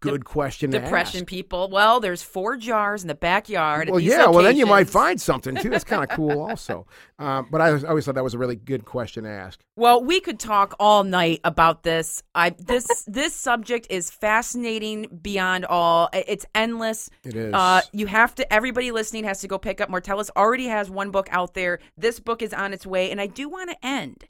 good 0.00 0.24
question. 0.24 0.72
to 0.72 0.80
Depression 0.80 1.24
people. 1.24 1.70
Well, 1.70 2.00
there's 2.00 2.22
four 2.24 2.56
jars 2.56 3.02
in 3.02 3.08
the 3.08 3.14
backyard. 3.14 3.88
Well, 3.88 4.00
yeah. 4.00 4.26
Well, 4.26 4.42
then 4.42 4.56
you 4.56 4.66
might 4.66 4.90
find 4.90 5.20
something 5.20 5.54
too. 5.54 5.70
That's 5.70 5.84
kind 5.84 6.02
of 6.02 6.08
cool, 6.08 6.40
also. 6.48 6.88
Um, 7.20 7.46
but 7.52 7.60
I, 7.60 7.68
I 7.68 7.82
always 7.84 8.04
thought 8.04 8.16
that 8.16 8.24
was 8.24 8.34
a 8.34 8.38
really 8.38 8.56
good 8.56 8.84
question 8.84 9.22
to 9.22 9.30
ask. 9.30 9.60
Well, 9.76 10.02
we 10.02 10.18
could 10.18 10.40
talk 10.40 10.74
all 10.80 11.04
night 11.04 11.38
about 11.44 11.84
this. 11.84 12.20
I 12.34 12.50
this 12.50 12.84
this 13.06 13.32
subject 13.32 13.86
is 13.90 14.10
fascinating 14.10 15.20
beyond 15.22 15.66
all. 15.66 16.08
It's 16.12 16.46
endless. 16.52 17.08
It 17.24 17.36
is. 17.36 17.54
Uh, 17.54 17.82
you 17.92 18.06
have 18.06 18.34
to. 18.34 18.52
Everybody 18.52 18.90
listening 18.90 19.22
has 19.22 19.40
to 19.42 19.46
go 19.46 19.56
pick 19.56 19.80
up. 19.80 19.88
Mortellus 19.88 20.30
already 20.36 20.66
has 20.66 20.90
one 20.90 21.12
book 21.12 21.28
out 21.30 21.54
there. 21.54 21.78
This 21.96 22.18
book 22.18 22.42
is 22.42 22.52
on 22.52 22.72
its 22.72 22.84
way, 22.84 23.12
and 23.12 23.20
I 23.20 23.28
do 23.28 23.48
want 23.48 23.70
to 23.70 23.76
end 23.86 24.24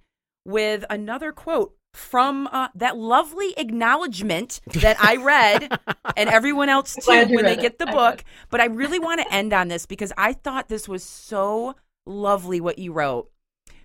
with 0.45 0.85
another 0.91 1.33
quote 1.33 1.75
from 1.95 2.49
uh, 2.53 2.69
that 2.75 2.97
lovely 2.97 3.55
acknowledgement 3.57 4.61
that 4.81 4.97
I 5.01 5.17
read, 5.17 5.79
and 6.17 6.29
everyone 6.31 6.69
else 6.69 6.95
too 6.95 7.27
when 7.29 7.45
they 7.45 7.53
it. 7.55 7.61
get 7.61 7.79
the 7.79 7.89
I 7.89 7.93
book. 7.93 8.25
But 8.51 8.61
I 8.61 8.67
really 8.67 8.99
want 8.99 9.21
to 9.21 9.33
end 9.33 9.53
on 9.53 9.69
this 9.69 9.87
because 9.87 10.13
I 10.17 10.33
thought 10.33 10.69
this 10.69 10.89
was 10.89 11.03
so 11.03 11.75
lovely 12.07 12.61
what 12.61 12.79
you 12.79 12.93
wrote. 12.93 13.31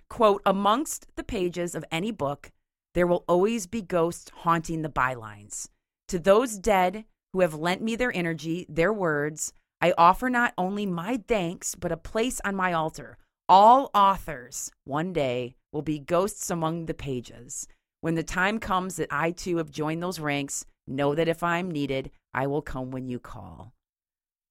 Quote, 0.08 0.42
amongst 0.46 1.06
the 1.16 1.24
pages 1.24 1.74
of 1.74 1.84
any 1.92 2.10
book, 2.10 2.50
there 2.94 3.06
will 3.06 3.24
always 3.28 3.66
be 3.66 3.82
ghosts 3.82 4.30
haunting 4.36 4.82
the 4.82 4.88
bylines. 4.88 5.68
To 6.08 6.18
those 6.18 6.58
dead 6.58 7.04
who 7.32 7.40
have 7.40 7.54
lent 7.54 7.82
me 7.82 7.94
their 7.94 8.14
energy, 8.16 8.64
their 8.70 8.92
words, 8.92 9.52
I 9.80 9.92
offer 9.98 10.30
not 10.30 10.54
only 10.56 10.86
my 10.86 11.20
thanks, 11.28 11.74
but 11.74 11.92
a 11.92 11.96
place 11.98 12.40
on 12.44 12.56
my 12.56 12.72
altar. 12.72 13.18
All 13.48 13.90
authors, 13.94 14.70
one 14.84 15.12
day, 15.12 15.54
will 15.72 15.82
be 15.82 15.98
ghosts 15.98 16.50
among 16.50 16.86
the 16.86 16.94
pages. 16.94 17.66
When 18.00 18.14
the 18.14 18.22
time 18.22 18.58
comes 18.58 18.96
that 18.96 19.08
I 19.12 19.32
too 19.32 19.56
have 19.56 19.70
joined 19.70 20.02
those 20.02 20.20
ranks, 20.20 20.64
know 20.86 21.14
that 21.14 21.28
if 21.28 21.42
I'm 21.42 21.70
needed, 21.70 22.10
I 22.32 22.46
will 22.46 22.62
come 22.62 22.90
when 22.90 23.08
you 23.08 23.18
call. 23.18 23.72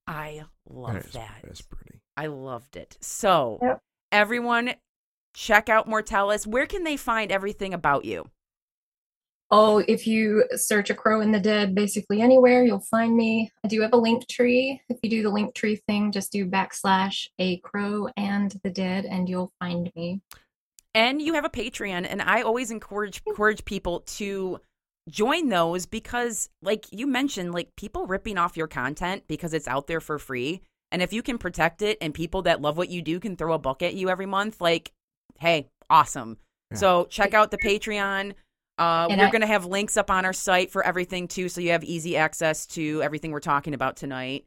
I 0.05 0.43
love 0.69 0.93
That 0.93 1.05
is- 1.05 1.13
that. 1.13 1.39
That's 1.43 1.61
pretty. 1.61 1.99
I 2.15 2.27
loved 2.27 2.75
it. 2.75 2.97
So, 3.01 3.59
Yep. 3.61 3.79
everyone, 4.11 4.75
check 5.33 5.69
out 5.69 5.87
Mortellus. 5.87 6.45
Where 6.47 6.65
can 6.65 6.83
they 6.83 6.97
find 6.97 7.31
everything 7.31 7.73
about 7.73 8.05
you? 8.05 8.29
Oh, 9.49 9.77
if 9.87 10.05
you 10.05 10.43
search 10.57 10.89
a 10.89 10.95
crow 10.95 11.21
in 11.21 11.31
the 11.31 11.39
dead, 11.39 11.73
basically 11.73 12.19
anywhere, 12.21 12.65
you'll 12.65 12.81
find 12.81 13.15
me. 13.15 13.49
I 13.63 13.69
do 13.69 13.79
have 13.81 13.93
a 13.93 13.97
link 13.97 14.27
tree. 14.27 14.81
If 14.89 14.97
you 15.01 15.09
do 15.09 15.23
the 15.23 15.29
link 15.29 15.55
tree 15.55 15.77
thing, 15.87 16.11
just 16.11 16.33
do 16.33 16.45
backslash 16.45 17.29
a 17.39 17.57
crow 17.59 18.09
and 18.17 18.51
the 18.63 18.69
dead, 18.69 19.05
and 19.05 19.29
you'll 19.29 19.53
find 19.59 19.89
me. 19.95 20.21
And 20.97 21.21
you 21.21 21.33
have 21.35 21.45
a 21.45 21.49
Patreon, 21.49 22.07
and 22.09 22.21
I 22.21 22.41
always 22.41 22.71
encourage 22.71 23.21
encourage 23.27 23.63
people 23.65 23.99
to 24.17 24.59
join 25.09 25.49
those 25.49 25.85
because, 25.85 26.49
like 26.61 26.85
you 26.91 27.05
mentioned, 27.05 27.53
like 27.53 27.75
people 27.75 28.07
ripping 28.07 28.37
off 28.37 28.57
your 28.57 28.67
content 28.67 29.23
because 29.27 29.53
it's 29.53 29.67
out 29.67 29.87
there 29.87 30.01
for 30.01 30.17
free. 30.17 30.61
And 30.91 31.01
if 31.01 31.13
you 31.13 31.21
can 31.21 31.37
protect 31.37 31.81
it, 31.81 31.97
and 32.01 32.13
people 32.13 32.41
that 32.43 32.61
love 32.61 32.77
what 32.77 32.89
you 32.89 33.01
do 33.01 33.19
can 33.19 33.35
throw 33.35 33.53
a 33.53 33.59
buck 33.59 33.83
at 33.83 33.93
you 33.93 34.09
every 34.09 34.25
month, 34.25 34.59
like, 34.59 34.91
hey, 35.37 35.67
awesome. 35.89 36.37
Yeah. 36.71 36.77
So 36.77 37.05
check 37.05 37.33
out 37.33 37.51
the 37.51 37.57
Patreon. 37.57 38.33
Uh, 38.79 39.07
we're 39.09 39.25
I- 39.25 39.31
going 39.31 39.41
to 39.41 39.47
have 39.47 39.65
links 39.65 39.97
up 39.97 40.09
on 40.09 40.25
our 40.25 40.33
site 40.33 40.71
for 40.71 40.83
everything 40.83 41.27
too, 41.27 41.47
so 41.49 41.61
you 41.61 41.71
have 41.71 41.83
easy 41.83 42.17
access 42.17 42.65
to 42.67 43.01
everything 43.03 43.31
we're 43.31 43.39
talking 43.39 43.73
about 43.73 43.97
tonight. 43.97 44.45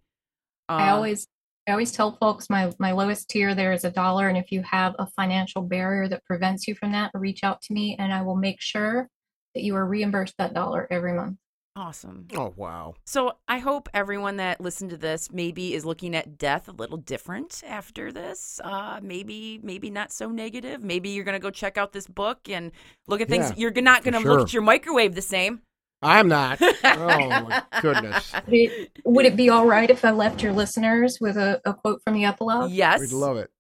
I 0.69 0.91
Uh, 0.91 0.95
always 0.97 1.27
I 1.71 1.73
always 1.73 1.93
tell 1.93 2.17
folks 2.17 2.51
my 2.51 2.73
my 2.81 2.91
lowest 2.91 3.31
tier 3.31 3.55
there 3.55 3.73
is 3.73 3.85
a 3.85 3.93
dollar, 3.93 4.29
and 4.29 4.37
if 4.37 4.51
you 4.51 4.61
have 4.63 4.97
a 4.99 5.07
financial 5.07 5.63
barrier 5.63 6.09
that 6.09 6.25
prevents 6.25 6.67
you 6.67 6.75
from 6.75 6.91
that, 6.93 7.13
reach 7.15 7.45
out 7.45 7.63
to 7.63 7.73
me, 7.73 7.95
and 7.97 8.13
I 8.13 8.23
will 8.23 8.35
make 8.35 8.61
sure 8.61 9.09
that 9.55 9.63
you 9.63 9.77
are 9.77 9.87
reimbursed 9.87 10.35
that 10.39 10.53
dollar 10.53 10.89
every 10.91 11.13
month. 11.13 11.37
awesome. 11.77 12.27
Oh 12.35 12.53
wow. 12.57 12.95
So 13.07 13.37
I 13.47 13.59
hope 13.59 13.89
everyone 13.95 14.39
that 14.39 14.61
listened 14.61 14.91
to 14.91 14.97
this 14.97 15.31
maybe 15.31 15.73
is 15.75 15.85
looking 15.85 16.17
at 16.17 16.39
death 16.39 16.69
a 16.69 16.73
little 16.73 16.97
different 16.97 17.63
after 17.65 18.11
this. 18.11 18.61
Uh, 18.65 18.99
maybe 19.01 19.61
maybe 19.63 19.91
not 19.91 20.11
so 20.11 20.29
negative. 20.29 20.83
Maybe 20.83 21.11
you're 21.11 21.25
gonna 21.25 21.39
go 21.39 21.51
check 21.51 21.79
out 21.79 21.93
this 21.93 22.09
book 22.09 22.49
and 22.49 22.73
look 23.07 23.21
at 23.21 23.29
things. 23.29 23.51
Yeah, 23.51 23.57
you're 23.59 23.83
not 23.83 24.03
gonna 24.03 24.21
sure. 24.21 24.33
look 24.33 24.49
at 24.49 24.53
your 24.53 24.63
microwave 24.63 25.15
the 25.15 25.23
same. 25.23 25.61
I'm 26.03 26.29
not. 26.29 26.61
oh 26.63 26.77
my 26.85 27.63
goodness. 27.81 28.33
Would 28.33 28.55
it, 28.55 28.91
would 29.05 29.27
it 29.27 29.37
be 29.37 29.51
all 29.51 29.67
right 29.67 29.91
if 29.91 30.05
I 30.05 30.11
left 30.11 30.43
your 30.43 30.53
listeners 30.53 31.19
with 31.21 31.37
a, 31.37 31.61
a 31.65 31.75
quote 31.75 32.01
from 32.05 32.15
the 32.15 32.25
epilogue? 32.25 32.71
yes. 32.71 33.01
We'd 33.01 33.13
love 33.13 33.37
it. 33.37 33.51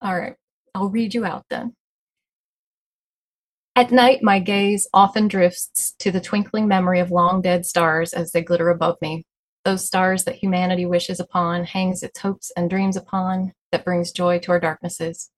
All 0.00 0.16
right, 0.16 0.34
I'll 0.74 0.88
read 0.88 1.14
you 1.14 1.24
out 1.24 1.44
then. 1.50 1.74
At 3.74 3.92
night, 3.92 4.22
my 4.22 4.40
gaze 4.40 4.88
often 4.92 5.28
drifts 5.28 5.94
to 6.00 6.10
the 6.10 6.20
twinkling 6.20 6.66
memory 6.66 6.98
of 6.98 7.10
long 7.10 7.42
dead 7.42 7.64
stars 7.64 8.12
as 8.12 8.32
they 8.32 8.42
glitter 8.42 8.70
above 8.70 8.96
me. 9.00 9.24
Those 9.64 9.86
stars 9.86 10.24
that 10.24 10.36
humanity 10.36 10.86
wishes 10.86 11.20
upon, 11.20 11.64
hangs 11.64 12.02
its 12.02 12.18
hopes 12.18 12.50
and 12.56 12.70
dreams 12.70 12.96
upon, 12.96 13.52
that 13.70 13.84
brings 13.84 14.10
joy 14.10 14.38
to 14.40 14.52
our 14.52 14.58
darknesses. 14.60 15.30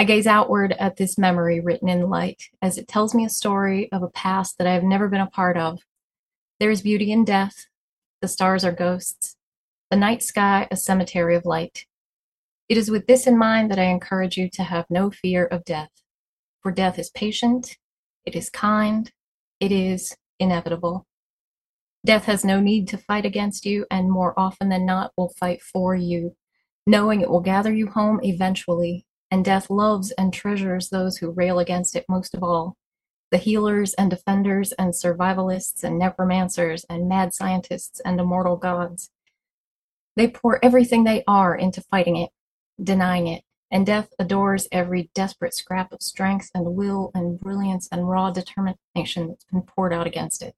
I 0.00 0.04
gaze 0.04 0.26
outward 0.26 0.72
at 0.78 0.96
this 0.96 1.18
memory 1.18 1.60
written 1.60 1.90
in 1.90 2.08
light 2.08 2.44
as 2.62 2.78
it 2.78 2.88
tells 2.88 3.14
me 3.14 3.26
a 3.26 3.28
story 3.28 3.92
of 3.92 4.02
a 4.02 4.08
past 4.08 4.56
that 4.56 4.66
I 4.66 4.72
have 4.72 4.82
never 4.82 5.08
been 5.08 5.20
a 5.20 5.26
part 5.26 5.58
of. 5.58 5.80
There 6.58 6.70
is 6.70 6.80
beauty 6.80 7.12
in 7.12 7.22
death. 7.22 7.66
The 8.22 8.28
stars 8.28 8.64
are 8.64 8.72
ghosts. 8.72 9.36
The 9.90 9.98
night 9.98 10.22
sky, 10.22 10.66
a 10.70 10.76
cemetery 10.76 11.36
of 11.36 11.44
light. 11.44 11.84
It 12.66 12.78
is 12.78 12.90
with 12.90 13.06
this 13.06 13.26
in 13.26 13.36
mind 13.36 13.70
that 13.70 13.78
I 13.78 13.90
encourage 13.90 14.38
you 14.38 14.48
to 14.54 14.62
have 14.62 14.86
no 14.88 15.10
fear 15.10 15.44
of 15.44 15.66
death. 15.66 15.90
For 16.62 16.72
death 16.72 16.98
is 16.98 17.10
patient, 17.10 17.76
it 18.24 18.34
is 18.34 18.48
kind, 18.48 19.12
it 19.60 19.70
is 19.70 20.16
inevitable. 20.38 21.06
Death 22.06 22.24
has 22.24 22.42
no 22.42 22.58
need 22.58 22.88
to 22.88 22.96
fight 22.96 23.26
against 23.26 23.66
you, 23.66 23.84
and 23.90 24.10
more 24.10 24.32
often 24.40 24.70
than 24.70 24.86
not 24.86 25.12
will 25.18 25.34
fight 25.38 25.60
for 25.60 25.94
you, 25.94 26.36
knowing 26.86 27.20
it 27.20 27.28
will 27.28 27.42
gather 27.42 27.74
you 27.74 27.88
home 27.88 28.18
eventually. 28.22 29.04
And 29.30 29.44
death 29.44 29.70
loves 29.70 30.10
and 30.12 30.32
treasures 30.32 30.88
those 30.88 31.18
who 31.18 31.30
rail 31.30 31.58
against 31.58 31.94
it 31.94 32.04
most 32.08 32.34
of 32.34 32.42
all 32.42 32.76
the 33.30 33.38
healers 33.38 33.94
and 33.94 34.10
defenders 34.10 34.72
and 34.72 34.92
survivalists 34.92 35.84
and 35.84 35.98
necromancers 35.98 36.84
and 36.90 37.08
mad 37.08 37.32
scientists 37.32 38.00
and 38.00 38.18
immortal 38.18 38.56
gods. 38.56 39.10
They 40.16 40.28
pour 40.28 40.62
everything 40.64 41.04
they 41.04 41.22
are 41.26 41.54
into 41.54 41.80
fighting 41.80 42.16
it, 42.16 42.30
denying 42.82 43.28
it, 43.28 43.44
and 43.70 43.86
death 43.86 44.12
adores 44.18 44.66
every 44.72 45.10
desperate 45.14 45.54
scrap 45.54 45.92
of 45.92 46.02
strength 46.02 46.50
and 46.54 46.74
will 46.74 47.12
and 47.14 47.38
brilliance 47.38 47.88
and 47.92 48.08
raw 48.08 48.30
determination 48.30 49.28
that's 49.28 49.44
been 49.44 49.62
poured 49.62 49.92
out 49.92 50.08
against 50.08 50.42
it. 50.42 50.54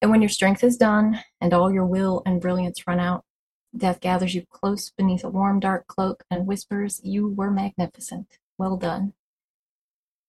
And 0.00 0.10
when 0.10 0.22
your 0.22 0.30
strength 0.30 0.64
is 0.64 0.78
done 0.78 1.20
and 1.40 1.52
all 1.52 1.70
your 1.70 1.86
will 1.86 2.22
and 2.24 2.40
brilliance 2.40 2.86
run 2.86 3.00
out, 3.00 3.24
death 3.76 4.00
gathers 4.00 4.34
you 4.34 4.44
close 4.50 4.90
beneath 4.96 5.24
a 5.24 5.28
warm, 5.28 5.60
dark 5.60 5.86
cloak 5.86 6.24
and 6.30 6.46
whispers, 6.46 7.00
You 7.04 7.28
were 7.28 7.50
magnificent. 7.50 8.38
Well 8.58 8.76
done. 8.76 9.14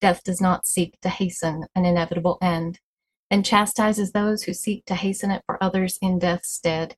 Death 0.01 0.23
does 0.23 0.41
not 0.41 0.65
seek 0.65 0.99
to 1.01 1.09
hasten 1.09 1.65
an 1.76 1.85
inevitable 1.85 2.38
end, 2.41 2.80
and 3.30 3.45
chastises 3.45 4.11
those 4.11 4.43
who 4.43 4.53
seek 4.53 4.85
to 4.85 4.95
hasten 4.95 5.31
it 5.31 5.43
for 5.45 5.63
others 5.63 5.97
in 6.01 6.19
death's 6.19 6.49
stead 6.49 6.95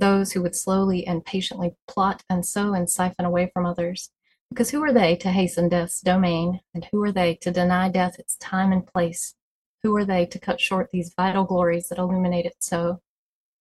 those 0.00 0.32
who 0.32 0.42
would 0.42 0.56
slowly 0.56 1.06
and 1.06 1.24
patiently 1.24 1.74
plot 1.86 2.24
and 2.28 2.44
sow 2.44 2.72
and 2.72 2.90
siphon 2.90 3.24
away 3.24 3.50
from 3.52 3.66
others. 3.66 4.10
Because 4.48 4.70
who 4.70 4.82
are 4.82 4.92
they 4.92 5.14
to 5.16 5.30
hasten 5.30 5.68
death's 5.68 6.00
domain, 6.00 6.60
and 6.74 6.88
who 6.90 7.00
are 7.04 7.12
they 7.12 7.36
to 7.36 7.52
deny 7.52 7.88
death 7.88 8.18
its 8.18 8.36
time 8.38 8.72
and 8.72 8.84
place? 8.84 9.34
Who 9.84 9.94
are 9.94 10.04
they 10.04 10.26
to 10.26 10.38
cut 10.40 10.60
short 10.60 10.90
these 10.90 11.14
vital 11.16 11.44
glories 11.44 11.88
that 11.88 11.98
illuminate 11.98 12.46
it 12.46 12.56
so? 12.58 13.00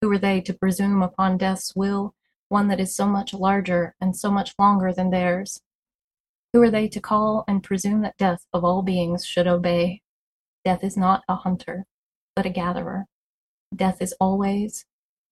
Who 0.01 0.11
are 0.11 0.17
they 0.17 0.41
to 0.41 0.53
presume 0.53 1.03
upon 1.03 1.37
death's 1.37 1.75
will, 1.75 2.15
one 2.49 2.67
that 2.67 2.79
is 2.79 2.93
so 2.93 3.07
much 3.07 3.33
larger 3.33 3.95
and 4.01 4.15
so 4.15 4.29
much 4.29 4.53
longer 4.59 4.91
than 4.91 5.11
theirs? 5.11 5.61
Who 6.51 6.61
are 6.63 6.71
they 6.71 6.87
to 6.89 6.99
call 6.99 7.43
and 7.47 7.63
presume 7.63 8.01
that 8.01 8.17
death 8.17 8.45
of 8.51 8.65
all 8.65 8.81
beings 8.81 9.25
should 9.25 9.47
obey? 9.47 10.01
Death 10.65 10.83
is 10.83 10.97
not 10.97 11.23
a 11.29 11.35
hunter, 11.35 11.85
but 12.35 12.45
a 12.45 12.49
gatherer. 12.49 13.05
Death 13.73 14.01
is 14.01 14.15
always 14.19 14.85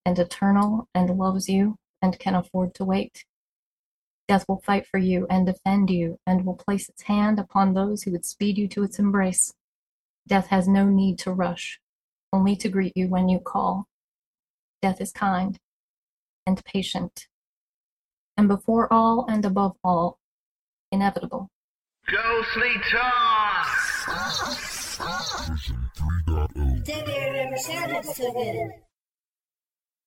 and 0.05 0.17
eternal 0.19 0.87
and 0.93 1.09
loves 1.17 1.49
you 1.49 1.75
and 2.01 2.19
can 2.19 2.35
afford 2.35 2.75
to 2.75 2.85
wait. 2.85 3.25
Death 4.27 4.45
will 4.47 4.61
fight 4.61 4.85
for 4.85 4.99
you 4.99 5.25
and 5.29 5.45
defend 5.45 5.89
you 5.89 6.19
and 6.27 6.45
will 6.45 6.55
place 6.55 6.87
its 6.87 7.03
hand 7.03 7.39
upon 7.39 7.73
those 7.73 8.03
who 8.03 8.11
would 8.11 8.25
speed 8.25 8.57
you 8.57 8.67
to 8.67 8.83
its 8.83 8.99
embrace. 8.99 9.53
Death 10.27 10.47
has 10.47 10.67
no 10.67 10.85
need 10.85 11.17
to 11.19 11.31
rush, 11.31 11.79
only 12.31 12.55
to 12.57 12.69
greet 12.69 12.93
you 12.95 13.07
when 13.07 13.27
you 13.27 13.39
call. 13.39 13.87
Death 14.81 15.01
is 15.01 15.11
kind 15.11 15.57
and 16.47 16.65
patient, 16.65 17.27
and 18.37 18.47
before 18.47 18.91
all 18.91 19.27
and 19.29 19.45
above 19.45 19.77
all, 19.83 20.17
inevitable. 20.91 21.51
Ghostly 22.09 22.73
Talk! 22.89 23.67
Version 25.47 25.89
3.0. 26.25 26.83